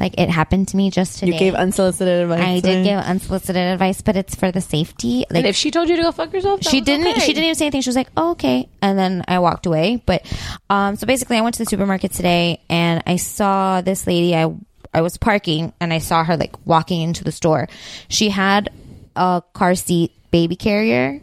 [0.00, 1.32] Like it happened to me just today.
[1.32, 5.26] you gave unsolicited advice I did give unsolicited advice, but it's for the safety.
[5.28, 7.20] Like and if she told you to go fuck yourself, she didn't okay.
[7.20, 7.82] she didn't even say anything.
[7.82, 10.02] She was like, oh, "Okay," and then I walked away.
[10.06, 10.24] But
[10.70, 14.34] um, so basically, I went to the supermarket today and I saw this lady.
[14.34, 14.54] I
[14.94, 17.68] I was parking and I saw her like walking into the store.
[18.08, 18.70] She had
[19.14, 21.20] a car seat baby carrier,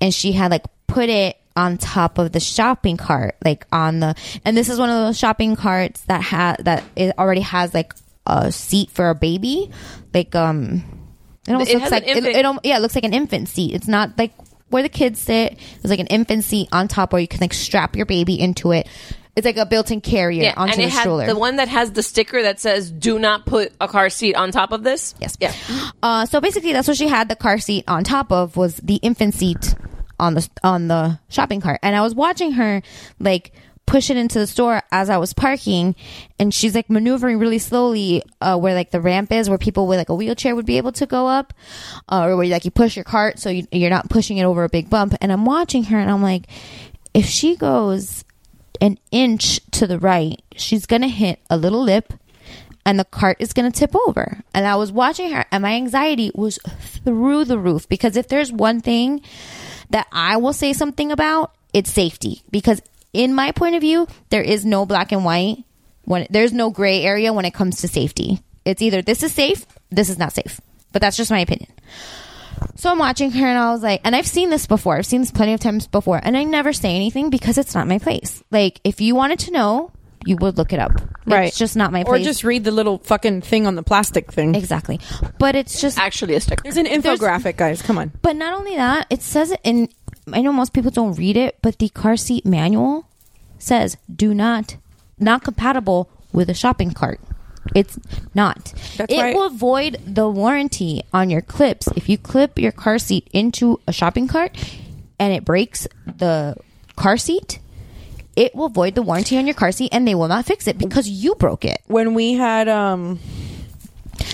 [0.00, 4.14] and she had like put it on top of the shopping cart, like on the.
[4.44, 7.92] And this is one of those shopping carts that ha that it already has like
[8.26, 9.70] a seat for a baby,
[10.12, 10.84] like um.
[11.46, 13.74] It almost It looks like it, it, yeah, it looks like an infant seat.
[13.74, 14.32] It's not like
[14.70, 15.58] where the kids sit.
[15.76, 18.72] It's like an infant seat on top where you can like strap your baby into
[18.72, 18.88] it.
[19.36, 21.26] It's like a built-in carrier Yeah, onto and the it had stroller.
[21.26, 24.52] the one that has the sticker that says "Do not put a car seat on
[24.52, 25.36] top of this." yes.
[25.40, 25.52] Yeah.
[26.02, 28.96] Uh, so basically, that's what she had the car seat on top of was the
[28.96, 29.74] infant seat
[30.18, 32.80] on the on the shopping cart, and I was watching her
[33.18, 33.52] like
[33.86, 35.94] push it into the store as I was parking,
[36.38, 39.98] and she's like maneuvering really slowly uh, where like the ramp is, where people with
[39.98, 41.52] like a wheelchair would be able to go up,
[42.08, 44.44] uh, or where you like you push your cart so you, you're not pushing it
[44.44, 45.14] over a big bump.
[45.20, 46.46] And I'm watching her, and I'm like,
[47.12, 48.24] if she goes
[48.80, 52.12] an inch to the right, she's gonna hit a little lip
[52.86, 54.40] and the cart is going to tip over.
[54.52, 56.58] And I was watching her, and my anxiety was
[57.04, 59.22] through the roof because if there's one thing
[59.90, 62.42] that I will say something about, it's safety.
[62.50, 62.82] Because
[63.14, 65.64] in my point of view, there is no black and white.
[66.02, 69.64] When there's no gray area when it comes to safety, it's either this is safe,
[69.90, 70.60] this is not safe.
[70.92, 71.70] But that's just my opinion.
[72.76, 74.96] So I'm watching her and I was like, and I've seen this before.
[74.96, 77.88] I've seen this plenty of times before, and I never say anything because it's not
[77.88, 78.42] my place.
[78.50, 79.90] Like, if you wanted to know,
[80.26, 80.92] you would look it up.
[81.26, 81.48] Right.
[81.48, 82.20] It's just not my place.
[82.20, 85.00] or just read the little fucking thing on the plastic thing Exactly.
[85.38, 86.62] But it's just Actually, a sticker.
[86.62, 89.88] there's an infographic guys come on but not only that, it says it in
[90.32, 93.06] I know most people don't read it, but the car seat manual
[93.58, 94.76] says do not
[95.18, 97.20] not compatible with a shopping cart.
[97.74, 97.98] It's
[98.34, 98.72] not.
[98.96, 101.88] That's it why- will void the warranty on your clips.
[101.96, 104.56] If you clip your car seat into a shopping cart
[105.18, 106.56] and it breaks the
[106.96, 107.58] car seat,
[108.36, 110.76] it will void the warranty on your car seat and they will not fix it
[110.76, 111.80] because you broke it.
[111.86, 113.18] when we had um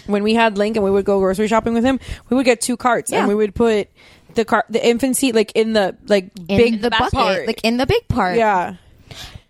[0.06, 2.60] when we had Link and we would go grocery shopping with him, we would get
[2.60, 3.20] two carts Yeah.
[3.20, 3.88] and we would put
[4.34, 7.46] the car the infant seat like in the like In big the bucket, part.
[7.46, 8.36] like in the big part.
[8.36, 8.76] yeah.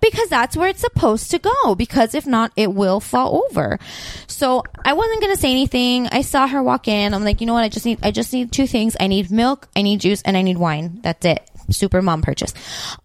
[0.01, 1.75] because that's where it's supposed to go.
[1.75, 3.79] Because if not it will fall over.
[4.27, 6.07] So i wasn't gonna say anything.
[6.09, 7.13] I saw her walk in.
[7.15, 7.65] I'm like you know what?
[7.65, 8.97] I just need i just need two things.
[8.99, 11.01] I need milk i need juice and i need wine.
[11.03, 11.41] That's it.
[11.71, 12.55] Super mom purchase.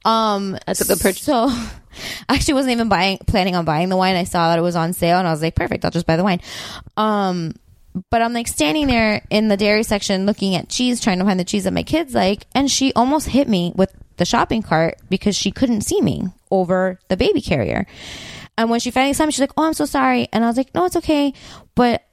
[0.06, 1.24] Um That's a good purchase.
[1.24, 1.48] so
[2.30, 4.16] I actually wasn't even buying planning on buying the wine.
[4.16, 5.84] I saw that it was on sale and i was like perfect.
[5.86, 6.42] I'll just buy the wine.
[6.98, 7.54] Um
[8.10, 11.40] but I'm like standing there in the dairy section looking at cheese, trying to find
[11.40, 14.98] the cheese that my kids like, and she almost hit me with the shopping cart
[15.10, 17.86] because she couldn't see me over the baby carrier.
[18.58, 20.58] And when she finally saw me, she's like, "Oh, I'm so sorry," and I was
[20.58, 21.34] like, "No, it's okay."
[21.76, 22.04] But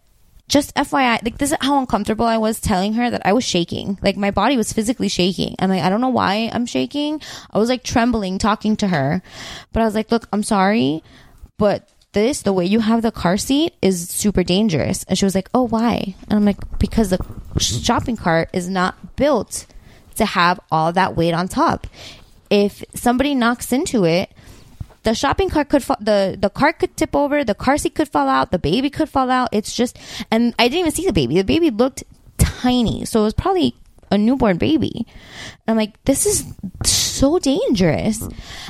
[0.49, 3.99] just FYI, like this is how uncomfortable I was telling her that I was shaking.
[4.03, 5.55] Like my body was physically shaking.
[5.59, 7.21] I'm like, I don't know why I'm shaking.
[7.51, 9.23] I was like trembling talking to her,
[9.73, 11.03] but I was like, "Look, I'm sorry,
[11.59, 15.05] but." This, the way you have the car seat is super dangerous.
[15.05, 16.15] And she was like, Oh, why?
[16.29, 17.19] And I'm like, Because the
[17.59, 19.67] shopping cart is not built
[20.17, 21.87] to have all that weight on top.
[22.51, 24.31] If somebody knocks into it,
[25.05, 28.09] the shopping cart could fall, the the cart could tip over, the car seat could
[28.09, 29.49] fall out, the baby could fall out.
[29.53, 29.99] It's just,
[30.31, 31.37] and I didn't even see the baby.
[31.37, 32.05] The baby looked
[32.39, 33.75] tiny, so it was probably
[34.11, 35.07] a newborn baby.
[35.67, 36.45] I'm like, this is
[37.23, 38.21] so dangerous.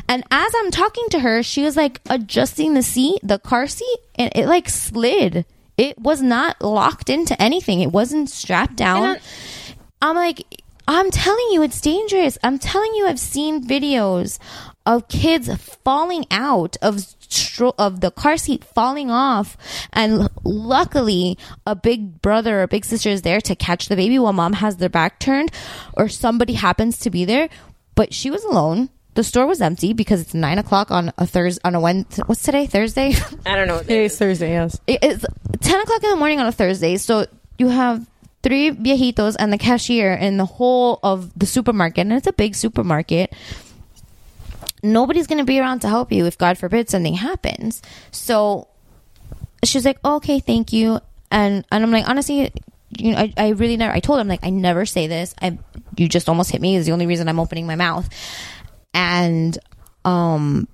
[0.06, 3.98] And as I'm talking to her, she was like adjusting the seat, the car seat,
[4.16, 5.46] and it like slid.
[5.78, 7.80] It was not locked into anything.
[7.80, 9.16] It wasn't strapped down.
[10.02, 10.44] I'm like,
[10.86, 12.36] I'm telling you, it's dangerous.
[12.42, 14.38] I'm telling you, I've seen videos
[14.84, 15.48] of kids
[15.84, 19.56] falling out of stro- of the car seat falling off,
[19.94, 24.18] and l- luckily, a big brother or big sister is there to catch the baby
[24.18, 25.50] while mom has their back turned,
[25.94, 27.48] or somebody happens to be there.
[27.94, 28.88] But she was alone.
[29.14, 32.22] the store was empty because it's nine o'clock on a Thursday on a Wednesday.
[32.26, 32.66] What's today?
[32.66, 33.12] Thursday.
[33.46, 33.74] I don't know.
[33.76, 34.52] What Today's Thursday.
[34.52, 34.80] Yes.
[34.86, 35.24] It- it's
[35.60, 36.96] 10 o'clock in the morning on a Thursday.
[36.96, 37.26] So
[37.58, 38.06] you have
[38.42, 41.98] three viejitos and the cashier in the whole of the supermarket.
[42.06, 43.32] And it's a big supermarket.
[44.82, 47.82] Nobody's going to be around to help you if, God forbid, something happens.
[48.10, 48.66] So
[49.62, 50.98] she's like, okay, thank you.
[51.30, 52.50] And, and I'm like, honestly,
[52.98, 55.34] you know, I, I really never, I told him, like, I never say this.
[55.40, 55.58] I,
[55.96, 58.08] you just almost hit me is the only reason I'm opening my mouth.
[58.94, 59.56] And,
[60.04, 60.68] um,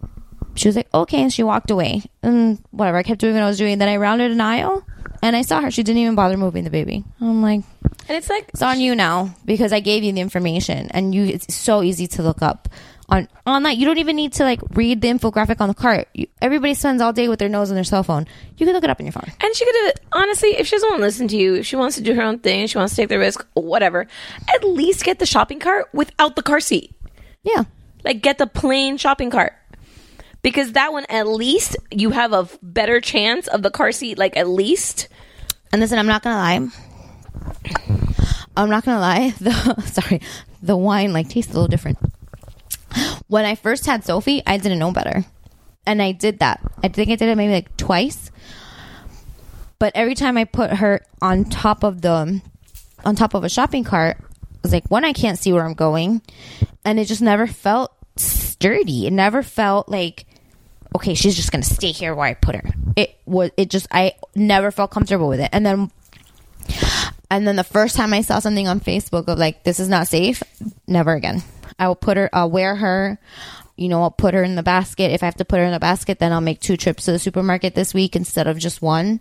[0.55, 1.23] she was like, okay.
[1.23, 2.03] And she walked away.
[2.23, 2.99] And whatever.
[2.99, 3.78] I kept doing what I was doing.
[3.78, 4.85] Then I rounded an aisle
[5.23, 5.70] and I saw her.
[5.70, 7.05] She didn't even bother moving the baby.
[7.20, 7.62] I'm like,
[8.09, 11.24] And it's like it's on you now because I gave you the information and you,
[11.24, 12.69] it's so easy to look up
[13.09, 13.76] on, on that.
[13.76, 16.09] You don't even need to like read the infographic on the cart.
[16.12, 18.26] You, everybody spends all day with their nose on their cell phone.
[18.56, 19.30] You can look it up on your phone.
[19.40, 21.76] And she could have, honestly, if she doesn't want to listen to you, if she
[21.76, 24.06] wants to do her own thing, she wants to take the risk, whatever,
[24.55, 26.94] at least get the shopping cart without the car seat.
[27.43, 27.64] Yeah.
[28.05, 29.55] Like, get the plain shopping cart.
[30.43, 34.36] Because that one, at least, you have a better chance of the car seat, like,
[34.36, 35.09] at least.
[35.72, 36.68] And listen, I'm not gonna lie.
[38.56, 39.35] I'm not gonna lie.
[39.40, 40.20] The sorry,
[40.62, 41.98] the wine like tastes a little different.
[43.28, 45.24] When I first had Sophie, I didn't know better,
[45.86, 46.60] and I did that.
[46.82, 48.31] I think I did it maybe like twice.
[49.78, 52.40] But every time I put her on top of the,
[53.05, 54.24] on top of a shopping cart, I
[54.62, 56.23] was like, one, I can't see where I'm going,
[56.85, 59.06] and it just never felt sturdy.
[59.06, 60.27] It never felt like
[60.94, 62.65] okay, she's just gonna stay here where I put her.
[62.97, 65.51] It was it just I never felt comfortable with it.
[65.52, 65.90] And then
[67.31, 70.09] and then the first time I saw something on Facebook of like this is not
[70.09, 70.43] safe,
[70.86, 71.43] never again.
[71.78, 73.18] I will put her I'll wear her
[73.78, 75.12] you know, I'll put her in the basket.
[75.12, 77.12] If I have to put her in the basket, then I'll make two trips to
[77.12, 79.20] the supermarket this week instead of just one.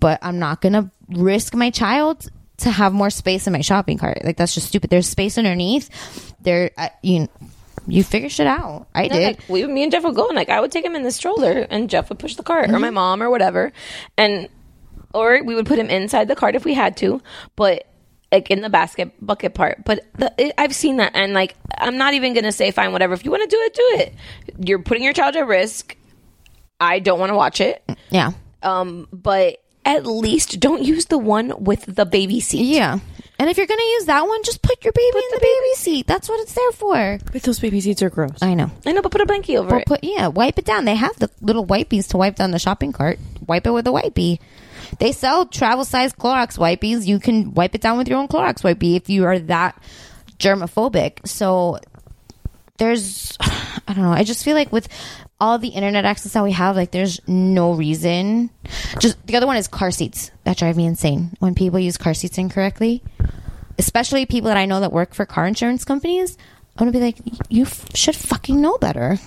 [0.00, 4.24] But I'm not gonna risk my child to have more space in my shopping cart.
[4.24, 4.90] Like that's just stupid.
[4.90, 6.34] There's space underneath.
[6.40, 7.28] There, I, you
[7.86, 8.88] you figure shit out.
[8.92, 9.24] I No, did.
[9.24, 11.12] Like, we, me and Jeff would go, and like, I would take him in the
[11.12, 12.94] stroller, and Jeff would push the cart, or my mm-hmm.
[12.94, 13.72] mom, or whatever.
[14.16, 14.48] And,
[15.14, 17.22] or we would put him inside the cart if we had to,
[17.54, 17.86] but
[18.32, 19.84] like in the basket bucket part.
[19.84, 23.14] But the, it, I've seen that, and like, I'm not even gonna say fine, whatever.
[23.14, 24.66] If you want to do it, do it.
[24.68, 25.96] You're putting your child at risk.
[26.80, 27.82] I don't want to watch it.
[28.10, 28.32] yeah.
[28.62, 32.64] Um, but at least don't use the one with the baby seat.
[32.64, 32.98] Yeah.
[33.38, 35.74] And if you're going to use that one, just put your baby in the, baby
[35.74, 36.06] seat.
[36.06, 37.18] That's what it's there for.
[37.32, 38.42] But those baby seats are gross.
[38.42, 38.70] I know.
[38.86, 39.86] I know, but put a blankie over But it.
[39.86, 40.86] put yeah, wipe it down.
[40.86, 43.18] They have the little wipies to wipe down the shopping cart.
[43.46, 44.38] Wipe it with a wipey.
[44.98, 47.06] They sell travel size Clorox wipies.
[47.06, 49.80] You can wipe it down with your own Clorox wipey if you are that
[50.38, 51.26] germophobic.
[51.26, 51.78] So
[52.78, 54.12] there's I don't know.
[54.12, 54.88] I just feel like with
[55.40, 58.50] all the internet access that we have, like there's no reason.
[58.98, 60.30] Just the other one is car seats.
[60.44, 63.02] That drive me insane when people use car seats incorrectly.
[63.78, 66.38] Especially people that I know that work for car insurance companies.
[66.76, 67.18] I'm gonna be like,
[67.48, 69.18] you f- should fucking know better.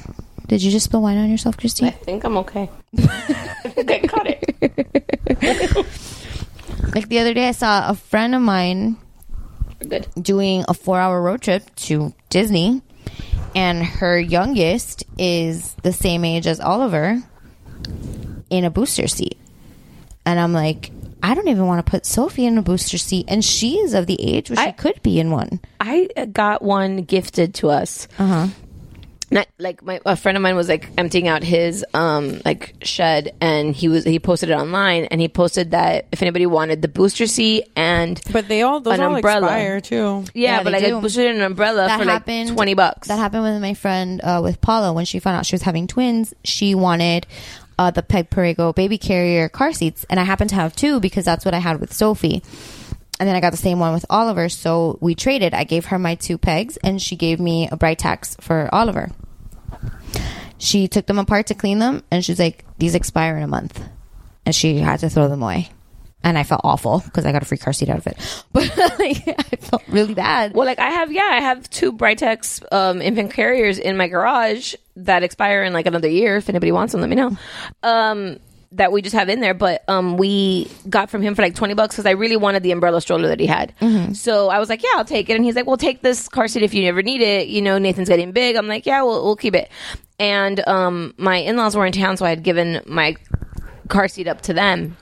[0.50, 1.88] Did you just spill wine on yourself, Christine?
[1.88, 2.70] I think I'm okay.
[2.98, 5.86] I think I caught it.
[6.96, 8.98] Like the other day, I saw a friend of mine
[9.88, 10.08] Good.
[10.20, 12.82] doing a four hour road trip to Disney,
[13.56, 17.22] and her youngest is the same age as Oliver
[18.50, 19.38] in a booster seat.
[20.26, 23.46] And I'm like, I don't even want to put Sophie in a booster seat, and
[23.46, 25.60] she is of the age where she could be in one.
[25.80, 28.08] I got one gifted to us.
[28.18, 28.48] Uh huh.
[29.32, 33.36] Not like my a friend of mine was like emptying out his um like shed,
[33.40, 36.88] and he was he posted it online, and he posted that if anybody wanted the
[36.88, 39.48] booster seat and But they all those An all umbrella.
[39.48, 40.26] expire too.
[40.34, 40.98] yeah, Yeah, but they like do.
[40.98, 43.08] I boosted an umbrella That for happened- like twenty bucks.
[43.08, 45.86] That happened with my friend uh, with Paula when she found out she was having
[45.86, 46.34] twins.
[46.44, 47.28] She wanted
[47.78, 51.24] uh, the Peg Perego baby carrier car seats, and I happened to have two because
[51.26, 52.42] that's what I had with Sophie.
[53.20, 55.54] And then I got the same one with Oliver, so we traded.
[55.54, 59.12] I gave her my two pegs, and she gave me a Britax for Oliver.
[60.58, 63.82] She took them apart to clean them, and she's like, "These expire in a month,"
[64.46, 65.70] and she had to throw them away.
[66.22, 68.18] And I felt awful because I got a free car seat out of it,
[68.54, 68.70] but
[69.00, 70.54] like, I felt really bad.
[70.54, 74.76] well, like I have, yeah, I have two Britax um, infant carriers in my garage
[74.98, 76.38] that expire in like another year.
[76.38, 77.38] If anybody wants them, let me know.
[77.84, 78.40] Um,
[78.74, 81.74] that we just have in there, but um, we got from him for like twenty
[81.74, 83.74] bucks because I really wanted the umbrella stroller that he had.
[84.14, 85.36] So I was like, yeah, I'll take it.
[85.36, 87.48] And he's like, well, take this car seat if you never need it.
[87.48, 88.56] You know, Nathan's getting big.
[88.56, 89.70] I'm like, yeah, we'll, we'll keep it.
[90.20, 93.16] And um, my in laws were in town, so I had given my
[93.88, 94.96] car seat up to them.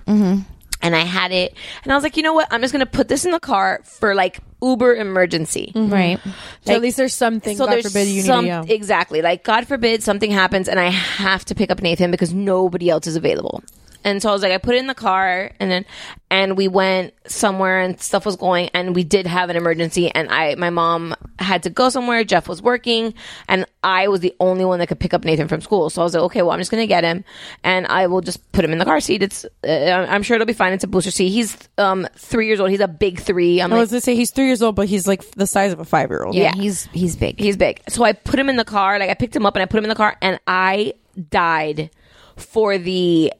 [0.79, 2.47] And I had it, and I was like, you know what?
[2.51, 5.71] I'm just gonna put this in the car for like Uber emergency.
[5.75, 5.93] Mm-hmm.
[5.93, 6.19] Right.
[6.65, 7.57] So at least there's something.
[7.57, 8.49] God forbid you some, need.
[8.49, 8.63] Yeah.
[8.67, 12.89] exactly like God forbid something happens and I have to pick up Nathan because nobody
[12.89, 13.63] else is available.
[14.03, 15.85] And so I was like, I put it in the car, and then
[16.29, 20.29] and we went somewhere, and stuff was going, and we did have an emergency, and
[20.29, 22.23] I my mom had to go somewhere.
[22.23, 23.13] Jeff was working,
[23.47, 25.89] and I was the only one that could pick up Nathan from school.
[25.89, 27.23] So I was like, okay, well, I'm just gonna get him,
[27.63, 29.23] and I will just put him in the car seat.
[29.23, 30.73] It's uh, I'm sure it'll be fine.
[30.73, 31.29] It's a booster seat.
[31.29, 32.69] He's um three years old.
[32.69, 33.61] He's a big three.
[33.61, 35.71] I'm I like, was gonna say he's three years old, but he's like the size
[35.71, 36.35] of a five year old.
[36.35, 37.39] Yeah, he's he's big.
[37.39, 37.81] He's big.
[37.89, 38.99] So I put him in the car.
[38.99, 40.93] Like I picked him up and I put him in the car, and I
[41.29, 41.89] died
[42.35, 43.33] for the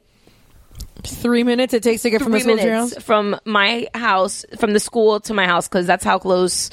[1.04, 3.88] Three minutes it takes to get from the three school to your minutes from my
[3.94, 6.70] house, from the school to my house, because that's how close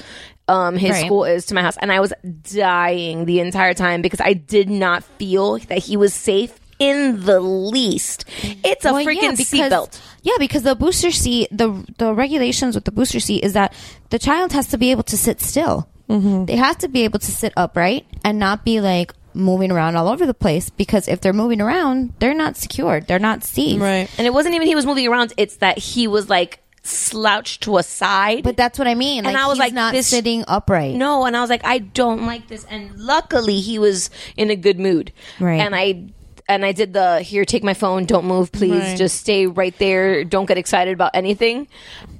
[0.47, 1.05] um, his Right.
[1.05, 1.77] school is to my house.
[1.77, 6.13] And I was dying the entire time because I did not feel that he was
[6.13, 8.25] safe in the least.
[8.63, 9.99] It's a Well, freaking yeah, because- seatbelt.
[10.23, 13.73] Yeah, because the booster seat, the the regulations with the booster seat is that
[14.09, 15.87] the child has to be able to sit still.
[16.09, 16.45] Mm-hmm.
[16.45, 20.07] They have to be able to sit upright and not be like moving around all
[20.07, 20.69] over the place.
[20.69, 23.07] Because if they're moving around, they're not secured.
[23.07, 23.79] They're not safe.
[23.81, 24.09] Right.
[24.17, 25.33] And it wasn't even he was moving around.
[25.37, 28.43] It's that he was like slouched to a side.
[28.43, 29.25] But that's what I mean.
[29.25, 30.95] And Like, I was he's like, not this- sitting upright.
[30.95, 32.63] No, and I was like, I don't like this.
[32.69, 35.11] And luckily, he was in a good mood.
[35.39, 35.59] Right.
[35.59, 36.05] And I
[36.47, 38.97] and I did the here, take my phone, don't move, please, Right.
[38.97, 41.67] just stay right there, don't get excited about anything.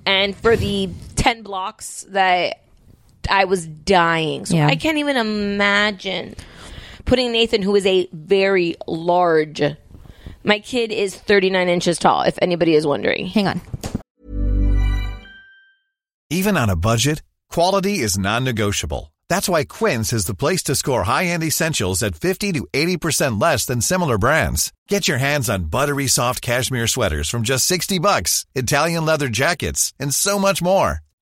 [0.07, 2.61] And for the ten blocks that
[3.29, 4.65] I was dying, so Yeah.
[4.67, 6.35] I can't even imagine
[7.05, 9.61] putting Nathan, who is a very large.
[10.43, 13.27] My kid is 39 inches tall, if anybody is wondering.
[13.27, 13.61] Hang on.
[16.29, 19.13] Even on a budget, quality is non-negotiable.
[19.29, 23.65] That's why Quince is the place to score high-end essentials at 50 to 80% less
[23.65, 24.73] than similar brands.
[24.87, 29.93] Get your hands on buttery soft cashmere sweaters from just 60 bucks, Italian leather jackets,
[29.99, 31.04] and so much more.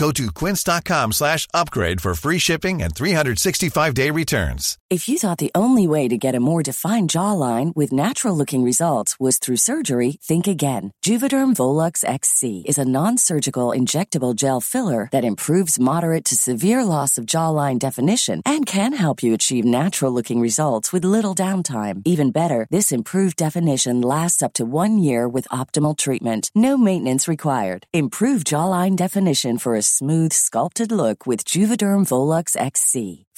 [0.00, 4.78] Go to quince.com slash upgrade for free shipping and 365-day returns.
[4.88, 8.64] If you thought the only way to get a more defined jawline with natural looking
[8.64, 10.94] results was through surgery, think again.
[11.04, 16.82] Juvederm Volux XC is a non surgical injectable gel filler that improves moderate to severe
[16.82, 22.00] loss of jawline definition and can help you achieve natural looking results with little downtime.
[22.04, 26.50] Even better, this improved definition lasts up to one year with optimal treatment.
[26.54, 27.86] No maintenance required.
[27.92, 33.26] Improve jawline definition for a smooth, sculpted look with Juvederm Volux XC.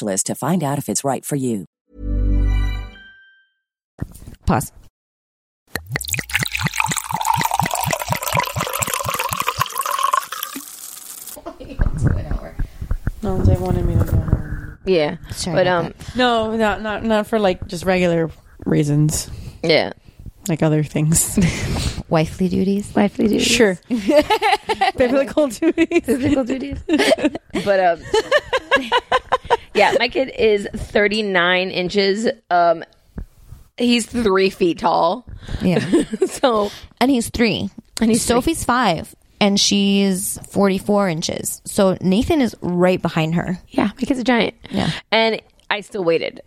[0.00, 1.66] to find out if it's right for you.
[4.46, 4.72] Pause.
[13.22, 14.78] No, they wanted me to go home.
[14.86, 15.16] Yeah.
[15.32, 18.30] Sorry but about um No, not not not for like just regular
[18.64, 19.30] reasons,
[19.62, 19.92] yeah.
[20.48, 21.38] Like other things.
[22.08, 22.92] Wifely duties.
[22.94, 23.46] Wifely duties.
[23.46, 23.78] sure,
[24.96, 26.04] biblical duties.
[26.04, 26.78] Physical duties.
[27.64, 28.00] but um
[29.74, 32.28] Yeah, my kid is thirty nine inches.
[32.50, 32.82] Um
[33.76, 35.26] he's three feet tall.
[35.62, 36.04] Yeah.
[36.26, 36.70] So
[37.00, 37.70] and he's three.
[38.00, 41.60] And he's Sophie's five, and she's forty-four inches.
[41.64, 43.58] So Nathan is right behind her.
[43.68, 44.54] yeah, my kid's a giant.
[44.70, 44.90] Yeah.
[45.10, 46.40] And I still waited.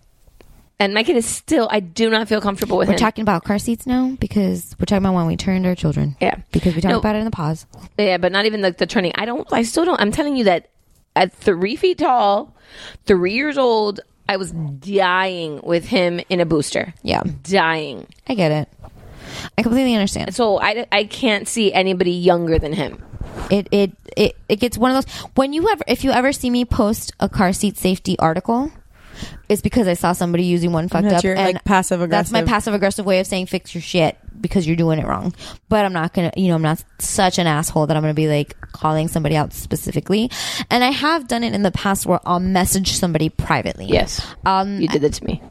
[0.81, 2.99] And my kid is still I do not feel comfortable with We're him.
[2.99, 6.17] talking about car seats now because we're talking about when we turned our children.
[6.19, 6.37] Yeah.
[6.51, 6.97] Because we talked No.
[6.99, 7.67] about it in the pause.
[7.99, 9.11] Yeah, but not even the, the turning.
[9.13, 9.47] I don't.
[9.53, 10.01] I still don't.
[10.01, 10.69] I'm telling you that
[11.15, 12.55] at three feet tall,
[13.05, 16.93] three years old, I was dying with him in a booster.
[17.03, 17.21] Yeah.
[17.43, 18.07] dying.
[18.27, 18.69] I get it.
[19.57, 20.33] I completely understand.
[20.33, 23.03] So I, I can't see anybody younger than him.
[23.51, 26.49] It it it it gets one of those when you ever if you ever see
[26.49, 28.71] me post a car seat safety article,
[29.49, 32.31] it's because I saw somebody using one fucked That's up your, and like, passive aggressive.
[32.33, 35.33] That's my passive aggressive way of saying fix your shit because you're doing it wrong.
[35.69, 38.27] But I'm not gonna, you know, I'm not such an asshole that I'm gonna be
[38.27, 40.29] like calling somebody out specifically.
[40.69, 43.85] And I have done it in the past where I'll message somebody privately.
[43.85, 45.41] Yes, Um, you did that to me.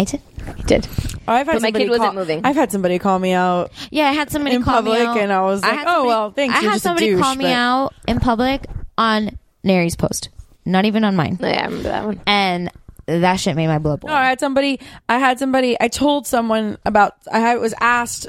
[0.00, 0.20] I did.
[0.56, 0.86] You did.
[1.26, 2.40] Oh, I've had But my somebody kid wasn't call- moving.
[2.44, 3.72] I've had somebody call me out.
[3.90, 5.18] Yeah, I had somebody In call me public, out.
[5.18, 7.20] and I was like, had "Oh, well, thanks, I you're had just a somebody douche,"
[7.20, 8.66] call me out in public
[8.96, 10.28] on Nary's post,
[10.64, 12.20] not even on mine, Yeah, I remember that one.
[12.28, 12.70] and
[13.08, 14.10] that shit made my blood boil.
[14.10, 14.80] No, I had somebody.
[15.08, 15.76] I had somebody.
[15.80, 17.14] I told someone about.
[17.30, 18.28] I had, was asked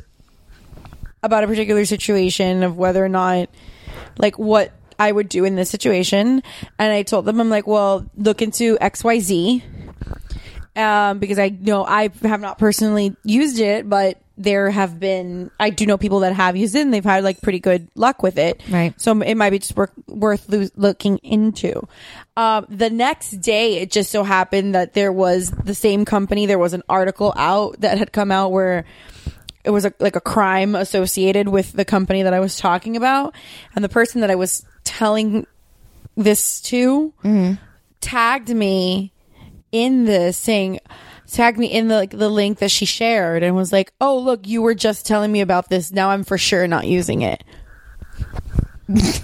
[1.22, 3.50] about a particular situation of whether or not,
[4.18, 6.42] like, what I would do in this situation.
[6.80, 9.62] And I told them, I'm like, well, look into XYZ.
[10.76, 15.70] Um, because I know I have not personally used it, but there have been, I
[15.70, 18.38] do know people that have used it and they've had like pretty good luck with
[18.38, 18.64] it.
[18.70, 19.00] Right.
[19.00, 21.86] So it might be just worth, worth lo- looking into.
[22.38, 26.58] Um, the next day, it just so happened that there was the same company, there
[26.58, 28.86] was an article out that had come out where
[29.66, 33.36] it was a, like a crime associated with the company that I was talking about.
[33.76, 35.46] And the person that I was telling
[36.16, 37.14] this to
[38.00, 39.12] tagged me
[39.74, 40.80] in this saying,
[41.32, 44.48] tagged me in the like the link that she shared and was like, "Oh, look,
[44.48, 45.92] you were just telling me about this.
[45.92, 47.44] Now I'm for sure not using it."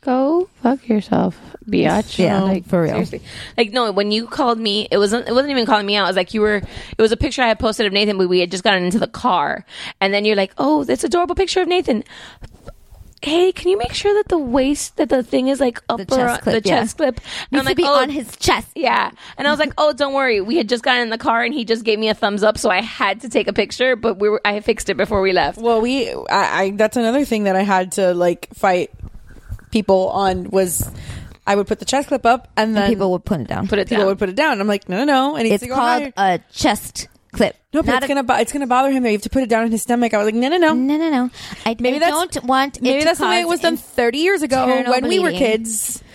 [0.00, 2.18] Go fuck yourself, biatch.
[2.18, 2.92] Yeah, like for real.
[2.92, 3.22] Seriously.
[3.56, 5.28] Like no, when you called me, it wasn't.
[5.28, 6.04] It wasn't even calling me out.
[6.04, 6.56] It was like you were.
[6.56, 8.98] It was a picture I had posted of Nathan, but we had just gotten into
[8.98, 9.64] the car,
[10.00, 12.04] and then you're like, "Oh, this adorable picture of Nathan."
[13.24, 16.42] Hey, can you make sure that the waist, that the thing is like upper, chest
[16.42, 16.80] clip, the yeah.
[16.80, 17.20] chest clip,
[17.50, 18.68] And Needs to be oh, on his chest.
[18.74, 21.42] Yeah, and I was like, "Oh, don't worry." We had just gotten in the car,
[21.42, 23.96] and he just gave me a thumbs up, so I had to take a picture.
[23.96, 25.58] But we were, I fixed it before we left.
[25.58, 28.90] Well, we I, I that's another thing that I had to like fight
[29.70, 30.88] people on was
[31.46, 33.68] I would put the chest clip up and then And people would put it down.
[33.68, 34.06] Put it people down.
[34.08, 34.60] would put it down.
[34.60, 35.36] I'm like, no, no, no.
[35.36, 36.34] It needs It's to go called higher.
[36.36, 37.56] a chest clip.
[37.72, 39.02] no, but not it's a- gonna bo- it's gonna bother him.
[39.02, 39.08] though.
[39.10, 40.14] You have to put it down in his stomach.
[40.14, 40.72] I was like, no, no, no.
[40.72, 41.30] No, no, no.
[41.66, 42.80] I, Maybe I that's- don't want.
[42.80, 44.92] Maybe it to that's the way it cause was done in- 30 years ago internal
[44.92, 45.38] when we were bleeding.
[45.58, 46.02] kids.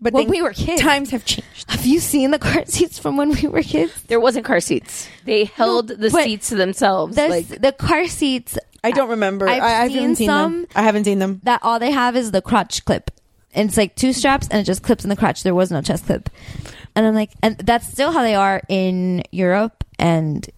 [0.00, 0.80] But When they- we were kids.
[0.80, 1.70] times have changed.
[1.70, 3.92] Have you seen the car seats from when we were kids?
[4.04, 5.08] There wasn't car seats.
[5.24, 7.16] They held the but seats to themselves.
[7.16, 9.46] There's Like the car seats I don't remember.
[9.48, 10.66] I've I, I seen haven't seen some them.
[10.74, 11.40] I haven't seen them.
[11.42, 13.10] that all they have is the crotch clip.
[13.52, 15.42] And it's like two straps and it just clips in the crotch.
[15.42, 16.30] There was no chest clip.
[16.94, 20.48] And I'm like, and that's still how they are in Europe and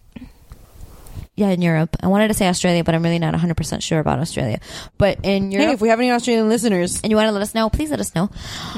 [1.35, 1.95] yeah, in Europe.
[2.01, 4.59] I wanted to say Australia, but I'm really not 100% sure about Australia.
[4.97, 7.41] But in Europe, Hey, if we have any Australian listeners, and you want to let
[7.41, 8.29] us know, please let us know.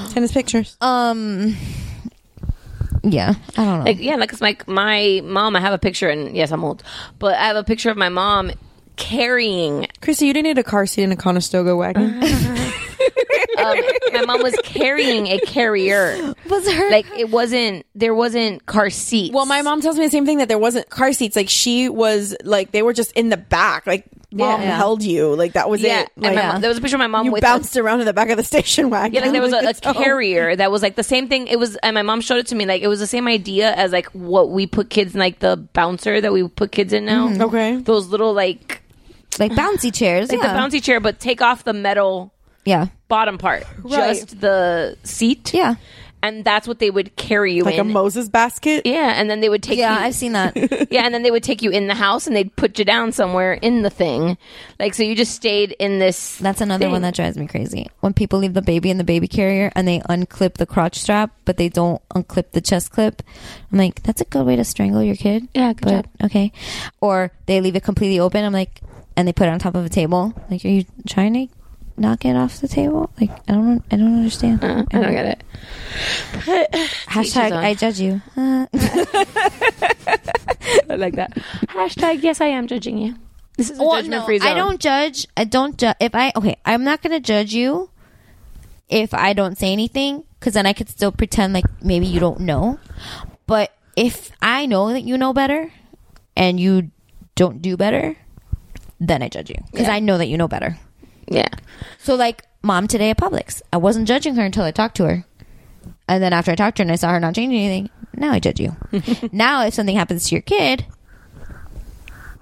[0.10, 0.78] send us pictures.
[0.80, 1.56] Um,
[3.04, 3.86] yeah, I don't know.
[3.86, 5.56] Like yeah, like it's like my mom.
[5.56, 6.84] I have a picture, and yes, I'm old,
[7.20, 8.52] but I have a picture of my mom
[8.96, 9.88] carrying.
[10.02, 12.22] Chrissy, you didn't need a car seat in a Conestoga wagon.
[13.58, 13.78] Um,
[14.14, 16.34] my mom was carrying a carrier.
[16.50, 17.86] was her Like it wasn't.
[17.96, 19.34] There wasn't car seats.
[19.34, 21.36] well, my mom tells me the same thing that there wasn't car seats.
[21.36, 23.86] Like she was like they were just in the back.
[23.86, 24.76] Like mom Yeah.
[24.76, 25.36] held you.
[25.36, 26.02] Like that was yeah.
[26.02, 26.10] it.
[26.16, 28.00] and Like, my mom, there was a picture of my mom you with bounced around
[28.00, 29.14] in the back of the station wagon.
[29.14, 31.48] Yeah, like there was a, a carrier that was like the same thing.
[31.48, 32.66] It was, and my mom showed it to me.
[32.66, 35.58] Like it was the same idea as like what we put kids in, like the
[35.74, 37.30] bouncer that we put kids in now.
[37.44, 37.78] Okay.
[37.78, 38.82] those little like
[39.40, 40.32] like bouncy chairs.
[40.32, 40.54] like yeah.
[40.54, 42.34] the bouncy chair, but take off the metal
[42.66, 44.16] yeah, bottom part, Right.
[44.16, 45.54] just the seat.
[45.54, 45.76] yeah,
[46.24, 47.84] and that's what they would carry you like a.
[47.84, 48.84] Moses basket.
[48.86, 50.00] yeah, and then they would take yeah.
[50.00, 50.06] you.
[50.06, 50.56] I've seen that.
[50.92, 53.12] yeah, and then they would take you in the house and they'd put you down
[53.12, 54.38] somewhere in the thing.
[54.80, 56.38] Like so, you just stayed in this.
[56.38, 56.94] That's another thing.
[56.94, 57.90] one that drives me crazy.
[58.00, 61.36] When people leave the baby in the baby carrier and they unclip the crotch strap,
[61.44, 63.22] but they don't unclip the chest clip.
[63.72, 65.50] I'm like, that's a good way to strangle your kid.
[65.54, 66.08] Yeah, good but, job.
[66.24, 66.54] Okay.
[67.02, 68.46] Or they leave it completely open.
[68.46, 68.80] I'm like,
[69.18, 70.34] and they put it on top of a table.
[70.50, 71.54] Like, are you trying to
[71.98, 73.10] knock it off the table?
[73.20, 74.64] Like, I don't, I don't understand.
[74.64, 75.44] Uh, I don't get it.
[77.08, 77.52] Hashtag.
[77.54, 78.22] I judge you.
[78.36, 78.68] Uh,
[80.90, 81.34] I like that.
[81.68, 83.16] Hashtag yes, I am judging you.
[83.58, 84.48] This is a well, judgment no, free zone.
[84.48, 85.28] I don't judge.
[85.38, 85.96] I don't judge.
[86.00, 87.90] If I okay, I'm not gonna judge you
[88.90, 92.42] if I don't say anything because then I could still pretend like maybe you don't
[92.42, 92.80] know.
[93.46, 95.72] But if I know that you know better
[96.36, 96.90] and you
[97.36, 98.18] don't do better,
[99.00, 99.94] then I judge you because Yeah.
[99.96, 100.78] I know that you know better.
[101.34, 101.50] Yeah.
[101.98, 105.26] So like mom today at Publix, I wasn't judging her until I talked to her.
[106.08, 108.32] And then after I talked to her and I saw her not changing anything, now
[108.32, 108.76] I judge you.
[109.32, 110.86] now if something happens to your kid,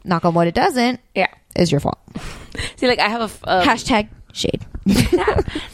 [0.03, 1.27] knock on wood it doesn't, Yeah.
[1.55, 1.99] is your fault.
[2.75, 4.65] See, like I have a f- um, Hashtag shade.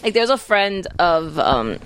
[0.04, 1.78] like there's a friend of um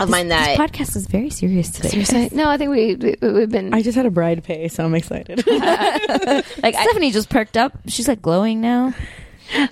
[0.00, 1.88] of mine This that podcast is very serious today.
[1.88, 2.28] Seriously?
[2.32, 4.94] No, I think we, we we've been I just had a bride pay, so I'm
[4.94, 5.44] excited.
[5.46, 7.72] like I, Stephanie just perked up.
[7.86, 8.94] She's like glowing now.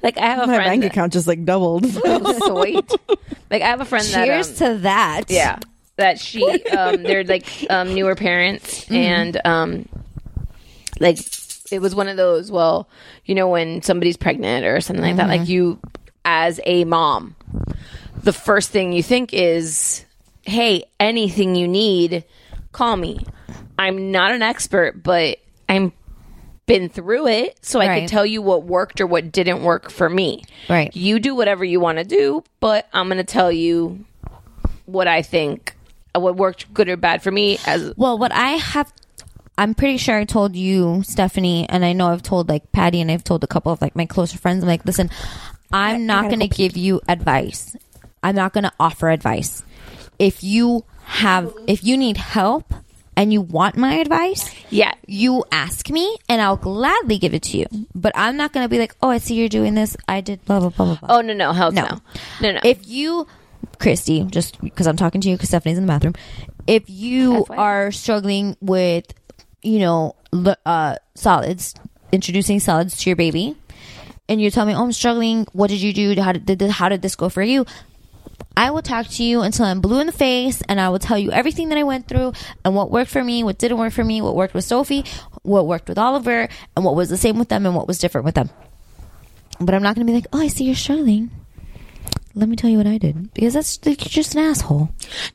[0.03, 1.87] Like I have a My friend bank that- account just like doubled.
[1.93, 2.91] sweet.
[3.51, 5.23] Like I have a friend Cheers that um, to that.
[5.29, 5.59] yeah
[5.97, 6.43] that she
[6.77, 8.95] um they're like um newer parents Mm-hmm.
[8.95, 9.89] and um
[11.01, 11.19] like
[11.73, 12.89] it was one of those well
[13.25, 15.41] you know when somebody's pregnant or something like that Mm-hmm.
[15.41, 15.79] like you
[16.25, 17.35] as a mom
[18.23, 20.05] the first thing you think is
[20.43, 22.25] hey anything you need
[22.73, 23.25] call me
[23.79, 25.39] i'm not an expert but
[25.69, 25.93] i'm
[26.67, 28.01] been through it so i Right.
[28.01, 30.95] could tell you what worked or what didn't work for me Right.
[30.97, 34.05] you do whatever you want to do but i'm going to tell you
[34.87, 35.77] what i think
[36.15, 38.93] uh, what worked good or bad for me as Well, what I have,
[39.59, 43.11] I'm pretty sure I told you, Stephanie, and I know I've told like Patty and
[43.11, 44.63] I've told a couple of like my closer friends.
[44.63, 45.11] I'm like, listen,
[45.73, 47.77] I'm not going to give you advice.
[48.23, 49.63] I'm not going to offer advice.
[50.19, 52.73] If you have, if you need help
[53.17, 57.59] and you want my advice, yeah, you ask me and I'll gladly give it to
[57.59, 57.67] you.
[57.95, 59.97] But I'm not going to be like, oh, I see you're doing this.
[60.07, 61.09] I did blah blah blah blah.
[61.09, 62.01] Oh no no hell no
[62.41, 62.61] no no.
[62.63, 63.27] If you,
[63.79, 66.15] Christy, just because I'm talking to you because Stephanie's in the bathroom,
[66.67, 69.07] if you are struggling with,
[69.63, 70.17] you know,
[70.67, 71.75] uh, solids,
[72.13, 73.57] introducing solids to your baby,
[74.29, 75.47] and you tell me, oh, I'm struggling.
[75.53, 76.21] What did you do?
[76.21, 77.65] How did, did how did this go for you?
[78.57, 81.19] I will talk to you until I'm blue in the face, and I will tell
[81.19, 82.33] you everything that I went through
[82.65, 85.05] and what worked for me, what didn't work for me, what worked with Sophie,
[85.43, 88.25] what worked with Oliver, and what was the same with them and what was different
[88.25, 88.49] with them.
[89.61, 91.31] But I'm not going to be like, oh, I see you're struggling.
[92.35, 94.91] Let me tell you what I did because that's like, you're just an asshole.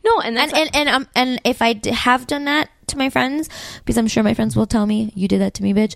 [0.06, 3.10] No, and and and and, um, and if I d- have done that to my
[3.10, 3.50] friends,
[3.80, 5.96] because I'm sure my friends will tell me you did that to me, bitch.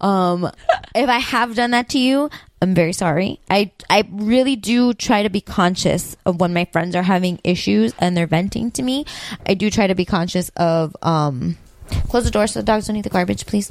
[0.00, 0.50] Um,
[0.94, 2.30] if I have done that to you,
[2.62, 3.38] I'm very sorry.
[3.50, 7.92] I I really do try to be conscious of when my friends are having issues
[7.98, 9.04] and they're venting to me.
[9.46, 11.58] I do try to be conscious of um,
[12.08, 13.70] close the door so the dogs don't eat the garbage, please.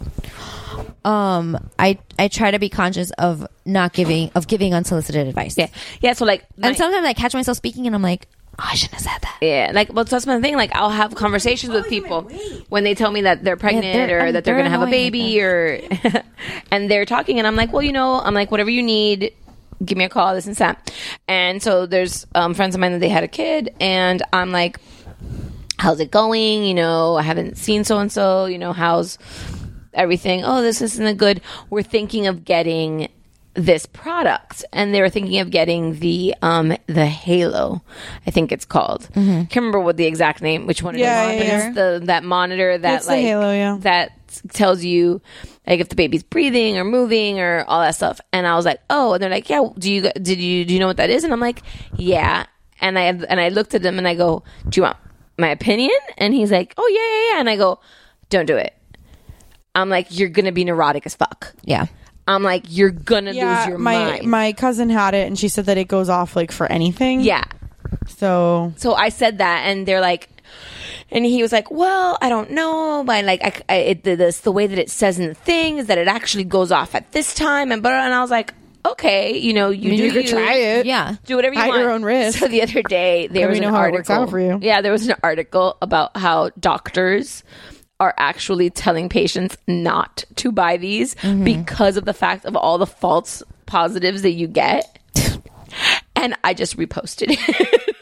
[1.04, 5.58] Um, I I try to be conscious of not giving of giving unsolicited advice.
[5.58, 5.68] Yeah,
[6.02, 6.14] yeah.
[6.14, 8.28] So like, and sometimes I catch myself speaking, and I'm like,
[8.60, 9.38] oh, I shouldn't have said that.
[9.42, 10.56] Yeah, like well, that's my thing.
[10.56, 12.24] Like, I'll have conversations with people
[12.70, 14.86] when they tell me that they're pregnant they're- or that they're, they're gonna have a
[14.86, 15.80] annoying baby, or
[16.72, 19.34] and they're talking, and I'm like, well, you know, I'm like, whatever you need,
[19.84, 20.94] give me a call, this and that.
[21.28, 24.80] And so there's um, friends of mine that they had a kid, and I'm like,
[25.78, 26.64] how's it going?
[26.64, 28.46] You know, I haven't seen so and so.
[28.46, 29.18] You know, how's
[29.94, 30.44] everything?
[30.46, 31.42] Oh, this isn't a good.
[31.70, 33.10] We're thinking of getting
[33.56, 37.82] this product and they were thinking of getting the um the halo
[38.28, 41.04] i think it's called can't remember what the exact name which one it is.
[41.04, 41.68] Yeah, yeah, But yeah.
[41.68, 43.78] it's the that monitor that It's like Halo, yeah.
[43.82, 44.12] that
[44.52, 45.22] tells you
[45.66, 48.82] like if the baby's breathing or moving or all that stuff and i was like
[48.90, 51.24] oh and they're like yeah do you did you do you know what that is
[51.24, 51.62] and i'm like
[51.96, 52.46] yeah
[52.82, 54.98] and i and i looked at them and i go do you want
[55.38, 57.80] my opinion and he's like oh yeah yeah yeah and i go
[58.30, 58.74] don't do it
[59.74, 61.86] i'm like you're gonna be neurotic as fuck Yeah.
[62.28, 65.48] I'm like you're gonna Yeah, lose your my mind my cousin had it, and she
[65.48, 67.22] said that it goes off like for anything.
[67.22, 67.44] yeah
[68.08, 70.30] So so I said that, and they're like,
[71.12, 74.40] and he was like, "Well, I don't know, but like, I, I it, the, this,
[74.42, 77.12] the way that it says in the thing is that it actually goes off at
[77.12, 78.54] this time, and but and I was like,
[78.86, 80.86] okay, you know, you I mean, do you could try it.
[80.86, 81.16] Yeah.
[81.26, 82.40] do whatever you At want your own risk.
[82.40, 84.30] So the other day there Let was me an know how it works article out
[84.30, 84.60] for you.
[84.62, 87.44] Yeah, there was an article about how doctors
[88.00, 91.44] are actually telling patients not to buy these Mm-hmm.
[91.44, 95.00] because of the fact of all the false positives that you get.
[96.16, 97.96] and I just reposted it.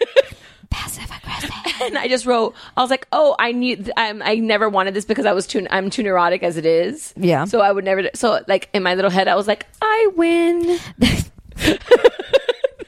[0.69, 1.51] Passive aggressive.
[1.83, 5.05] and I just wrote, I was like, oh, I need, I'm, I never wanted this
[5.05, 7.13] because I was too, I'm too neurotic as it is.
[7.15, 7.45] Yeah.
[7.45, 10.79] So I would never, so like in my little head, I was like, I win.
[10.97, 11.79] that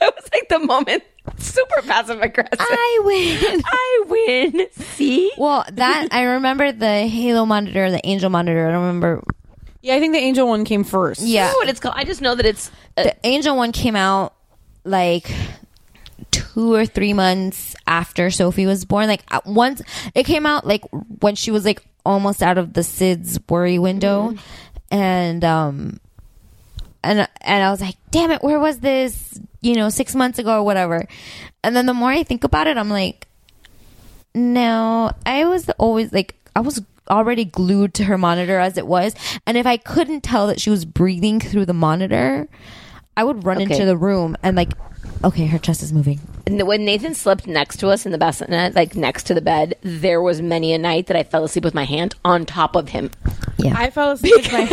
[0.01, 1.03] was like the moment,
[1.37, 2.57] super passive aggressive.
[2.59, 3.61] I win.
[3.65, 4.67] I win.
[4.71, 5.31] See?
[5.37, 8.67] Well, that I remember the Halo monitor, the Angel monitor.
[8.67, 9.23] I don't remember.
[9.81, 11.21] yeah, I think the Angel one came first.
[11.21, 11.95] I Yeah, don't know what it's called.
[11.97, 14.33] I just know that it's, uh, the Angel one came out
[14.83, 15.31] like
[16.31, 19.07] two or three months after Sophie was born.
[19.07, 19.81] Like uh, once
[20.13, 20.83] it came out, like
[21.21, 24.35] when she was like almost out of the SIDS worry window,
[24.91, 25.99] and um,
[27.03, 29.39] and and I was like, damn it, where was this?
[29.65, 31.07] You know, six months ago or whatever.
[31.63, 33.27] And then the more I think about it, I'm like,
[34.35, 39.15] no, I was always like, I was already glued to her monitor as it was.
[39.47, 42.47] And if I couldn't tell that she was breathing through the monitor,
[43.17, 43.71] I would run Okay.
[43.73, 44.73] into the room and like,
[45.23, 46.19] okay, her chest is moving.
[46.47, 49.75] And when Nathan slept next to us in the bassinet, like next to the bed,
[49.81, 52.89] there was many a night that I fell asleep with my hand on top of
[52.89, 53.09] him.
[53.57, 53.73] Yeah.
[53.77, 54.67] I fell asleep with my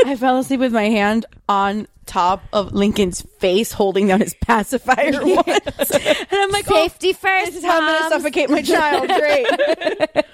[0.10, 5.12] I fell asleep with my hand on top of Lincoln's face, holding down his pacifier
[5.24, 5.90] once.
[5.90, 7.46] And I'm like, Safety oh, first.
[7.46, 8.12] this is how I'm going to moms.
[8.22, 9.08] suffocate my child.
[9.08, 10.24] Great.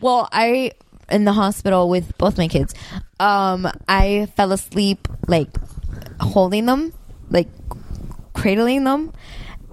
[0.00, 0.72] Well, I
[1.10, 2.74] in the hospital with both my kids.
[3.20, 5.48] Um, I fell asleep like
[6.22, 6.92] holding them,
[7.30, 7.48] like
[8.34, 9.12] cradling them,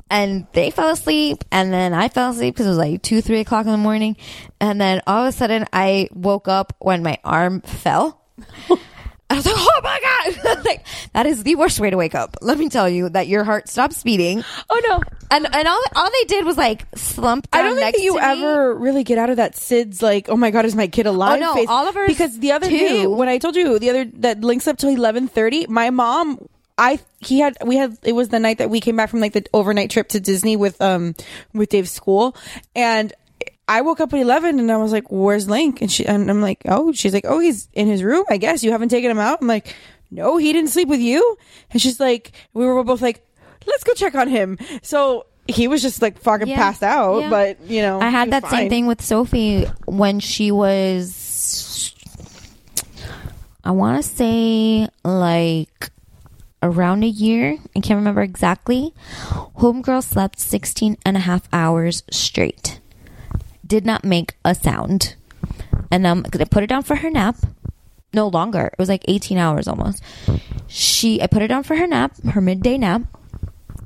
[0.09, 3.39] and they fell asleep, and then I fell asleep because it was like two, three
[3.39, 4.17] o'clock in the morning,
[4.59, 8.21] and then all of a sudden I woke up when my arm fell.
[9.29, 12.37] I was like, "Oh my god!" like that is the worst way to wake up.
[12.41, 14.43] Let me tell you that your heart stops beating.
[14.69, 15.01] Oh no!
[15.29, 17.47] And and all all they did was like slump.
[17.53, 20.49] I don't think that you ever really get out of that SIDS like, oh my
[20.51, 21.39] god, is my kid alive?
[21.41, 21.67] Oh, no, phase.
[21.69, 24.89] Oliver's because the other day when I told you the other that Link's up till
[24.89, 26.47] eleven thirty, my mom.
[26.81, 29.33] I he had we had it was the night that we came back from like
[29.33, 31.13] the overnight trip to Disney with um
[31.53, 32.37] with Dave's school
[32.73, 33.11] and
[33.69, 36.41] I woke up at eleven and I was like, "Where's Link?" And she and I'm
[36.41, 38.25] like, "Oh," she's like, "Oh, he's in his room.
[38.29, 39.75] I guess you haven't taken him out." I'm like,
[40.11, 41.37] "No, he didn't sleep with you."
[41.71, 43.23] And she's like, "We were both like."
[43.67, 44.57] let's go check on him.
[44.81, 46.55] So he was just like fucking Yeah.
[46.55, 47.29] passed out, Yeah.
[47.29, 48.51] but you know, I had that fine.
[48.51, 51.93] same thing with Sophie when she was,
[53.63, 55.91] I want to say like
[56.63, 57.57] around a year.
[57.75, 58.93] I can't remember exactly.
[59.59, 62.78] Homegirl slept 16 and a half hours straight.
[63.69, 65.15] Did not make a sound.
[65.89, 67.37] And I'm going to put her down for her nap.
[68.13, 68.65] No longer.
[68.65, 70.03] It was like 18 hours almost.
[70.67, 73.03] She, I put her down for her nap, her midday nap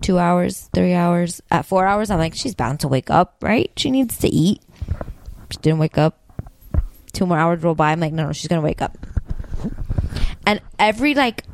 [0.03, 3.71] two hours, three hours, at four hours, I'm like, she's bound to wake up, right?
[3.77, 4.61] She needs to eat.
[5.49, 6.19] She didn't wake up.
[7.13, 7.91] Two more hours roll by.
[7.91, 8.97] I'm like, no, no, she's gonna wake up.
[10.45, 11.45] And every like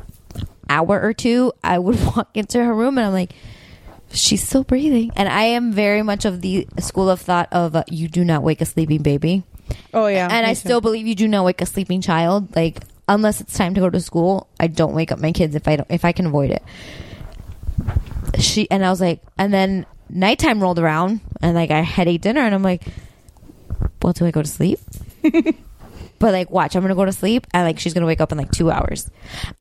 [0.67, 3.33] hour or two, I would walk into her room and I'm like,
[4.11, 5.11] she's still breathing.
[5.15, 8.43] And I am very much of the school of thought of uh, you do not
[8.43, 9.43] wake a sleeping baby.
[9.93, 10.55] Oh yeah, And I too.
[10.59, 12.55] still believe you do not wake a sleeping child.
[12.55, 15.67] Like unless it's time to go to school, I don't wake up my kids if
[15.67, 16.63] I don't if I can avoid it.
[18.39, 22.21] She and I was like, and then nighttime rolled around, and like I had ate
[22.21, 22.83] dinner, and I'm like,
[24.01, 24.79] well, do I go to sleep?
[26.19, 28.37] but like, watch, I'm gonna go to sleep, and like she's gonna wake up in
[28.37, 29.09] like two hours.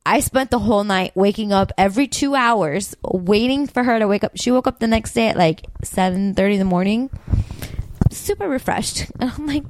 [0.05, 4.23] I spent the whole night waking up every two hours, waiting for her to wake
[4.23, 4.33] up.
[4.35, 7.09] She woke up the next day at like seven thirty in the morning,
[8.11, 9.63] super refreshed, and I'm like,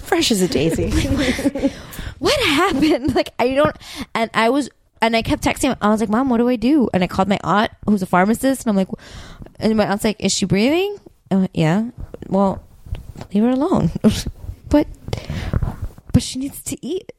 [0.00, 0.90] fresh as a daisy.
[2.18, 3.14] what happened?
[3.18, 3.76] Like I don't,
[4.14, 4.70] and I was,
[5.02, 5.76] and I kept texting.
[5.80, 6.88] I was like, Mom, what do I do?
[6.94, 8.88] And I called my aunt, who's a pharmacist, and I'm like,
[9.58, 10.98] and my aunt's like, Is she breathing?
[11.30, 11.90] Went, yeah.
[12.28, 12.62] Well,
[13.32, 13.90] leave her alone.
[14.68, 14.86] but,
[16.18, 17.12] but she needs to eat.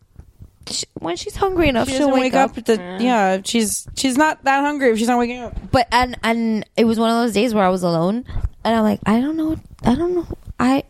[0.67, 2.53] She, when she's hungry enough, She she'll wake, wake up.
[2.53, 2.99] the, mm.
[2.99, 5.57] yeah, she's she's not that hungry if she's not waking up.
[5.71, 8.25] But and and it was one of those days where I was alone,
[8.65, 9.55] and I'm like, I don't know,
[9.85, 10.27] I don't know,
[10.59, 10.83] I,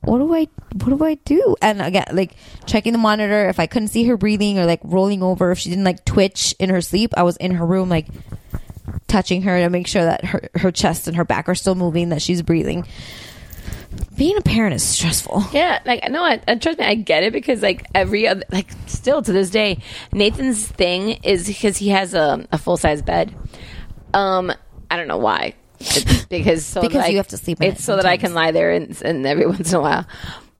[0.00, 1.54] what do I, what do I do?
[1.60, 2.32] And again, like
[2.64, 5.68] checking the monitor if I couldn't see her breathing or like rolling over if she
[5.68, 7.12] didn't like twitch in her sleep.
[7.14, 8.06] I was in her room like
[9.06, 12.08] touching her to make sure that her her chest and her back are still moving,
[12.08, 12.86] that she's breathing.
[14.16, 15.44] Being a parent is stressful.
[15.52, 18.68] Yeah, like no, I, I trust me, I get it because like every other, like
[18.86, 19.78] still to this day,
[20.12, 23.34] Nathan's thing is because he has a, a full size bed.
[24.14, 24.52] Um,
[24.90, 25.54] I don't know why.
[25.80, 28.06] It's because so Because that I- you have to sleep in It's it so that
[28.06, 30.06] I can lie there and, and every once in a while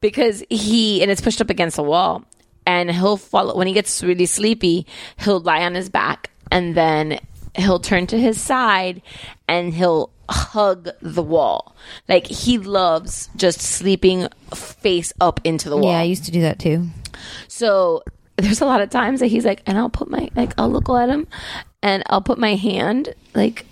[0.00, 2.24] because he and it's pushed up against the wall
[2.66, 4.86] and he'll follow when he gets really sleepy.
[5.18, 7.20] He'll lie on his back and then
[7.56, 9.02] he'll turn to his side
[9.46, 11.74] and he'll hug the wall.
[12.08, 15.92] Like he loves just sleeping face up into the wall.
[15.92, 16.88] Yeah, I used to do that too.
[17.48, 18.02] So
[18.36, 20.88] there's a lot of times that he's like, and I'll put my like I'll look
[20.88, 21.26] at him,
[21.82, 23.66] and I'll put my hand like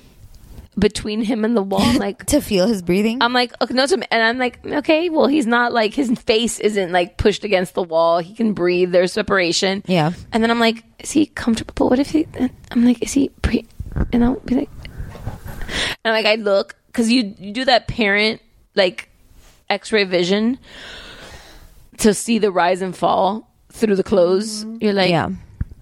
[0.78, 3.18] between him and the wall, I'm like to feel his breathing.
[3.20, 6.10] I'm like, okay, no, to me, and I'm like, okay, well, he's not like his
[6.20, 8.18] face isn't like pushed against the wall.
[8.18, 8.92] He can breathe.
[8.92, 9.82] There's separation.
[9.86, 10.12] Yeah.
[10.32, 11.90] And then I'm like, is he comfortable?
[11.90, 12.26] What if he?
[12.70, 13.30] I'm like, is he?
[13.42, 13.66] Pre-?
[14.12, 14.70] And I'll be like,
[16.04, 18.40] and like I look because you you do that parent
[18.74, 19.08] like
[19.68, 20.58] X-ray vision
[21.98, 24.64] to see the rise and fall through the clothes.
[24.64, 24.78] Mm-hmm.
[24.80, 25.30] You're like, yeah.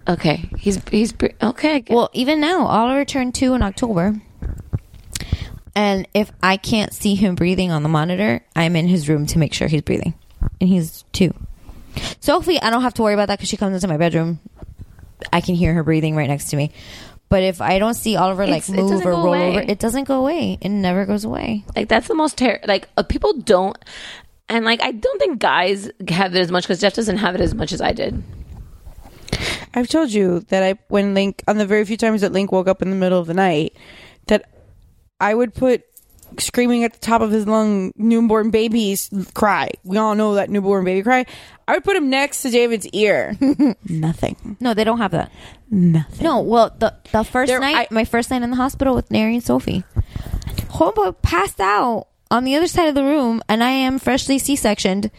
[0.07, 1.83] okay, he's he's pre- okay.
[1.89, 4.19] Well, even now, Oliver turned two in October.
[5.75, 9.37] And if I can't see him breathing on the monitor, I'm in his room to
[9.37, 10.15] make sure he's breathing.
[10.59, 11.35] And he's two.
[12.19, 14.39] So hopefully I don't have to worry about that because she comes into my bedroom.
[15.31, 16.71] I can hear her breathing right next to me.
[17.29, 19.49] But if I don't see Oliver like It's- it move or roll away.
[19.49, 20.57] over, it doesn't go away.
[20.61, 21.65] It never goes away.
[21.75, 23.77] Like that's the most ter- like uh, people don't,
[24.47, 27.41] and like I don't think guys have it as much because Jeff doesn't have it
[27.41, 28.23] as much as I did.
[29.73, 32.67] I've told you that I when Link on the very few times that Link woke
[32.67, 33.75] up in the middle of the night
[34.27, 34.49] that
[35.19, 35.83] I would put
[36.39, 39.71] screaming at the top of his lung newborn babies cry.
[39.83, 41.25] We all know that newborn baby cry.
[41.67, 43.35] I would put him next to David's ear.
[43.89, 44.57] Nothing.
[44.59, 45.31] No, they don't have that.
[45.69, 46.23] Nothing.
[46.23, 49.35] No, well, the the 1st There- night, my first night in the hospital with Nary
[49.35, 49.83] and Sophie,
[50.69, 55.09] homeboy passed out on the other side of the room, and I am freshly C-sectioned,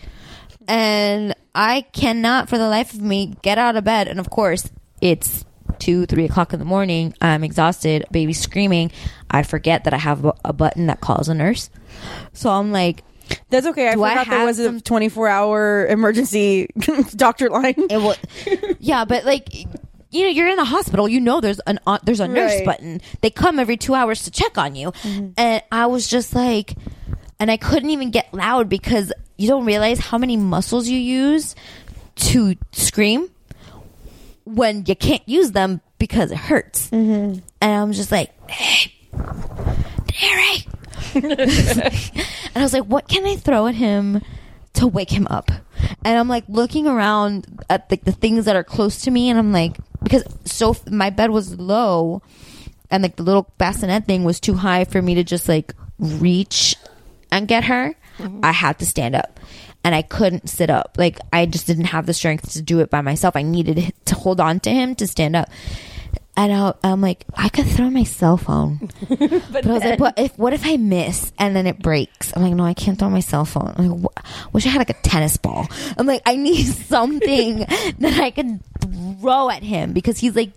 [0.66, 4.09] and I cannot, for the life of me, get out of bed.
[4.09, 4.70] And of course,
[5.01, 5.44] it's
[5.78, 7.14] two, three o'clock in the morning.
[7.20, 8.05] I'm exhausted.
[8.10, 8.90] Baby screaming.
[9.30, 11.70] I forget that I have a- a button that calls a nurse.
[12.32, 13.02] So I'm like,
[13.50, 13.88] That's okay.
[13.88, 16.68] I Do I forgot there have was a some- 24 hour emergency
[17.16, 17.74] doctor line.
[17.90, 18.16] it was
[18.80, 19.55] yeah but like
[20.10, 22.64] you know you're in the hospital you know there's an uh, there's a nurse Right.
[22.64, 24.92] button they come every two hours to check on you
[25.36, 26.74] and i was just like
[27.38, 31.55] and i couldn't even get loud because you don't realize how many muscles you use
[32.16, 33.28] to scream
[34.44, 38.94] when you can't use them because it hurts and i'm just like hey
[40.20, 40.66] Derek.
[41.14, 44.22] and I was like, what can I throw at him
[44.74, 45.50] to wake him up?
[46.04, 49.38] And I'm like looking around at like the things that are close to me, and
[49.38, 52.22] I'm like, because so my bed was low,
[52.90, 56.76] and like the little bassinet thing was too high for me to just like reach
[57.30, 57.94] and get her.
[58.18, 58.40] Mm-hmm.
[58.42, 59.40] I had to stand up.
[59.84, 60.96] And I couldn't sit up.
[60.98, 63.36] Like I just didn't have the strength to do it by myself.
[63.36, 65.48] I needed to hold on to him to stand up.
[66.39, 70.16] And I, I'm like, I could throw my cell phone, but, I was like, what
[70.16, 72.32] if what if I miss and then it breaks?
[72.36, 73.74] I'm like, no, I can't throw my cell phone.
[73.77, 75.66] I'm like, wish I had like a tennis ball.
[75.98, 77.59] I'm like, I need something
[77.98, 78.62] that I can
[79.20, 80.52] throw at him because he's like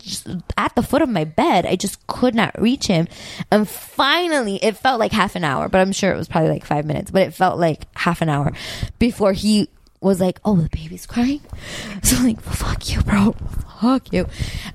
[0.55, 1.65] at the foot of my bed.
[1.65, 3.07] I just could not reach him.
[3.51, 6.63] And finally, it felt like half an hour, but I'm sure it was probably like
[6.63, 7.09] five minutes.
[7.09, 8.53] But it felt like half an hour
[8.99, 9.67] before he
[10.01, 11.41] was like, "Oh, the baby's crying."
[12.03, 13.33] So I'm like, "Fuck you, bro.
[13.81, 14.27] Fuck you."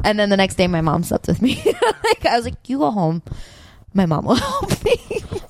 [0.04, 1.62] And then the next day, my mom slept with me.
[2.04, 3.22] like I was like, "You go home.
[3.94, 4.96] My mom will help me."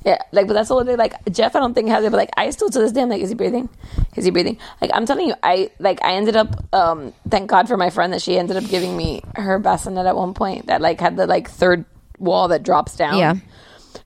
[0.04, 0.98] Yeah, like, but that's the only thing.
[0.98, 3.08] Like, Jeff, I don't think has it, but like, I still to this day, I'm
[3.08, 3.68] like, is he breathing?
[4.14, 4.56] Is he breathing?
[4.80, 8.12] Like, I'm telling you, I like, I ended up, um, thank God for my friend
[8.12, 11.26] that she ended up giving me her bassinet at one point that like had the
[11.26, 11.84] like third
[12.20, 13.18] wall that drops down.
[13.18, 13.34] Yeah.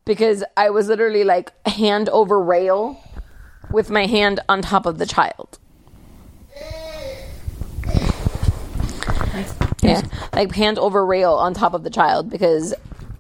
[0.07, 2.99] because I was literally like hand over rail
[3.71, 5.59] with my hand on top of the child.
[9.83, 10.03] Yeah,
[10.35, 12.75] like hand over rail on top of the child because,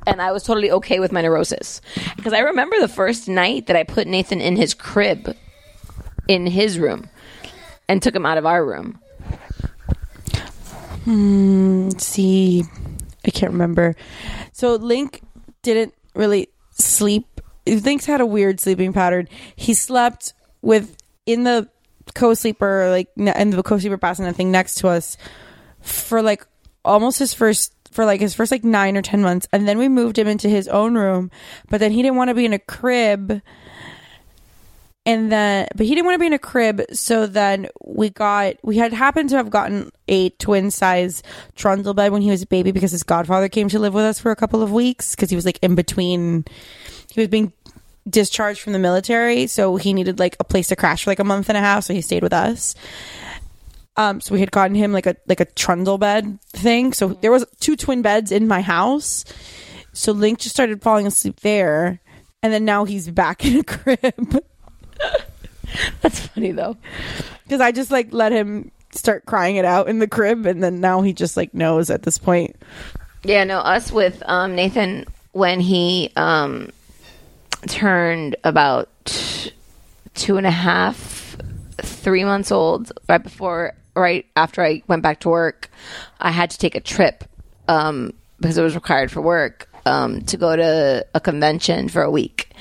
[0.06, 1.80] and I was totally okay with my neurosis
[2.16, 5.34] because I remember the first night that I put Nathan in his crib,
[6.28, 7.08] in his room,
[7.88, 8.98] and took him out of our room.
[11.04, 12.64] Hmm, see,
[13.24, 13.96] I can't remember.
[14.52, 15.22] So Link
[15.62, 17.40] didn't really sleep.
[17.66, 19.28] Link's had a weird sleeping pattern.
[19.56, 20.96] He slept with
[21.26, 21.68] in the
[22.14, 25.16] co-sleeper, like in the co-sleeper bassinet thing next to us
[25.80, 26.46] for like
[26.84, 29.88] almost his first for like his first like nine or ten months, and then we
[29.88, 31.30] moved him into his own room.
[31.68, 33.42] But then he didn't want to be in a crib
[35.06, 38.54] and then but he didn't want to be in a crib so then we got
[38.62, 41.22] we had happened to have gotten a twin size
[41.56, 44.18] trundle bed when he was a baby because his godfather came to live with us
[44.18, 46.44] for a couple of weeks because he was like in between
[47.10, 47.52] he was being
[48.08, 51.24] discharged from the military so he needed like a place to crash for like a
[51.24, 52.74] month and a half so he stayed with us
[53.96, 57.30] um so we had gotten him like a like a trundle bed thing so there
[57.30, 59.24] was two twin beds in my house
[59.92, 62.00] so link just started falling asleep there
[62.42, 64.42] and then now he's back in a crib
[66.00, 66.76] That's funny though.
[67.44, 70.80] because I just like let him start crying it out in the crib, and then
[70.80, 72.56] now he just like knows at this point.
[73.22, 76.70] Yeah, no, us with um, Nathan when he um,
[77.68, 78.88] turned about
[80.14, 81.36] two and a half,
[81.82, 85.70] three months old, right before, right after I went back to work,
[86.20, 87.24] I had to take a trip
[87.68, 92.10] um, because it was required for work um, to go to a convention for a
[92.10, 92.52] week.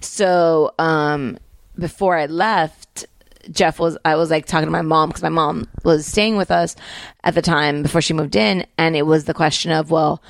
[0.00, 1.38] So um,
[1.78, 3.06] before I left,
[3.50, 6.50] Jeff was I was like talking to my mom because my mom was staying with
[6.50, 6.76] us
[7.24, 10.22] at the time before she moved in, and it was the question of well,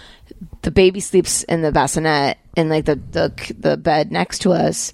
[0.62, 4.93] the baby sleeps in the bassinet in like the the the bed next to us.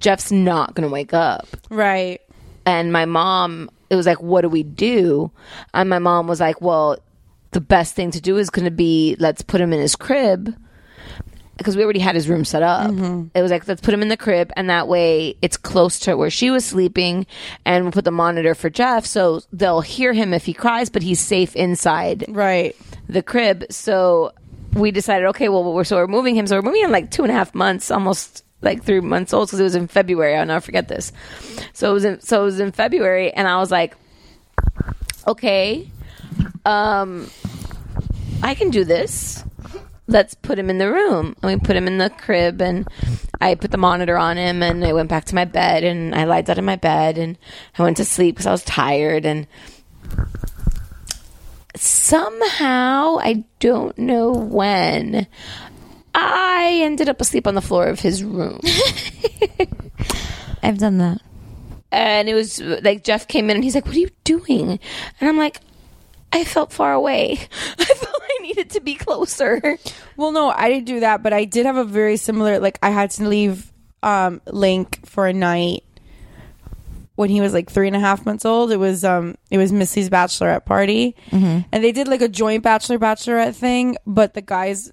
[0.00, 2.20] Jeff's not gonna wake up, Right.
[2.64, 5.30] and my mom it was like what do we do
[5.74, 6.96] and my mom was like well
[7.50, 10.54] the best thing to do is going to be let's put him in his crib
[11.60, 12.90] because we already had his room set up
[13.34, 16.16] it was like let's put him in the crib and that way it's close to
[16.16, 17.26] where she was sleeping
[17.64, 21.02] and we'll put the monitor for jeff so they'll hear him if he cries but
[21.02, 22.74] he's safe inside Right.
[23.08, 23.64] the crib.
[23.70, 24.32] So
[24.72, 26.46] we decided, okay, well, we're so we're moving him.
[26.46, 29.48] So we're moving him like two and a half months, almost like three months old,
[29.48, 30.36] because it was in February.
[30.36, 31.10] I'll never forget this.
[31.72, 33.96] So it was in so it was in February, and I was like,
[35.26, 35.90] okay,
[36.64, 37.28] um,
[38.42, 39.44] I can do this.
[40.10, 41.36] Let's put him in the room.
[41.40, 42.86] And we put him in the crib, and
[43.40, 46.24] I put the monitor on him, and I went back to my bed, and I
[46.24, 47.38] lied down in my bed, and
[47.78, 49.46] I went to sleep because I was tired, and
[51.76, 55.26] somehow I don't know when
[56.14, 58.60] I ended up asleep on the floor of his room.
[60.62, 61.20] I've done that.
[61.92, 64.78] and it was like Jeff came in and he's like, "What are you doing?"
[65.20, 65.60] And I'm like,
[66.32, 67.38] "I felt far away.
[67.78, 69.78] I felt I needed to be closer."
[70.16, 72.58] Well, no, I didn't do that, but I did have a very similar.
[72.60, 75.84] Like, I had to leave um, Link for a night
[77.16, 78.72] when he was like three and a half months old.
[78.72, 81.14] It was um, it was Missy's bachelorette party,
[81.70, 83.96] and they did like a joint bachelor bachelorette thing.
[84.06, 84.90] But the guys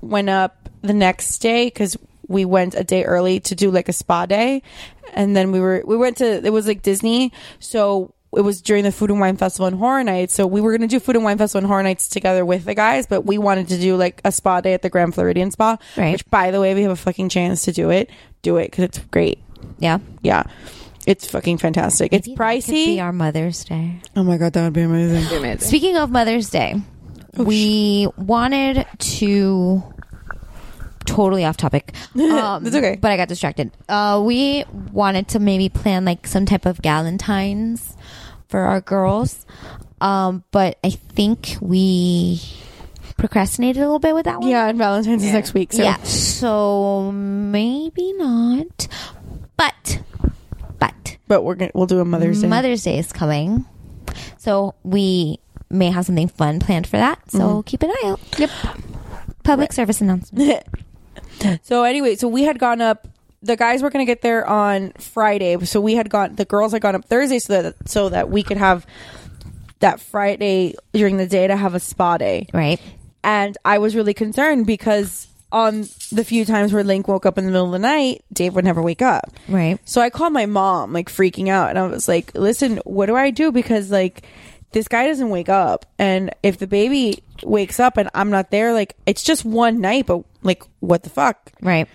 [0.00, 1.96] went up the next day because
[2.28, 4.62] we went a day early to do like a spa day,
[5.12, 8.84] and then we were we went to it was like Disney, so it was during
[8.84, 10.34] the Food and Wine Festival and Horror Nights.
[10.34, 12.74] So we were gonna do Food and Wine Festival and Horror Nights together with the
[12.74, 15.78] guys, but we wanted to do like a spa day at the Grand Floridian Spa.
[15.96, 16.12] Right.
[16.12, 18.10] Which, by the way, we have a fucking chance to do it.
[18.42, 19.38] Do it because it's great.
[19.78, 19.98] Yeah.
[20.22, 20.44] Yeah.
[21.06, 22.12] It's fucking fantastic.
[22.12, 22.84] It's Maybe that could pricey.
[22.86, 24.00] Be our Mother's Day.
[24.16, 25.58] oh my god, that would be amazing.
[25.58, 26.76] Speaking of Mother's Day,
[27.36, 29.82] oh, we wanted to
[31.14, 31.92] totally off topic.
[32.14, 32.96] Um, That's okay.
[33.00, 33.70] But I got distracted.
[33.88, 37.96] Uh, we wanted to maybe plan like some type of Galentine's
[38.48, 39.46] for our girls.
[40.00, 42.40] Um, but I think we
[43.16, 44.48] procrastinated a little bit with that one.
[44.48, 45.72] Yeah, and Valentine's is next week.
[45.72, 45.82] So.
[45.82, 45.96] Yeah.
[46.04, 48.88] So maybe not.
[49.56, 50.00] But
[50.78, 52.48] but But we're gonna we'll do a Mother's Day.
[52.48, 53.66] Mother's Day is coming.
[54.38, 55.38] So we
[55.68, 57.30] may have something fun planned for that.
[57.30, 57.60] So Mm-hmm.
[57.62, 58.20] keep an eye out.
[58.38, 58.50] Yep.
[59.44, 60.64] Public service announcement.
[61.62, 63.08] So anyway, so we had gone up.
[63.42, 66.36] The guys were going to get there on Friday, so we had gone.
[66.36, 68.86] The girls had gone up Thursday, so that so that we could have
[69.78, 72.46] that Friday during the day to have a spa day.
[72.52, 72.80] Right.
[73.22, 77.44] And I was really concerned because on the few times where Link woke up in
[77.44, 79.32] the middle of the night, Dave would never wake up.
[79.48, 79.78] Right.
[79.84, 83.16] So I called my mom, like freaking out, and I was like, "Listen, what do
[83.16, 83.50] I do?
[83.52, 84.22] Because like
[84.72, 88.72] this guy doesn't wake up, and if the baby wakes up and I'm not there,
[88.72, 91.86] like it's just one night, but like what the fuck, Right.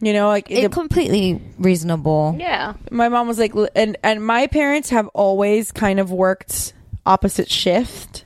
[0.00, 0.28] you know?
[0.28, 2.36] Like It's the- completely reasonable.
[2.38, 2.74] Yeah.
[2.90, 6.72] my mom was like, and and my parents have always kind of worked
[7.06, 8.24] opposite shift.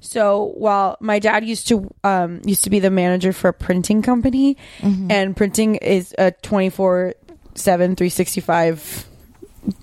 [0.00, 4.02] So while my dad used to um used to be the manager for a printing
[4.02, 7.14] company, and printing is a 24
[7.54, 9.06] 7 365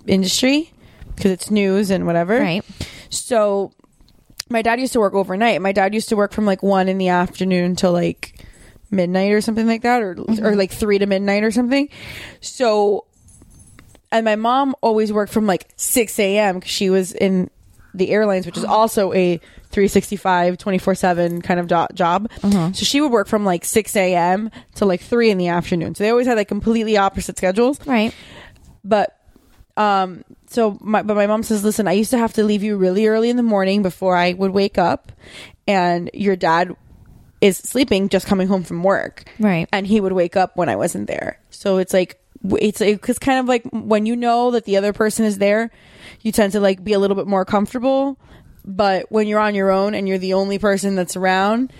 [0.07, 0.71] industry
[1.15, 2.39] because it's news and whatever.
[2.39, 2.63] Right.
[3.09, 3.71] So
[4.49, 5.61] my dad used to work overnight.
[5.61, 8.32] My dad used to work from like one in the afternoon till like
[8.93, 11.89] midnight or something like that, or or like three to midnight or something.
[12.41, 13.05] So,
[14.11, 16.55] and my mom always worked from like six a.m.
[16.59, 17.49] because she was in
[17.93, 19.37] the airlines, which is also a
[19.71, 22.29] 365 24 7 kind of do- job
[22.73, 26.03] so she would work from like 6 a.m to like 3 in the afternoon so
[26.03, 28.13] they always had like completely opposite schedules Right.
[28.83, 29.17] but
[29.75, 32.77] um so my but my mom says listen i used to have to leave you
[32.77, 35.11] really early in the morning before i would wake up
[35.67, 36.75] and your dad
[37.43, 39.25] is sleeping just coming home from work.
[39.37, 39.67] Right.
[39.73, 41.39] and he would wake up when i wasn't there.
[41.49, 42.19] So it's like
[42.51, 45.71] it's it's kind of like when you know that the other person is there
[46.21, 48.17] you tend to like be a little bit more comfortable.
[48.65, 51.73] But when you're on your own and you're the only person that's around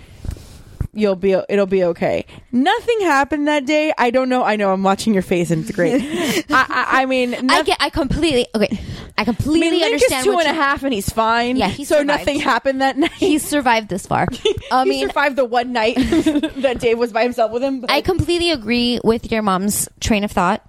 [0.94, 4.82] you'll be it'll be okay nothing happened that day i don't know i know i'm
[4.82, 6.00] watching your face and it's great
[6.50, 7.76] I, I, I mean I get.
[7.80, 8.46] I completely.
[8.54, 8.68] Okay.
[9.16, 10.26] I I completely mean, Link understand.
[10.26, 11.56] is two and a half, and he's fine.
[11.56, 12.06] Yeah, he so survived.
[12.20, 13.12] nothing happened that night.
[13.12, 14.26] He's survived this far.
[14.72, 17.80] I he mean, survived the one night that Dave was by himself with him.
[17.80, 20.62] but- I completely agree with your mom's train of thought.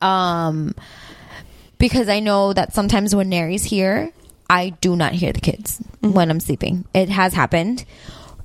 [0.00, 0.74] Um,
[1.78, 4.10] because I know that sometimes when Nary's here,
[4.50, 6.12] I do not hear the kids Mm-hmm.
[6.14, 6.84] when I'm sleeping.
[6.94, 7.84] It has happened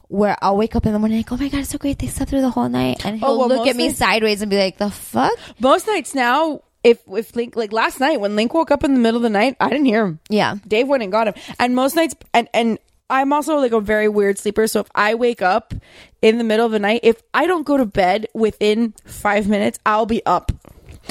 [0.08, 2.08] where I'll wake up in the morning like, oh my god, it's so great they
[2.08, 4.42] slept through the whole night, and oh, he'll Oh, well, look at me nights- sideways
[4.42, 5.34] and be like, the fuck?
[5.60, 9.00] most nights now, if if Link like last night when Link woke up in the
[9.00, 10.20] middle of the night, I didn't hear him.
[10.30, 10.56] Yeah.
[10.68, 11.34] Dave went and got him.
[11.58, 12.78] And most nights, and and
[13.10, 14.68] I'm also like a very weird sleeper.
[14.68, 15.74] So if I wake up
[16.22, 19.80] in the middle of the night, if I don't go to bed within five minutes,
[19.86, 20.52] I'll be up.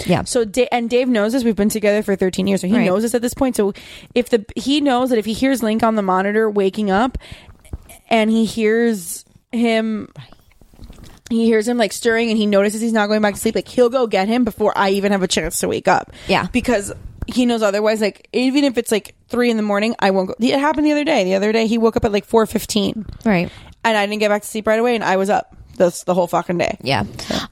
[0.07, 0.25] Yeah.
[0.25, 1.43] So and Dave knows this.
[1.45, 2.85] We've been together for 13 years, so he Right.
[2.87, 3.57] knows this at this point.
[3.57, 3.73] So
[4.15, 7.17] if the he knows that if he hears Link on the monitor waking up,
[8.13, 10.13] and he hears him,
[11.31, 13.55] he hears him like stirring, and he notices he's not going back to sleep.
[13.57, 16.13] Like he'll go get him before I even have a chance to wake up.
[16.29, 16.47] Yeah.
[16.53, 16.93] because
[17.27, 18.01] he knows otherwise.
[18.01, 20.35] Like even if it's like three in the morning, I won't go.
[20.39, 21.25] It happened the other day.
[21.25, 23.51] The other day he woke up at like 4:15, Right.
[23.85, 25.57] and I didn't get back to sleep right away, and I was up.
[25.77, 26.77] That's the whole fucking day.
[26.83, 27.05] Yeah.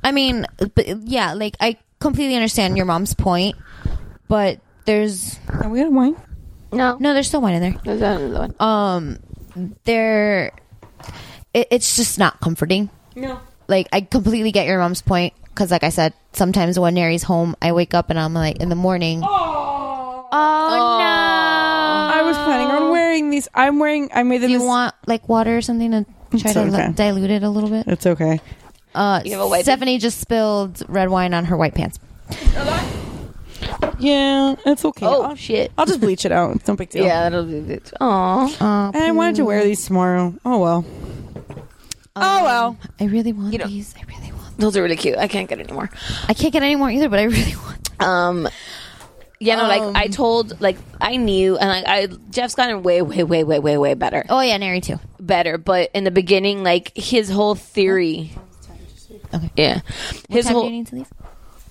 [0.05, 3.57] I mean, but yeah, like I completely understand your mom's point,
[4.29, 6.17] but there's Are we gonna wine?
[6.73, 6.97] No.
[7.01, 7.81] no, there's still wine in there.
[7.85, 8.55] There's another one.
[8.61, 9.19] Um,
[9.85, 10.53] there,
[11.55, 12.91] it, it's just not comforting.
[13.17, 13.41] No.
[13.69, 17.55] Like I completely get your mom's point because, like I said, sometimes when Nary's home,
[17.63, 19.23] I wake up and I'm like in the morning.
[19.23, 20.37] Oh, no!
[22.19, 23.49] I was planning on wearing these.
[23.55, 24.11] I'm wearing.
[24.15, 24.49] I made them.
[24.49, 26.05] Do you this- want like water or something to
[26.39, 26.89] try It's to okay.
[26.89, 27.87] li- dilute it a little bit?
[27.89, 28.41] It's okay.
[28.95, 31.99] Uh, You have a white- Stephanie just spilled red wine on her white pants.
[34.01, 35.07] Yeah, it's okay.
[35.07, 35.71] Oh, I'll, shit.
[35.79, 36.57] I'll just bleach it out.
[36.57, 37.05] It's no big deal.
[37.05, 37.93] Yeah, that'll do it.
[38.01, 38.45] Aw.
[38.61, 40.35] Uh, And I wanted to wear these tomorrow.
[40.45, 40.85] Oh well.
[42.17, 42.77] oh well.
[42.99, 43.95] I really want You know- these.
[43.97, 44.59] I really want.
[44.59, 45.17] Those are really cute.
[45.19, 45.89] I can't get any more.
[46.29, 48.01] I can't get any more either, but I really want.
[48.03, 48.49] Um,
[49.39, 53.25] yeah, no, like I told, like I knew, and like I, Jeff's gotten way, way,
[53.25, 54.99] way, way, way, way better, Oh yeah, Nary too.
[55.19, 55.57] better.
[55.57, 58.33] But in the beginning, like his whole theory,
[59.33, 59.51] Okay.
[59.57, 59.81] yeah,
[60.29, 61.09] What his time do whole you need to leave?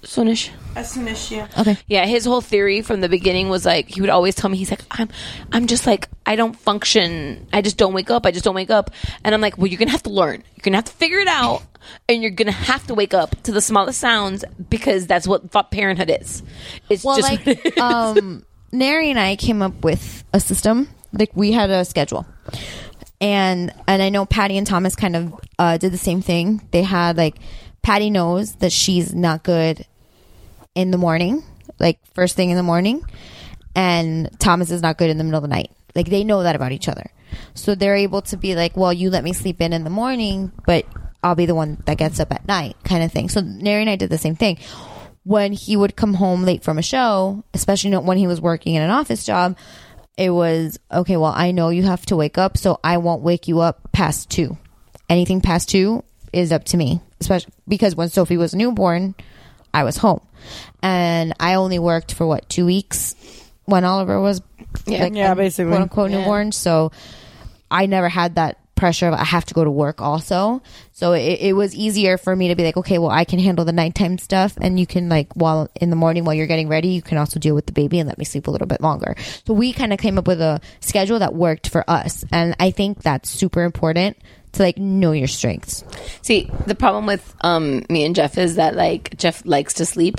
[0.04, 0.50] Sunish.
[0.76, 1.46] As soon as you.
[1.58, 1.78] Okay.
[1.88, 4.70] Yeah, his whole theory from the beginning was like he would always tell me he's
[4.72, 5.10] like I'm
[5.52, 7.48] I'm just like I don't function.
[7.52, 8.26] I just don't wake up.
[8.26, 8.92] I just don't wake up.
[9.24, 10.44] And I'm like, "Well, you're going to have to learn.
[10.56, 11.64] You're going to have to figure it out
[12.08, 15.52] and you're going to have to wake up to the smallest sounds because that's what
[15.72, 16.44] parenthood is."
[16.90, 17.82] It's Well, just what it like is.
[17.82, 20.88] um, Nary and I came up with a system.
[21.12, 22.26] Like we had a schedule,
[23.22, 26.62] and and I know Patty and Thomas kind of uh, did the same thing.
[26.72, 27.38] They had like
[27.82, 29.86] Patty knows that she's not good
[30.76, 31.44] in the morning,
[31.80, 33.04] like first thing in the morning,
[33.76, 35.72] and Thomas is not good in the middle of the night.
[35.96, 37.12] Like they know that about each other,
[37.54, 40.52] so they're able to be like, well, you let me sleep in in the morning,
[40.66, 40.86] but
[41.24, 43.30] I'll be the one that gets up at night, kind of thing.
[43.30, 44.58] So Nary and I did the same thing.
[45.24, 48.82] When he would come home late from a show, especially when he was working in
[48.82, 49.58] an office job,
[50.18, 51.18] it was okay.
[51.18, 54.30] Well, I know you have to wake up, so I won't wake you up past
[54.30, 54.58] two.
[55.10, 59.16] Anything past two is up to me, especially because when Sophie was newborn,
[59.74, 60.22] I was home,
[60.82, 63.16] and I only worked for what two weeks
[63.66, 64.42] when Oliver was
[64.86, 65.08] Yeah.
[65.12, 65.72] Yeah, basically.
[65.72, 66.18] quote unquote Yeah.
[66.20, 66.52] newborn.
[66.52, 66.92] So
[67.72, 70.62] I never had that pressure of I have to go to work also.
[70.94, 73.66] So it, it was easier for me to be like, okay, well, I can handle
[73.66, 76.90] the nighttime stuff, and you can like while in the morning while you're getting ready,
[76.90, 79.16] you can also deal with the baby and let me sleep a little bit longer.
[79.46, 82.72] So we kind of came up with a schedule that worked for us, and I
[82.72, 84.16] think that's super important
[84.54, 85.84] to like know your strengths.
[86.22, 90.16] See, the problem with um me and Jeff is that like Jeff likes to sleep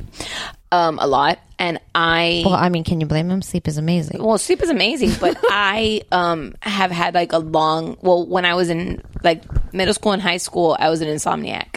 [0.72, 3.42] um a lot and I Well, I mean, can you blame him?
[3.42, 4.22] Sleep is amazing.
[4.22, 8.54] well, sleep is amazing, but I um have had like a long well when I
[8.54, 9.42] was in like
[9.74, 11.76] middle school and high school, I was an insomniac.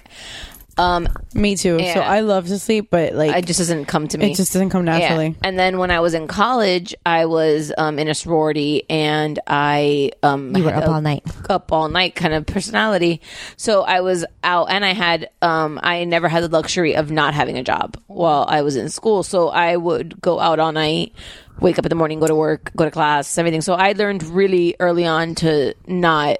[0.78, 1.80] Um Me too.
[1.80, 4.32] So I love to sleep, but like it just doesn't come to me.
[4.32, 5.28] It just doesn't come naturally.
[5.30, 5.36] Yeah.
[5.44, 10.12] And then when I was in college, I was um, in a sorority, and I
[10.24, 11.24] um, You were up a all night.
[11.50, 13.22] up all night kind of personality.
[13.58, 17.34] So I was out, and I had um, I never had the luxury of not
[17.34, 19.24] having a job while I was in school.
[19.24, 21.14] So I would go out all night.
[21.60, 23.62] Wake up in the morning, go to work, go to class, everything.
[23.62, 26.40] So I learned really early on to not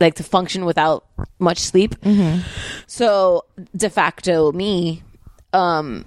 [0.00, 1.04] like to function without
[1.38, 1.94] much sleep.
[2.86, 3.44] So
[3.76, 5.02] de facto, me,
[5.52, 6.04] um,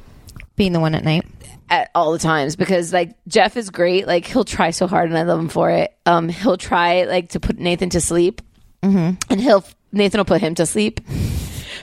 [0.55, 1.25] Being the one at night.
[1.69, 4.07] at all the times because like Jeff is great.
[4.07, 5.93] Like he'll try so hard, and I love him for it.
[6.05, 8.41] Um, he'll try like to put Nathan to sleep,
[8.81, 10.99] and he'll Nathan will put him to sleep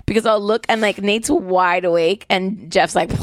[0.07, 3.11] because I'll look and like Nate's wide awake, and Jeff's like.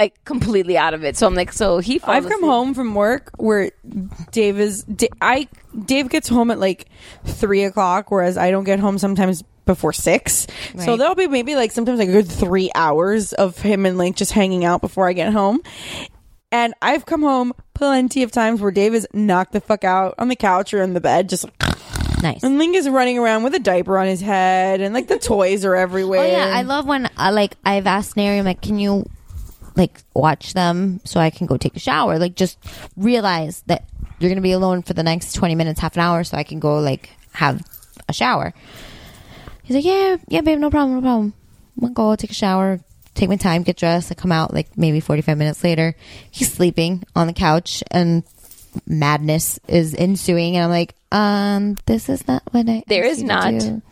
[0.00, 1.98] Like completely out of it, so I'm like, so he.
[1.98, 2.50] falls I've come asleep.
[2.50, 3.70] home from work where
[4.30, 4.84] Dave is.
[5.20, 5.46] I
[5.84, 6.86] Dave gets home at like
[7.26, 10.46] three o'clock, whereas I don't get home sometimes before six.
[10.78, 14.16] So there'll be maybe like sometimes like a good three hours of him and like
[14.16, 15.60] just hanging out before I get home.
[16.50, 20.28] And I've come home plenty of times where Dave is knocked the fuck out on
[20.28, 21.44] the couch or in the bed, just
[22.22, 22.42] Nice.
[22.42, 25.64] and Link is running around with a diaper on his head, and like the toys
[25.64, 26.20] are everywhere.
[26.20, 29.08] Oh yeah, I love when uh, I like I've asked Nary, I'm like, can you
[29.76, 32.18] like watch them so I can go take a shower?
[32.18, 32.58] Like just
[32.96, 33.84] realize that
[34.18, 36.60] you're gonna be alone for the next twenty minutes, half an hour, so I can
[36.60, 37.62] go like have
[38.08, 38.52] a shower.
[39.62, 41.34] He's like, Yeah, yeah, babe, no problem, no problem.
[41.76, 42.80] I'm gonna go take a shower,
[43.14, 45.94] take my time, get dressed, I come out like maybe forty five minutes later.
[46.30, 48.22] He's sleeping on the couch and
[48.86, 53.24] madness is ensuing and I'm like, um, this is not what I There is to
[53.24, 53.82] not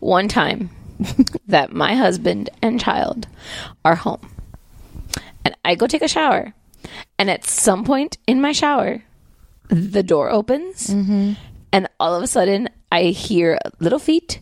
[0.00, 0.70] one time
[1.48, 3.26] that my husband and child
[3.84, 4.28] are home.
[5.46, 6.54] And I go take a shower.
[7.20, 9.04] And at some point in my shower,
[9.68, 10.88] the door opens.
[10.88, 11.34] Mm-hmm.
[11.70, 14.40] And all of a sudden, I hear little feet.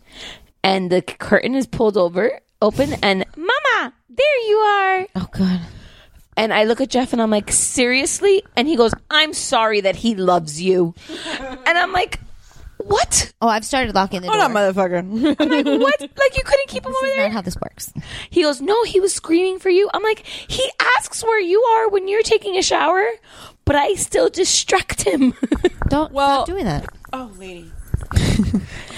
[0.63, 2.95] And the curtain is pulled over, open.
[3.03, 5.07] And, Mama, there you are.
[5.17, 5.61] Oh god.
[6.39, 8.43] And I look at Jeff and I'm like, seriously?
[8.57, 10.95] And he goes, I'm sorry that he loves you.
[11.39, 12.19] and I'm like,
[12.87, 13.33] what?
[13.41, 14.47] Oh, I've started locking the Hold door.
[14.47, 14.99] on, motherfucker.
[14.99, 15.39] I'm like,
[15.81, 16.01] what?
[16.01, 17.25] Like you couldn't keep him This over is there?
[17.25, 17.93] not how this works.
[18.31, 19.91] He goes, No, he was screaming for you.
[19.93, 23.05] I'm like, He asks where you are when you're taking a shower,
[23.65, 25.35] but I still distract him.
[25.89, 26.87] Don't Well- stop doing that.
[27.13, 27.71] oh, lady.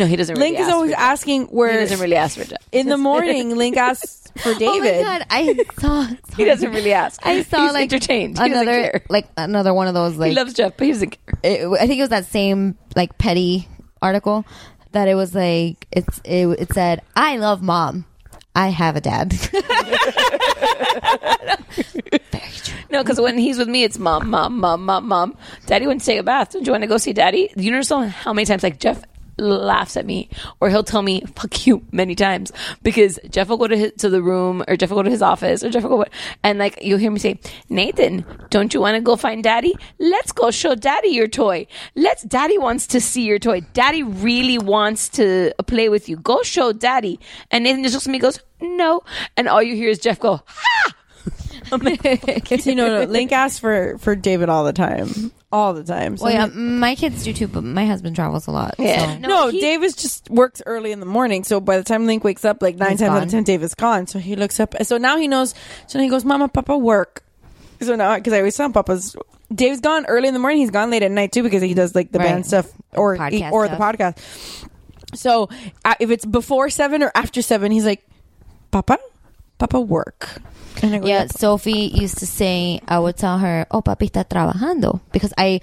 [0.00, 1.50] no, he doesn't really Link is ask always for asking Jeff.
[1.50, 2.58] He where doesn't really ask for Jeff.
[2.72, 3.56] in the morning.
[3.56, 5.00] Link asks for David.
[5.00, 6.08] Oh my god, I saw.
[6.36, 7.24] He doesn't really ask.
[7.24, 8.38] I saw He's like entertained.
[8.38, 9.02] He doesn't another care.
[9.08, 11.34] like another one of those like he loves Jeff, but he doesn't care.
[11.44, 13.68] it, I think it was that same like petty
[14.02, 14.44] article
[14.92, 18.04] that it was like it's it, it said I love mom.
[18.54, 19.34] I have a dad.
[22.88, 25.36] No, because when he's with me, it's mom, mom, mom, mom, mom.
[25.66, 26.52] Daddy to take a bath.
[26.52, 27.50] Don't you want to go see daddy?
[27.56, 29.02] You understand how many times like Jeff
[29.38, 30.28] laughs at me
[30.60, 32.52] or he'll tell me fuck you many times
[32.82, 35.22] because Jeff will go to his, to the room or Jeff will go to his
[35.22, 36.04] office or Jeff will go
[36.42, 37.38] and like you'll hear me say
[37.68, 39.74] Nathan don't you want to go find daddy?
[39.98, 41.66] Let's go show daddy your toy.
[41.94, 43.60] Let's daddy wants to see your toy.
[43.72, 46.16] Daddy really wants to play with you.
[46.16, 47.20] Go show daddy.
[47.50, 49.02] And Nathan just looks at me goes no.
[49.36, 50.95] And all you hear is Jeff go ha
[52.60, 53.04] See, no, no.
[53.04, 56.16] Link asks for for David all the time, all the time.
[56.16, 58.74] So well, yeah, my kids do too, but my husband travels a lot.
[58.78, 59.14] Yeah.
[59.14, 59.18] so.
[59.28, 61.44] No, he- Dave just works early in the morning.
[61.44, 63.22] So by the time Link wakes up, like nine He's times out gone.
[63.24, 64.06] of ten, Dave is gone.
[64.06, 64.74] So he looks up.
[64.82, 65.54] So now he knows.
[65.86, 67.22] So he goes, "Mama, Papa, work."
[67.80, 69.16] So now, because I always tell him, Papa's
[69.54, 70.60] Dave's gone early in the morning.
[70.60, 72.26] He's gone late at night too because he does like the Right.
[72.28, 74.18] band stuff or Podcast or the podcast.
[75.14, 75.48] So
[75.84, 78.06] uh, if it's before seven or after seven, he's like,
[78.70, 78.98] "Papa,
[79.58, 80.40] Papa, work."
[80.82, 84.24] And I go, Yeah, Sophie used to say, I would tell her, oh, papi está
[84.28, 85.00] trabajando.
[85.10, 85.60] Because I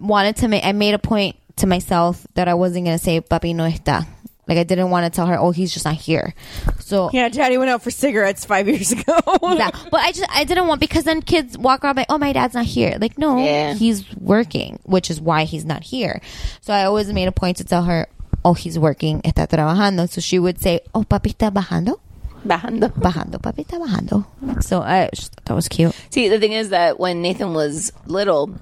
[0.00, 3.20] wanted to make, I made a point to myself that I wasn't going to say,
[3.20, 4.06] papi no está.
[4.48, 6.34] Like, I didn't want to tell her, oh, he's just not here.
[6.80, 9.18] So, Yeah, Daddy went out for cigarettes five years ago.
[9.42, 9.70] yeah.
[9.90, 12.54] But I just, I didn't want, because then kids walk around like, oh, my dad's
[12.54, 12.98] not here.
[13.00, 13.72] Like, no, Yeah.
[13.74, 16.20] he's working, which is why he's not here.
[16.60, 18.06] So I always made a point to tell her,
[18.44, 20.10] oh, he's working, está trabajando.
[20.10, 22.00] So she would say, oh, papi está bajando.
[22.44, 22.92] Bajando.
[22.92, 24.62] Bajando, papi está bajando.
[24.62, 25.10] So I
[25.44, 25.94] that was cute.
[26.10, 28.54] See, the thing is that when Nathan was little,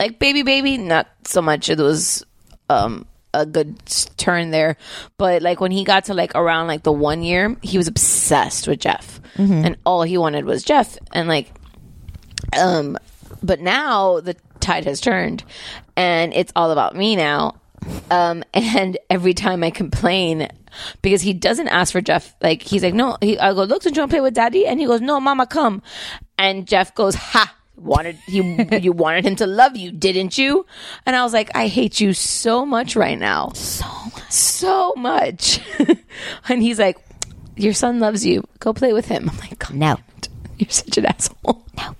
[0.00, 1.68] like baby, baby, not so much.
[1.68, 2.24] It was
[2.68, 3.78] um, a good
[4.16, 4.76] turn there,
[5.16, 8.66] but like when he got to like around like the one year, he was obsessed
[8.66, 11.52] with Jeff, and all he wanted was Jeff, and like,
[12.58, 12.96] um,
[13.42, 15.44] but now the tide has turned,
[15.96, 17.54] and it's all about me now.
[18.10, 20.48] Um, and every time I complain,
[21.02, 23.94] because he doesn't ask for Jeff, like he's like, no, he, I go, look, don't
[23.96, 24.66] you want to play with daddy?
[24.66, 25.82] And he goes, no, mama, come.
[26.36, 28.38] And Jeff goes, ha, wanted he,
[28.80, 30.66] you wanted him to love you, didn't you?
[31.06, 33.50] And I was like, I hate you so much right now.
[33.54, 34.30] So much.
[34.32, 35.60] So much.
[36.48, 36.98] and he's like,
[37.56, 38.44] your son loves you.
[38.60, 39.28] Go play with him.
[39.28, 39.96] I'm like, God, No.
[40.58, 41.64] you're such an asshole.
[41.76, 41.94] No.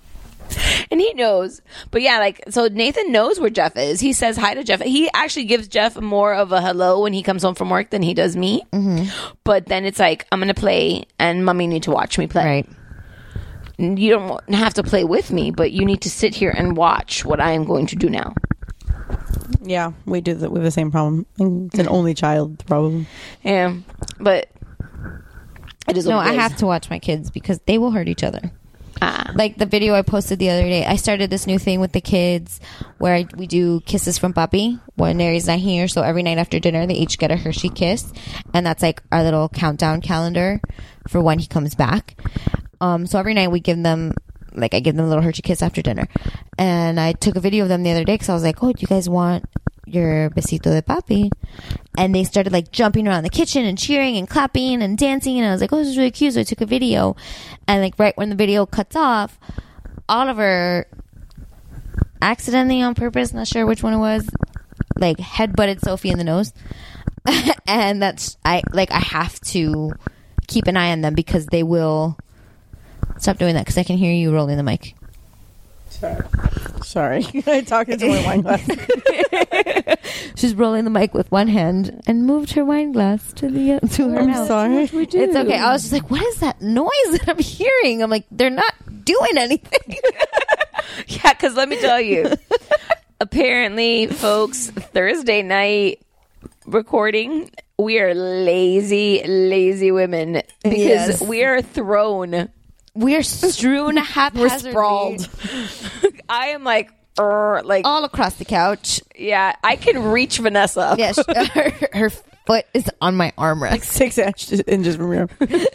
[0.91, 1.61] And he knows.
[1.91, 3.99] But yeah, like, so Nathan knows where Jeff is.
[3.99, 4.81] He says hi to Jeff.
[4.81, 8.01] He actually gives Jeff more of a hello when he comes home from work than
[8.01, 8.63] he does me.
[8.73, 9.07] Mm-hmm.
[9.43, 12.43] But then it's like, I'm going to play and mommy need to watch me play.
[13.77, 13.97] Right.
[13.99, 17.23] You don't have to play with me, but you need to sit here and watch
[17.23, 18.33] what I am going to do now.
[19.61, 20.51] yeah, we do that.
[20.51, 21.25] We have the same problem.
[21.37, 23.05] It's an only child problem.
[23.43, 23.75] Yeah.
[24.19, 24.49] But
[25.87, 26.39] it is what No, it I is.
[26.39, 28.51] have to watch my kids because they will hurt each other.
[29.01, 29.31] Ah.
[29.35, 32.01] Like the video I posted the other day, I started this new thing with the
[32.01, 32.59] kids
[32.97, 35.87] where I, we do kisses from puppy when Nary's not here.
[35.87, 38.11] So every night after dinner, they each get a Hershey kiss,
[38.53, 40.59] and that's like our little countdown calendar
[41.07, 42.19] for when he comes back.
[42.81, 44.13] Um, so every night we give them.
[44.51, 46.07] Like I give them a little Hershey kiss after dinner,
[46.57, 48.73] and I took a video of them the other day because I was like, "Oh,
[48.73, 49.45] do you guys want
[49.93, 51.29] your besito de papi?"
[51.97, 55.45] and they started like jumping around the kitchen and cheering and clapping and dancing and
[55.45, 56.33] I was like, oh, this is really cute.
[56.33, 57.17] So I took a video,
[57.67, 59.37] and like right when the video cuts off,
[60.07, 60.87] Oliver
[62.21, 64.29] accidentally on purpose, not sure which one it was,
[64.97, 66.53] like headbutted Sophie in the nose,
[67.67, 69.91] and that's I like I have to
[70.47, 72.17] keep an eye on them because they will
[73.17, 74.95] stop doing that because I can hear you rolling the mic.
[76.83, 78.65] Sorry, I talked into my wine glass.
[80.39, 83.79] She's rolling the mic with one hand and moved her wine glass to the uh,
[83.81, 84.47] to her I'm mouth.
[84.47, 84.83] sorry.
[84.83, 85.57] It's okay.
[85.57, 88.01] I was just like, what is that noise that I'm hearing?
[88.01, 88.73] I'm like, they're not
[89.05, 89.95] doing anything.
[91.07, 92.31] Yeah, because let me tell you,
[93.21, 96.01] apparently, folks, Thursday night
[96.65, 101.21] recording, we are lazy, lazy women because Yes.
[101.21, 102.49] we are thrown.
[102.95, 105.29] We are strewn haphazardly sprawled.
[106.27, 109.01] I am like, er, like, all across the couch.
[109.17, 110.95] yeah, I can reach Vanessa.
[110.97, 111.23] Yeah, she,
[111.53, 113.83] her, her foot is on my armrest.
[113.83, 115.29] Six inches inches from here.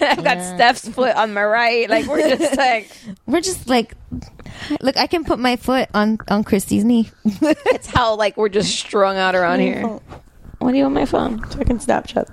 [0.00, 1.90] I've got Steph's foot on my right.
[1.90, 2.90] Like, we're just like,
[3.26, 3.94] We're just like,
[4.80, 7.10] look, I can put my foot on on Christy's knee.
[7.24, 9.82] it's how, like, we're just strung out around here.
[10.60, 11.48] What do you want my phone?
[11.50, 12.26] So I can Snapchat.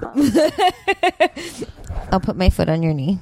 [2.11, 3.19] I'll put my foot on your knee.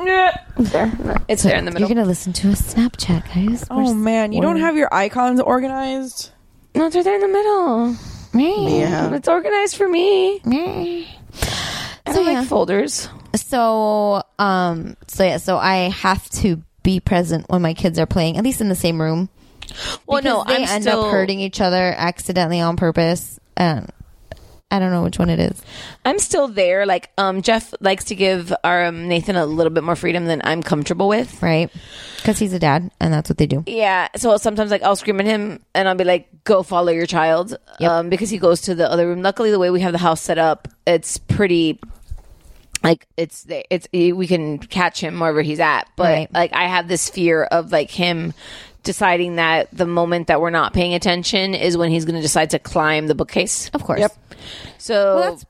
[0.00, 1.80] It's there in the middle.
[1.80, 3.64] You're gonna listen to a Snapchat, guys.
[3.70, 6.30] Oh man, you don't have your icons organized.
[6.74, 7.96] No, it's right there in the middle.
[8.34, 8.80] Me.
[8.80, 9.12] Yeah.
[9.14, 10.40] It's organized for me.
[10.44, 11.06] I
[12.06, 12.40] So don't yeah.
[12.40, 13.08] like folders.
[13.34, 18.36] So, um, so yeah, so I have to be present when my kids are playing,
[18.36, 19.28] at least in the same room.
[20.06, 23.38] Well, no, Because they I'm end still up hurting each other accidentally on purpose.
[23.56, 23.90] And
[24.70, 25.62] I don't know which one it is.
[26.04, 26.84] I'm still there.
[26.84, 30.42] Like, um, Jeff likes to give our um, Nathan a little bit more freedom than
[30.44, 31.42] I'm comfortable with.
[31.42, 31.70] Right?
[32.16, 33.64] Because he's a dad, and that's what they do.
[33.66, 37.06] Yeah, so sometimes like I'll scream at him and I'll be like, "Go follow your
[37.06, 39.22] child," um, because he goes to the other room.
[39.22, 41.80] Luckily, the way we have the house set up, it's pretty.
[42.84, 46.32] Like it's it's we can catch him wherever he's at, but Right.
[46.32, 48.34] like I have this fear of like him
[48.82, 52.50] deciding that the moment that we're not paying attention is when he's going to decide
[52.50, 53.70] to climb the bookcase.
[53.74, 54.00] Of course.
[54.00, 54.12] Yep.
[54.78, 55.46] So Well, that's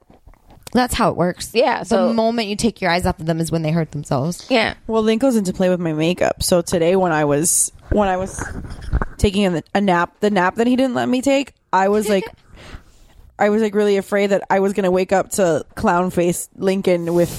[0.73, 1.51] that's how it works.
[1.55, 3.93] Yeah, so- the moment you take your eyes off of them is when they hurt
[3.93, 4.47] themselves.
[4.51, 6.43] yeah, Well, Link goes into play with my makeup.
[6.43, 8.43] So today, when I was when I was
[9.17, 12.25] taking a, a nap, the nap that he didn't let me take, I was like,
[13.39, 17.15] I was like really afraid that I was gonna wake up to clown face Lincoln
[17.15, 17.31] with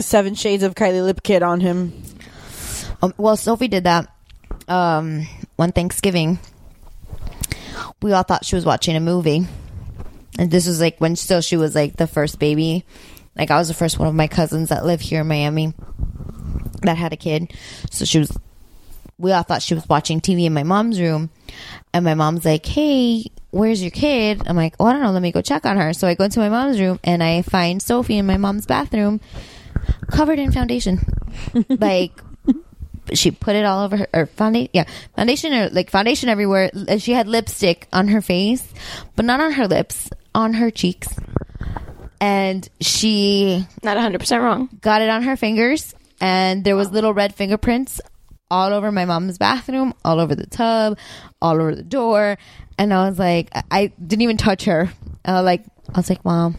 [0.00, 2.02] Seven Shades of Kylie Lip Kit on him.
[3.02, 4.08] Um, well, Sophie did that
[4.70, 5.26] um,
[5.56, 6.38] one Thanksgiving,
[8.00, 9.46] we all thought she was watching a movie.
[10.38, 12.84] And this was like when still she was like the first baby.
[13.36, 15.74] Like I was the first one of my cousins that live here in Miami
[16.82, 17.52] that had a kid.
[17.90, 18.36] So she was,
[19.18, 21.30] we all thought she was watching TV in my mom's room.
[21.92, 24.42] And my mom's like, hey, where's your kid?
[24.46, 25.10] I'm like, oh, I don't know.
[25.10, 25.92] Let me go check on her.
[25.92, 29.20] So I go into my mom's room and I find Sophie in my mom's bathroom
[30.10, 31.00] covered in foundation.
[31.68, 32.22] like,
[33.14, 34.84] she put it all over her or foundation yeah
[35.16, 38.66] foundation or like foundation everywhere and she had lipstick on her face
[39.16, 41.08] but not on her lips on her cheeks.
[42.22, 44.68] And she not 100% wrong.
[44.80, 48.00] got it on her fingers and there was little red fingerprints
[48.50, 50.98] all over my mom's bathroom all over the tub
[51.40, 52.36] all over the door.
[52.78, 54.90] And i was like i I didn't even touch her.
[55.26, 55.64] Uh, like
[55.94, 56.58] i was like mom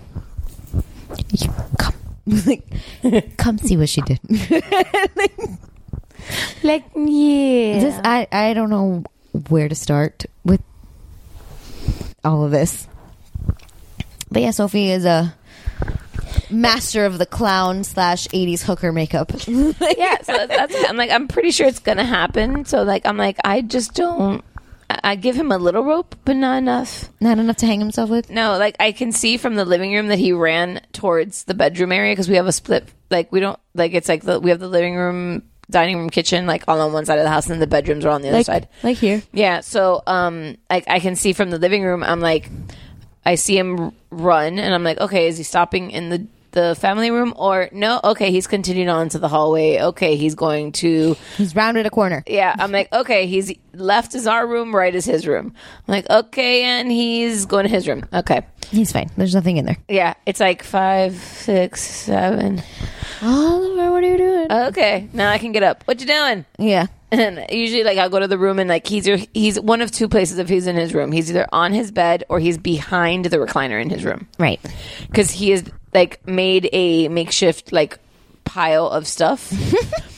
[1.77, 1.93] come.
[2.45, 4.19] Like come see what she did.
[5.15, 5.38] Like
[6.95, 9.03] yeah this I I don't know
[9.49, 10.61] where to start with
[12.23, 12.88] all of this.
[14.30, 15.34] But yeah, Sophie is a
[16.49, 19.31] master of the clown slash eighties hooker makeup.
[19.48, 20.89] yeah, so that's it.
[20.89, 22.65] I'm like, I'm pretty sure it's gonna happen.
[22.65, 24.43] So like, I'm like, I just don't.
[24.89, 27.10] I I give him a little rope, but not enough.
[27.19, 28.30] Not enough to hang himself with.
[28.30, 31.91] No, like I can see from the living room that he ran towards the bedroom
[31.91, 32.88] area because we have a split.
[33.10, 36.45] Like we don't like it's like the, we have the living room, dining room, kitchen
[36.45, 38.38] like all on one side of the house, and the bedrooms are on the other
[38.38, 38.68] Like side.
[38.84, 39.23] like here.
[39.34, 42.49] Yeah, so um, like I can see from the living room, I'm like,
[43.26, 47.11] I see him run, and I'm like, okay, is he stopping in the the family
[47.11, 48.02] room or no?
[48.03, 49.80] Okay, he's continuing on to the hallway.
[49.80, 51.15] Okay, he's going to.
[51.38, 52.23] He's rounded a corner.
[52.27, 55.53] Yeah, I'm like, okay, he's left is our room, right is his room.
[55.88, 58.06] I'm like, okay, and he's going to his room.
[58.11, 59.10] Okay, He's fine.
[59.15, 59.77] There's nothing in there.
[59.88, 62.61] yeah, it's like five, six, seven.
[63.22, 64.52] Oliver, what are you doing?
[64.52, 65.84] Okay, now I can get up.
[65.85, 66.45] What you doing?
[66.57, 66.88] Yeah.
[67.14, 70.07] And usually, like, I'll go to the room and like he's he's one of two
[70.07, 71.11] places if he's in his room.
[71.11, 74.30] He's either on his bed or he's behind the recliner in his room.
[74.39, 74.61] Right.
[75.07, 77.99] Because he has like made a makeshift like
[78.45, 79.52] pile of stuff.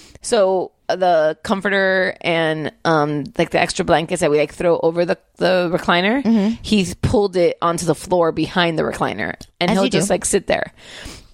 [0.21, 5.17] so the comforter and um like the extra blankets that we like throw over the
[5.37, 6.61] the recliner, Mm-hmm.
[6.61, 9.97] he's pulled it onto the floor behind the recliner, and As he'll you do.
[9.97, 10.71] just like sit there.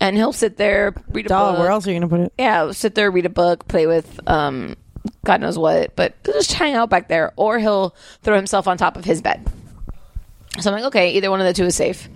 [0.02, 1.60] And he'll sit there, read a Duh, book.
[1.60, 2.34] where else are you gonna put it?
[2.38, 4.76] Yeah, sit there, read a book, play with um,
[5.26, 8.78] God knows what, but he'll just hang out back there, or he'll throw himself on
[8.78, 9.46] top of his bed.
[10.60, 12.08] So I'm like, okay, either one of the two is safe.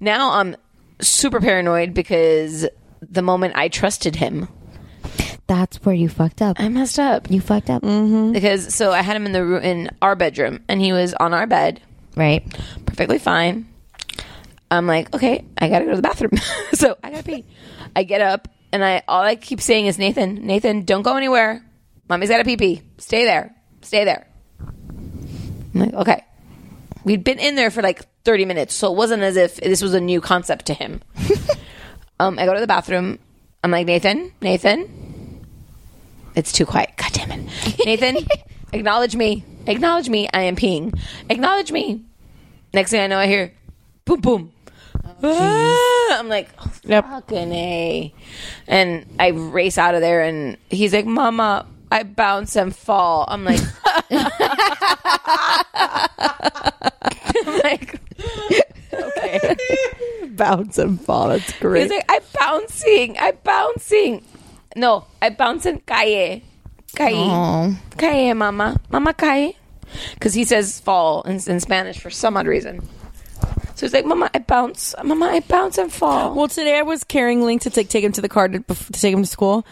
[0.00, 0.56] Now I'm
[1.00, 2.66] super paranoid because
[3.02, 4.48] the moment I trusted him,
[5.46, 6.56] That's where you fucked up.
[6.58, 7.30] I messed up.
[7.30, 7.82] You fucked up.
[7.82, 11.32] Because so I had him in the room in our bedroom, and he was on
[11.34, 11.80] our bed,
[12.16, 12.44] Right.
[12.86, 13.66] perfectly fine.
[14.76, 16.32] I'm like, okay, I gotta go to the bathroom.
[16.72, 17.44] so I gotta pee.
[17.94, 21.64] I get up and I all I keep saying is Nathan, Nathan, don't go anywhere.
[22.08, 22.82] Mommy's gotta pee pee.
[22.98, 23.54] Stay there.
[23.82, 24.26] Stay there.
[24.60, 26.24] I'm like, okay.
[27.04, 29.94] We'd been in there for like 30 minutes, so it wasn't as if this was
[29.94, 31.02] a new concept to him.
[32.20, 33.18] um, I go to the bathroom.
[33.62, 35.44] I'm like, Nathan, Nathan.
[36.34, 36.90] It's too quiet.
[36.96, 37.86] God damn it.
[37.86, 38.26] Nathan,
[38.72, 39.44] acknowledge me.
[39.66, 40.28] Acknowledge me.
[40.32, 40.98] I am peeing.
[41.30, 42.04] Acknowledge me.
[42.74, 43.52] Next thing I know, I hear
[44.04, 44.52] boom, boom.
[45.22, 47.04] I'm like, oh, Yep.
[47.04, 48.14] fucking A.
[48.66, 53.24] And I race out of there, and he's like, Mama, I bounce and fall.
[53.28, 53.60] I'm like,
[57.38, 58.00] I'm like,
[58.92, 59.56] okay.
[60.30, 61.28] Bounce and fall.
[61.28, 61.82] That's great.
[61.82, 63.16] He's like, I'm bouncing.
[63.18, 64.24] I'm bouncing.
[64.74, 66.42] No, I bounce and cae.
[66.94, 67.76] Cae.
[67.98, 68.78] Cae, mama.
[68.90, 69.54] Mama cae.
[70.14, 72.86] Because he says fall in, in Spanish for some odd reason.
[73.76, 74.94] So he's like, Mama, I bounce.
[75.04, 76.34] Mama, I bounce and fall.
[76.34, 78.92] Well, today I was carrying Link to take take him to the car to, to
[78.92, 79.66] take him to school,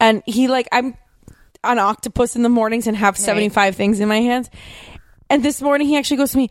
[0.00, 0.96] and he like I'm
[1.62, 4.50] an octopus in the mornings and have seventy five things in my hands,
[5.30, 6.50] and this morning he actually goes to me.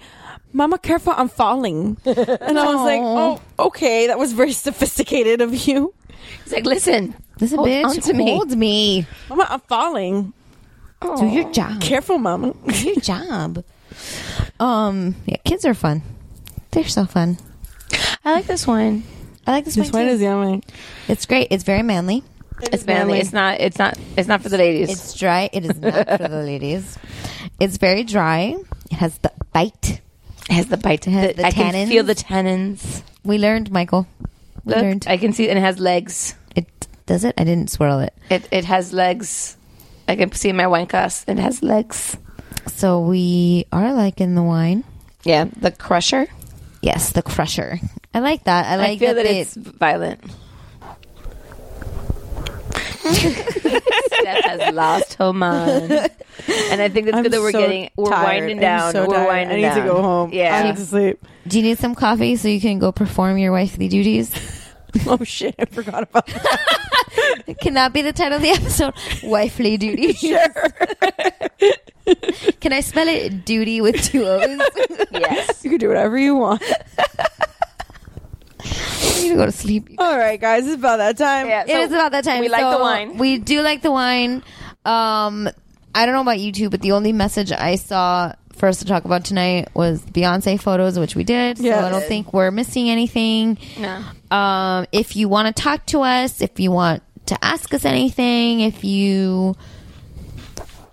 [0.55, 1.97] Mama, careful, I'm falling.
[2.05, 5.93] And I was like, oh, okay, that was very sophisticated of you.
[6.43, 7.85] He's like, listen, Listen, hold bitch.
[7.85, 8.29] on to me.
[8.29, 9.07] Hold me.
[9.29, 10.31] Mama, I'm falling.
[11.01, 11.81] Do your job.
[11.81, 12.53] Careful, Mama.
[12.67, 13.65] Do your job.
[14.59, 15.15] Um.
[15.25, 15.37] Yeah.
[15.43, 16.03] Kids are fun.
[16.73, 17.37] They're so fun.
[18.25, 19.03] I like this one.
[19.45, 20.13] I like this, This one one too.
[20.15, 20.63] is yummy.
[21.07, 21.47] It's great.
[21.51, 22.23] It's very manly.
[22.61, 23.19] It's manly.
[23.19, 23.59] It's not.
[23.59, 23.97] It's not.
[24.17, 24.89] It's not for the ladies.
[24.89, 25.49] It's dry.
[25.51, 26.97] It is not for the ladies.
[27.59, 28.55] It's very dry.
[28.89, 30.01] It has the bite.
[30.49, 31.05] it has the bite.
[31.07, 31.87] It has The- the I can tannins.
[31.89, 33.01] feel the tannins.
[33.25, 34.07] We learned, Michael.
[34.65, 35.05] We Look, learned.
[35.07, 36.35] I can see, and it has legs.
[36.55, 36.67] It
[37.05, 37.33] does it.
[37.37, 38.13] I didn't swirl it.
[38.29, 39.57] It it has legs.
[40.07, 41.25] I can see in my wine glass.
[41.27, 42.15] It has legs.
[42.67, 44.83] So we are liking the wine.
[45.25, 46.27] Yeah, the crusher.
[46.83, 47.79] Yes, the crusher.
[48.13, 48.65] I like that.
[48.65, 50.19] I like I feel that, they- it's violent.
[53.03, 57.89] Steph has lost her mind, and I think it's I'm good that we're so getting
[57.97, 58.23] we're tired.
[58.41, 58.91] winding I'm down.
[58.93, 59.27] so we're tired.
[59.27, 59.77] winding I need down.
[59.87, 60.29] to go home.
[60.33, 61.19] Yeah, I need to sleep.
[61.47, 64.31] Do you need some coffee so you can go perform your wifely duties?
[65.07, 65.55] Oh shit!
[65.59, 67.57] I forgot about that.
[67.61, 68.93] Can that be the title of the episode?
[69.23, 70.13] Wifely duty.
[70.23, 70.47] Sure.
[72.59, 74.59] Can I spell it duty with two O's?
[75.11, 75.63] yes.
[75.63, 76.61] You can do whatever you want.
[78.59, 79.89] I need to go to sleep.
[79.97, 81.47] All right, guys, it's about that time.
[81.47, 82.41] Yeah, it is about that time.
[82.41, 83.17] We like So, the wine.
[83.17, 84.43] We do like the wine.
[84.85, 85.49] Um,
[85.95, 88.85] I don't know about you two, but the only message I saw for us to
[88.85, 91.57] talk about tonight was Beyonce photos, which we did.
[91.57, 93.57] So I don't think we're missing anything.
[93.79, 94.03] No.
[94.35, 98.61] Um, if you want to talk to us, if you want to ask us anything,
[98.61, 99.55] if you,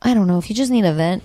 [0.02, 1.22] I don't know, if you just need a vent,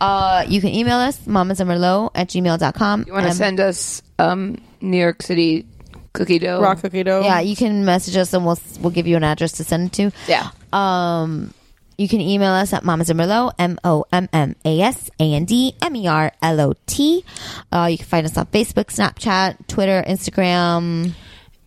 [0.00, 3.04] uh, you can email us, mommasandmerlot at gmail.com.
[3.06, 5.66] You want to Um, send us um, New York City
[6.12, 6.60] cookie dough?
[6.60, 7.22] Rock cookie dough.
[7.24, 9.92] Yeah, you can message us and we'll we'll give you an address to send it
[9.94, 10.12] to.
[10.28, 10.50] Yeah.
[10.72, 11.52] Um,
[11.98, 15.74] you can email us at mommasandmerlot, M O M M A S A N D
[15.82, 17.24] M E R L O T.
[17.72, 21.12] Uh, you can find us on Facebook, Snapchat, Twitter, Instagram.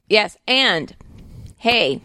[0.07, 0.95] Yes, and
[1.57, 2.01] hey,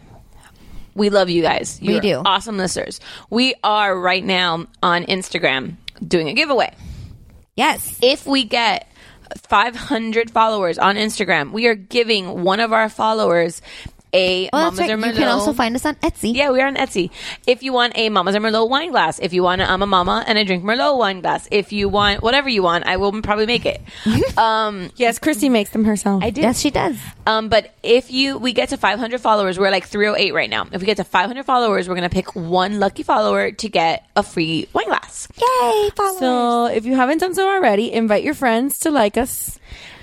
[0.93, 1.79] we love you guys.
[1.81, 2.21] We You're do.
[2.25, 2.99] Awesome listeners.
[3.29, 6.75] We are right now on Instagram doing a giveaway.
[7.55, 7.97] Yes.
[8.01, 8.87] If we get
[9.37, 13.61] 500 followers on Instagram, we are giving one of our followers
[14.13, 14.89] a that's Mamas right.
[14.89, 16.33] or You can also find us on Etsy.
[16.33, 17.11] Yeah, we are on Etsy.
[17.45, 19.87] If you want a Mama's or Merlot wine glass, if you want a I'm a
[19.87, 23.21] mama and I drink Merlot wine glass, if you want whatever you want, I will
[23.21, 23.81] probably make it.
[24.37, 26.23] um, Yes, Christy makes them herself.
[26.23, 26.41] I do.
[26.41, 26.97] Yes, she does.
[27.25, 30.67] Um, but if you we get to 500 followers, we're like 308 right now.
[30.71, 34.23] If we get to 500 followers, we're gonna pick one lucky follower to get a
[34.23, 35.27] free wine glass.
[35.35, 36.19] Yay, followers.
[36.19, 39.59] So if you haven't done so already, invite your friends to like us,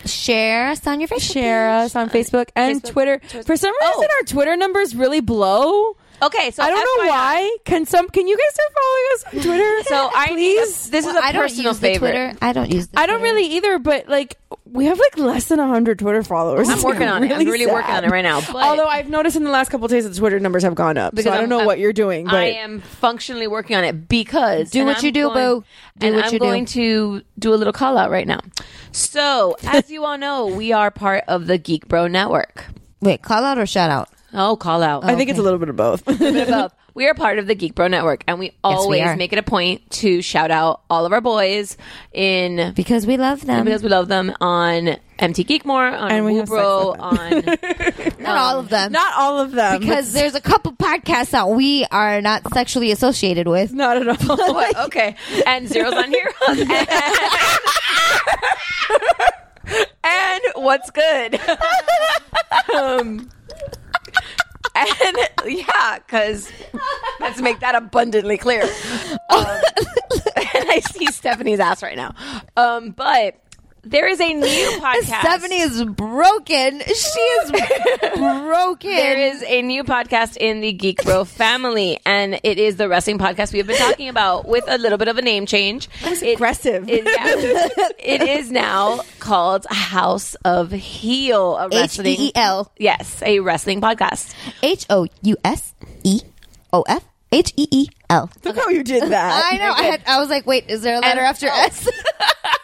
[0.06, 1.32] share us on your Facebook.
[1.32, 3.18] share us on Facebook and Facebook, Twitter.
[3.18, 3.42] Twitter.
[3.44, 4.08] For some reason, Oh.
[4.20, 5.96] our Twitter numbers really blow.
[6.22, 7.56] Okay, so I don't know why.
[7.64, 8.08] Can some?
[8.08, 9.82] Can you guys start following us on Twitter?
[9.88, 10.88] So I please.
[10.90, 12.10] This is Well, a I don't personal use the favorite.
[12.12, 12.38] Twitter.
[12.40, 12.86] I don't use.
[12.88, 13.34] The I don't Twitter.
[13.34, 16.68] really either, but like we have like less than hundred Twitter followers.
[16.70, 17.32] I'm working on it.
[17.32, 18.40] I'm really working on it right now.
[18.40, 20.74] But Although I've noticed in the last couple of days that the Twitter numbers have
[20.74, 22.24] gone up, so I don't know I'm- what you're doing.
[22.24, 25.64] But I am functionally working on it because Do what I'm you do, going- boo.
[25.98, 26.44] Do and what I'm you do.
[26.44, 28.40] going to do a little call out right now.
[28.92, 32.66] So, as you all know, we are part of the Geek Bro Network.
[33.00, 34.08] Wait, call out or shout out?
[34.34, 35.04] Oh, call out.
[35.04, 36.04] I think it's a little bit of both.
[36.18, 36.74] bit of both.
[36.94, 39.16] We are part of the Geek Bro Network, and we always are.
[39.16, 41.76] make it a point to shout out all of our boys
[42.12, 43.64] in Because we love them.
[43.64, 48.36] because we love them on MT Geekmore, on And we have Woobro, sex on Not
[48.36, 48.92] all of them.
[48.92, 53.48] Not all of them, because there's a couple podcasts that we are not sexually associated
[53.48, 53.72] with.
[53.72, 54.36] not at all.
[54.54, 54.76] what?
[54.86, 55.16] Okay,
[55.46, 56.88] and Zeros on Heroes, and,
[60.04, 61.40] and what's good.
[62.76, 63.28] um,
[65.04, 66.50] and yeah, because
[67.20, 68.62] let's make that abundantly clear.
[68.62, 68.68] Um,
[70.36, 72.14] and I see Stephanie's ass right now.
[72.56, 73.36] Um, but
[73.84, 74.44] there is a new
[74.80, 75.20] podcast.
[75.20, 76.80] Stephanie is broken.
[76.80, 77.50] She is
[78.16, 78.90] broken.
[78.90, 83.18] There is a new podcast in the Geek Bro family, and it is the wrestling
[83.18, 85.88] podcast we have been talking about with a little bit of a name change.
[86.02, 86.88] It- aggressive.
[86.88, 87.88] it- yeah.
[87.98, 92.06] it is now called House of Heel, a wrestling.
[92.14, 92.72] H-E-E-L.
[92.78, 94.34] Yes, a wrestling podcast.
[94.62, 96.20] H O U S E
[96.72, 97.04] O F
[97.34, 98.30] H E E L.
[98.44, 99.48] Look how you did that.
[99.52, 99.72] I know.
[99.72, 101.64] I, had, I was like, wait, is there a letter And- after oh.
[101.64, 101.88] S?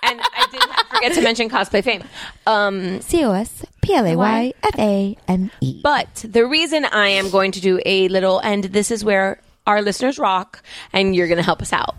[0.02, 2.02] And I did not forget to mention cosplay fame.
[2.46, 5.80] Um, C O S P L A Y F A M E.
[5.82, 9.82] But the reason I am going to do a little, and this is where our
[9.82, 11.96] listeners rock, and you're going to help us out.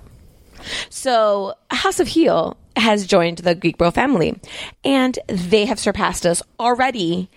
[0.90, 4.40] So, House of Heel has joined the Geek Bro family,
[4.84, 7.30] and they have surpassed us already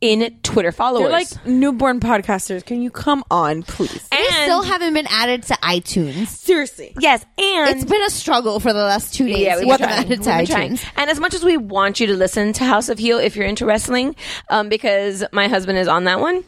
[0.00, 1.02] in Twitter followers.
[1.02, 2.64] They're like newborn podcasters.
[2.64, 4.08] Can you come on, please?
[4.12, 6.28] We and still haven't been added to iTunes.
[6.28, 6.94] Seriously.
[7.00, 9.78] yes, and It's been a struggle for the last two days Yeah, to we've get
[9.80, 9.98] been them trying.
[9.98, 10.18] added We've
[10.48, 10.78] to been trying.
[10.96, 13.46] And as much as we want you to listen to House of Heel if you're
[13.46, 14.14] into wrestling,
[14.50, 16.44] um, because my husband is on that one.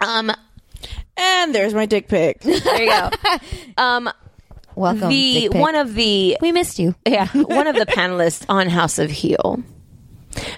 [0.00, 0.30] Um,
[1.16, 2.40] And there's my dick pic.
[2.42, 3.10] there you go.
[3.78, 4.10] Um,
[4.74, 5.08] Welcome.
[5.08, 5.60] the dick pic.
[5.60, 6.94] one of the we missed you.
[7.06, 9.62] yeah one of the panelists on House of Heel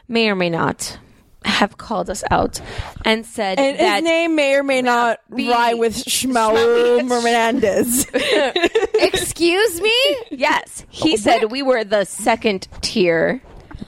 [0.09, 0.99] may or may not
[1.45, 2.61] have called us out
[3.05, 8.07] and said And that his name may or may not Be- rhyme with Shmaul Hernandez.
[8.95, 10.17] Excuse me?
[10.31, 13.41] yes he said we were the second tier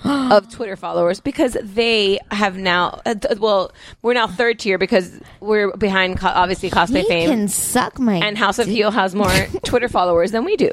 [0.04, 5.20] of Twitter followers because they have now uh, th- well we're now third tier because
[5.40, 8.14] we're behind co- obviously cosplay He fame can suck my.
[8.16, 9.30] and House of Heel has more
[9.64, 10.70] Twitter followers than we do.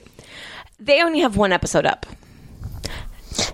[0.79, 2.05] They only have one episode up.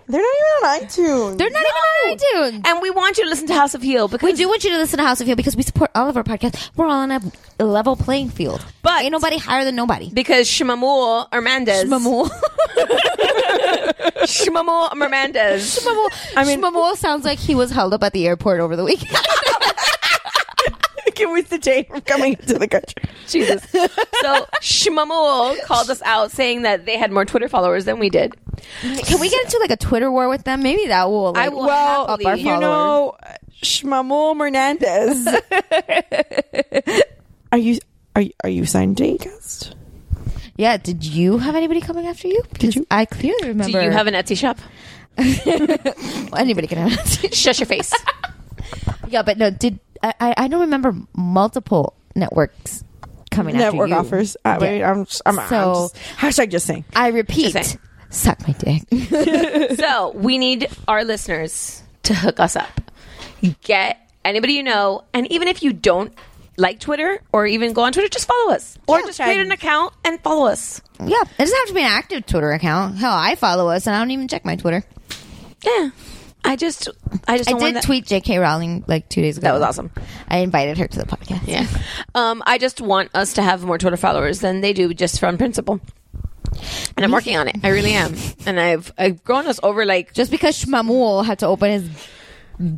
[0.08, 1.38] They're not even on iTunes.
[1.38, 2.68] They're not even on iTunes.
[2.68, 4.70] And we want you to listen to House of Heel because We do want you
[4.72, 6.70] to listen to House of Heel because we support all of our podcasts.
[6.76, 7.22] We're all on a,
[7.60, 8.64] a level playing field.
[8.82, 10.10] But- ain't nobody higher than nobody.
[10.14, 11.86] because Shmamul Hernandez.
[11.90, 12.30] Shmamul.
[14.26, 15.80] Shmamul Hernandez.
[15.80, 16.10] Shmamul.
[16.38, 19.16] I mean- Shmamul sounds like he was held up at the airport over the weekend.
[21.16, 23.04] Can we detain from coming into the country?
[23.28, 23.64] Jesus.
[23.72, 28.36] So Shmamul called us out saying that they had more Twitter followers than we did.
[28.82, 30.62] Can we get into like a Twitter war with them?
[30.64, 31.34] Maybe that will.
[31.34, 32.62] Like, I will Well, up our you followers.
[32.62, 33.16] know,
[33.62, 35.28] Shmamul Hernandez.
[37.52, 37.80] are you
[38.16, 39.74] are you, are you signed to Acast?
[40.58, 40.78] Yeah.
[40.78, 42.42] Did you have anybody coming after you?
[42.54, 42.88] Did you?
[42.92, 43.72] I clearly remember.
[43.72, 43.92] Do remember.
[43.92, 44.58] you have an Etsy shop?
[46.32, 47.34] Well, anybody can have it.
[47.36, 47.94] Shut your face.
[49.08, 49.50] yeah, but no.
[49.50, 50.14] Did I?
[50.20, 52.84] I I don't remember multiple networks
[53.32, 54.08] coming Network after you.
[54.20, 54.38] offers.
[54.46, 56.86] Uh, wait, I'm just, I'm, I'm So- just, hashtag just saying.
[56.96, 57.52] I repeat.
[57.54, 57.80] Just saying.
[58.10, 59.78] Suck my dick.
[59.80, 62.80] so we need our listeners to hook us up.
[63.62, 66.14] Get anybody you know, and even if you don't
[66.58, 69.06] like Twitter or even go on Twitter, just follow us or Yeah.
[69.08, 70.82] just create an account and follow us.
[71.00, 72.96] yeah, it doesn't have to be an active Twitter account.
[72.96, 74.84] Hell, I follow us, and I don't even check my Twitter.
[75.66, 75.90] Yeah,
[76.46, 76.88] I just,
[77.28, 78.38] I just I don't want did that- tweet J.K.
[78.38, 79.46] Rowling like two days ago.
[79.46, 79.92] That was awesome.
[80.28, 81.48] I invited her to the podcast.
[81.48, 81.66] Yeah,
[82.14, 85.38] um, I just want us to have more Twitter followers than they do, just from
[85.38, 85.80] principle.
[86.96, 87.58] And I'm working on it.
[87.64, 88.16] I really am,
[88.46, 91.90] and I've I've grown us over like Just because Shmamul had to open his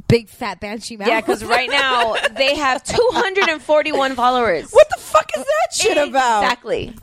[0.08, 1.08] big fat banshee mouth.
[1.08, 4.72] yeah, because right now they have 241 followers.
[4.72, 6.44] What the fuck is that shit about?
[6.44, 6.96] Exactly.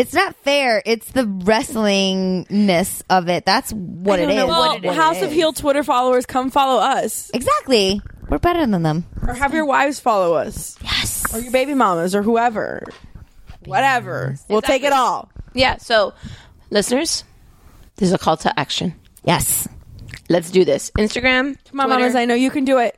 [0.00, 0.82] It's not fair.
[0.86, 3.44] It's the wrestlingness of it.
[3.44, 4.36] That's what I don't is.
[4.36, 4.96] know Well, what it is.
[4.96, 8.00] House of Heel Twitter followers, come follow us, Exactly.
[8.28, 9.04] We're better than them.
[9.26, 11.34] or have your wives follow us, Yes.
[11.34, 12.86] or your baby mamas, or whoever.
[13.66, 15.30] Whatever, we'll take it all.
[15.52, 15.76] Yeah.
[15.78, 16.14] So,
[16.70, 17.24] listeners,
[17.96, 18.94] this is a call to action.
[19.24, 19.68] Yes.
[20.28, 20.90] Let's do this.
[20.92, 22.00] Instagram, Come on, Twitter.
[22.00, 22.96] mamas, I know you can do it.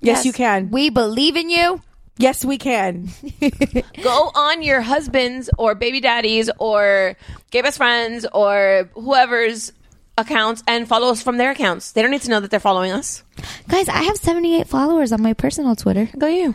[0.00, 0.26] Yes, Yes.
[0.26, 0.70] you can.
[0.70, 1.80] We believe in you.
[2.18, 3.08] Yes, we can.
[4.02, 7.14] go on your husband's or baby daddy's or
[7.50, 9.72] gay best friends or whoever's
[10.18, 11.92] accounts and follow us from their accounts.
[11.92, 13.22] They don't need to know that they're following us.
[13.68, 16.54] Guys, I have 78 followers on my personal Twitter, Go you.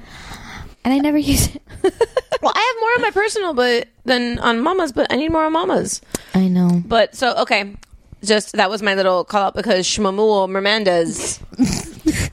[0.83, 1.61] and I never use it.
[2.41, 5.45] Well, I have more on my personal, but than on Mama's, but I need more
[5.45, 6.01] on Mama's.
[6.33, 6.81] I know.
[6.83, 7.75] But so okay,
[8.23, 11.39] just that was my little call out because Shmamul Mermandez.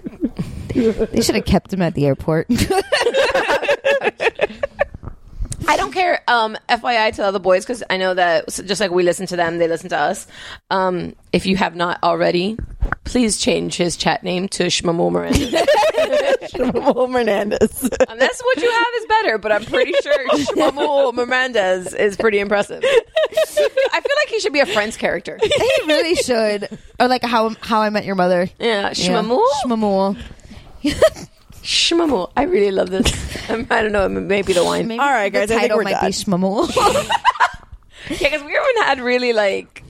[0.79, 2.47] They should have kept him at the airport.
[5.69, 6.21] I don't care.
[6.27, 9.27] Um, FYI to the other boys because I know that s- just like we listen
[9.27, 10.27] to them, they listen to us.
[10.71, 12.57] Um, if you have not already,
[13.05, 16.75] please change his chat name to Shmamul Mermandez.
[16.75, 17.89] Will Hernandez.
[18.09, 22.83] Unless what you have is better, but I'm pretty sure Shmamul Mermandez is pretty impressive.
[22.83, 25.39] I feel like he should be a Friends character.
[25.43, 26.79] he really should.
[26.99, 28.49] Or like how how I met your mother.
[28.59, 29.45] Yeah, Shmamul.
[29.65, 30.19] Shmamul.
[31.63, 32.31] Shmamul.
[32.37, 33.27] I really love this.
[33.49, 34.07] Um, I don't know.
[34.11, 34.89] Maybe the wine.
[34.89, 36.13] Maybe All right, the guys, I think title we're might be done.
[36.13, 36.69] Shmamul.
[38.11, 39.83] Yeah, because we haven't had really like.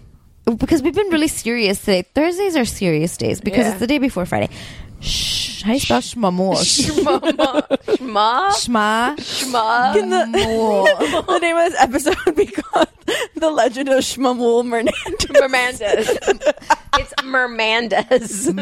[0.45, 2.03] because we've been really serious today.
[2.15, 3.70] Thursdays are serious days because Yeah.
[3.73, 4.49] it's the day before Friday.
[5.01, 5.48] Shh.
[5.62, 6.55] How do you spell Shmamul?
[6.56, 7.20] Shma.
[7.20, 8.51] Shma.
[8.51, 9.16] Shma.
[9.16, 9.94] Shma.
[9.94, 11.26] Shmamul.
[11.26, 12.89] the name of this episode would be called
[13.36, 14.94] "The Legend of Shmamul Hernandez."
[15.28, 16.09] Mermandez.
[16.98, 18.52] it's Mermandez.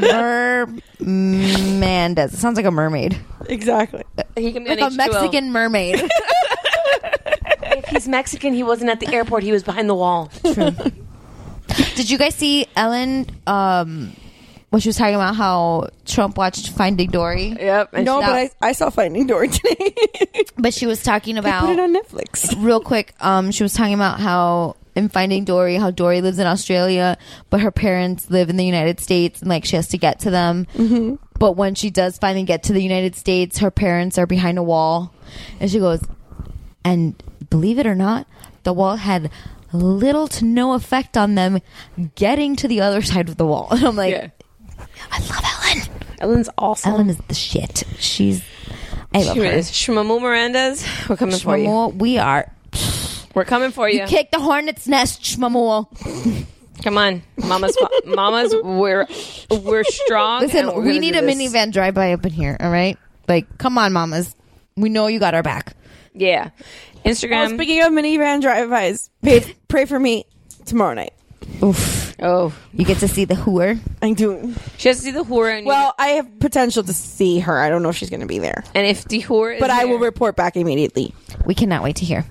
[1.01, 2.33] Mermandez.
[2.33, 3.17] It sounds like a mermaid.
[3.49, 4.03] exactly.
[4.37, 4.97] He can be Like on a H2O.
[4.97, 6.03] Mexican mermaid.
[7.69, 9.43] If he's Mexican, he wasn't at the airport.
[9.43, 10.31] He was behind the wall.
[10.55, 10.71] True.
[11.95, 13.27] Did you guys see Ellen?
[13.47, 14.13] Um,
[14.71, 17.91] when she was talking about how Trump watched Finding Dory, Yep.
[17.95, 19.95] And No, she- but I, I saw Finding Dory today.
[20.59, 22.55] but she was talking Put it about on Netflix.
[22.63, 23.15] real quick.
[23.21, 27.19] Um, she was talking about how in Finding Dory, how Dory lives in Australia,
[27.51, 30.31] but her parents live in the United States, and like she has to get to
[30.31, 30.67] them.
[30.75, 31.17] Mm-hmm.
[31.39, 34.63] But when she does finally get to the United States, her parents are behind a
[34.63, 35.13] wall,
[35.61, 36.01] and she goes,
[36.85, 38.27] and believe it or not,
[38.63, 39.31] the wall had
[39.73, 41.61] little to no effect on them
[42.15, 43.69] getting to the other side of the wall.
[43.73, 44.29] And I'm like, Yeah.
[45.11, 45.89] I love Ellen.
[46.21, 46.93] Ellen's awesome.
[46.93, 47.85] Ellen is the shit.
[47.99, 48.43] She's.
[49.15, 49.47] I love She her.
[49.47, 49.71] is.
[49.71, 51.09] Shmamul Mirandez.
[51.09, 51.89] We're coming for you.
[51.97, 52.51] We are.
[53.35, 54.01] We're coming for you.
[54.01, 55.89] You kick the hornet's nest, Shmamul.
[56.83, 57.77] Come on, mamas,
[58.07, 58.55] mamas.
[58.63, 59.07] We're
[59.51, 60.43] we're strong.
[60.43, 61.37] Listen, and we're we need a this.
[61.37, 62.99] minivan drive by up in here, all right?
[63.29, 64.35] Like, come on, mamas.
[64.77, 65.75] We know you got our back.
[66.15, 66.51] Yeah,
[67.05, 67.55] Oh, Instagram.
[67.55, 70.25] speaking of minivan drive-bys, pray, pray for me
[70.65, 71.13] tomorrow night.
[71.63, 72.15] Oof.
[72.21, 73.79] oh, You get to see the hooer.
[74.03, 75.57] I'm doing she has to see the whore.
[75.57, 75.95] And well.
[75.99, 77.59] I have potential to see her.
[77.59, 79.71] I don't know if she's going to be there, and if the whore, is but
[79.71, 81.15] I will there- report back immediately.
[81.45, 82.25] We cannot wait to hear.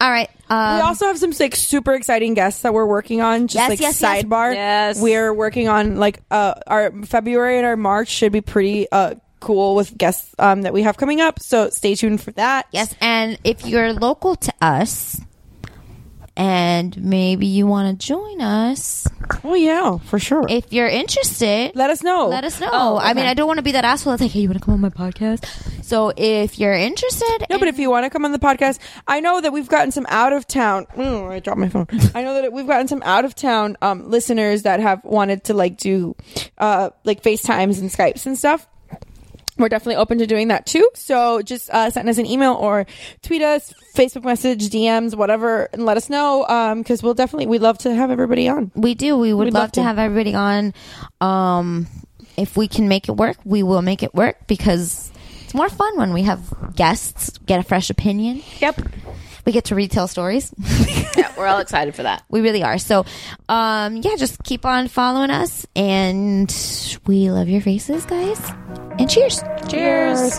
[0.00, 0.30] All right.
[0.48, 3.46] Um, we also have some like super exciting guests that we're working on.
[3.48, 4.22] Just Yes, like yes, yes.
[4.24, 4.54] sidebar.
[4.54, 5.00] Yes.
[5.00, 9.74] We're working on like uh our February and our March should be pretty uh cool
[9.74, 11.40] with guests um that we have coming up.
[11.40, 12.66] So stay tuned for that.
[12.72, 15.20] Yes, and if you're local to us
[16.40, 19.06] and maybe you want to join us,
[19.44, 20.46] Oh yeah, for sure.
[20.48, 22.28] if you're interested, Let us know.
[22.28, 22.70] let us know.
[22.72, 23.26] Oh, I mean.
[23.26, 24.80] I don't want to be that asshole that's like, hey, you want to come on
[24.80, 25.44] my podcast?
[25.84, 29.20] So if you're interested, No, but if you want to come on the podcast, I
[29.20, 30.86] know that we've gotten some out of town.
[30.96, 31.86] Oh, I dropped my phone.
[32.14, 35.54] I know that we've gotten some out of town um, listeners that have wanted to
[35.54, 36.16] like do
[36.56, 38.66] uh, like FaceTimes and Skypes and stuff.
[39.60, 40.88] We're definitely open to doing that too.
[40.94, 42.86] So just uh, send us an email or
[43.22, 46.44] tweet us, Facebook message, DMs, whatever, and let us know
[46.78, 48.70] because we'll definitely we'd love to have everybody on.
[48.74, 49.84] we do, we would We'd love, love to to.
[49.84, 50.72] have everybody on.
[51.20, 51.86] Um,
[52.36, 55.10] if we can make it work, we will make it work because
[55.44, 58.42] it's more fun when we have guests get a fresh opinion.
[58.60, 58.80] Yep.
[59.46, 60.52] We get to retell stories.
[61.16, 62.22] Yeah, we're all excited for that.
[62.30, 62.78] we really are.
[62.78, 63.04] So,
[63.48, 66.48] um, yeah, just keep on following us, and
[67.04, 68.40] we love your faces, guys.
[68.98, 69.42] And cheers!
[69.68, 70.38] Cheers.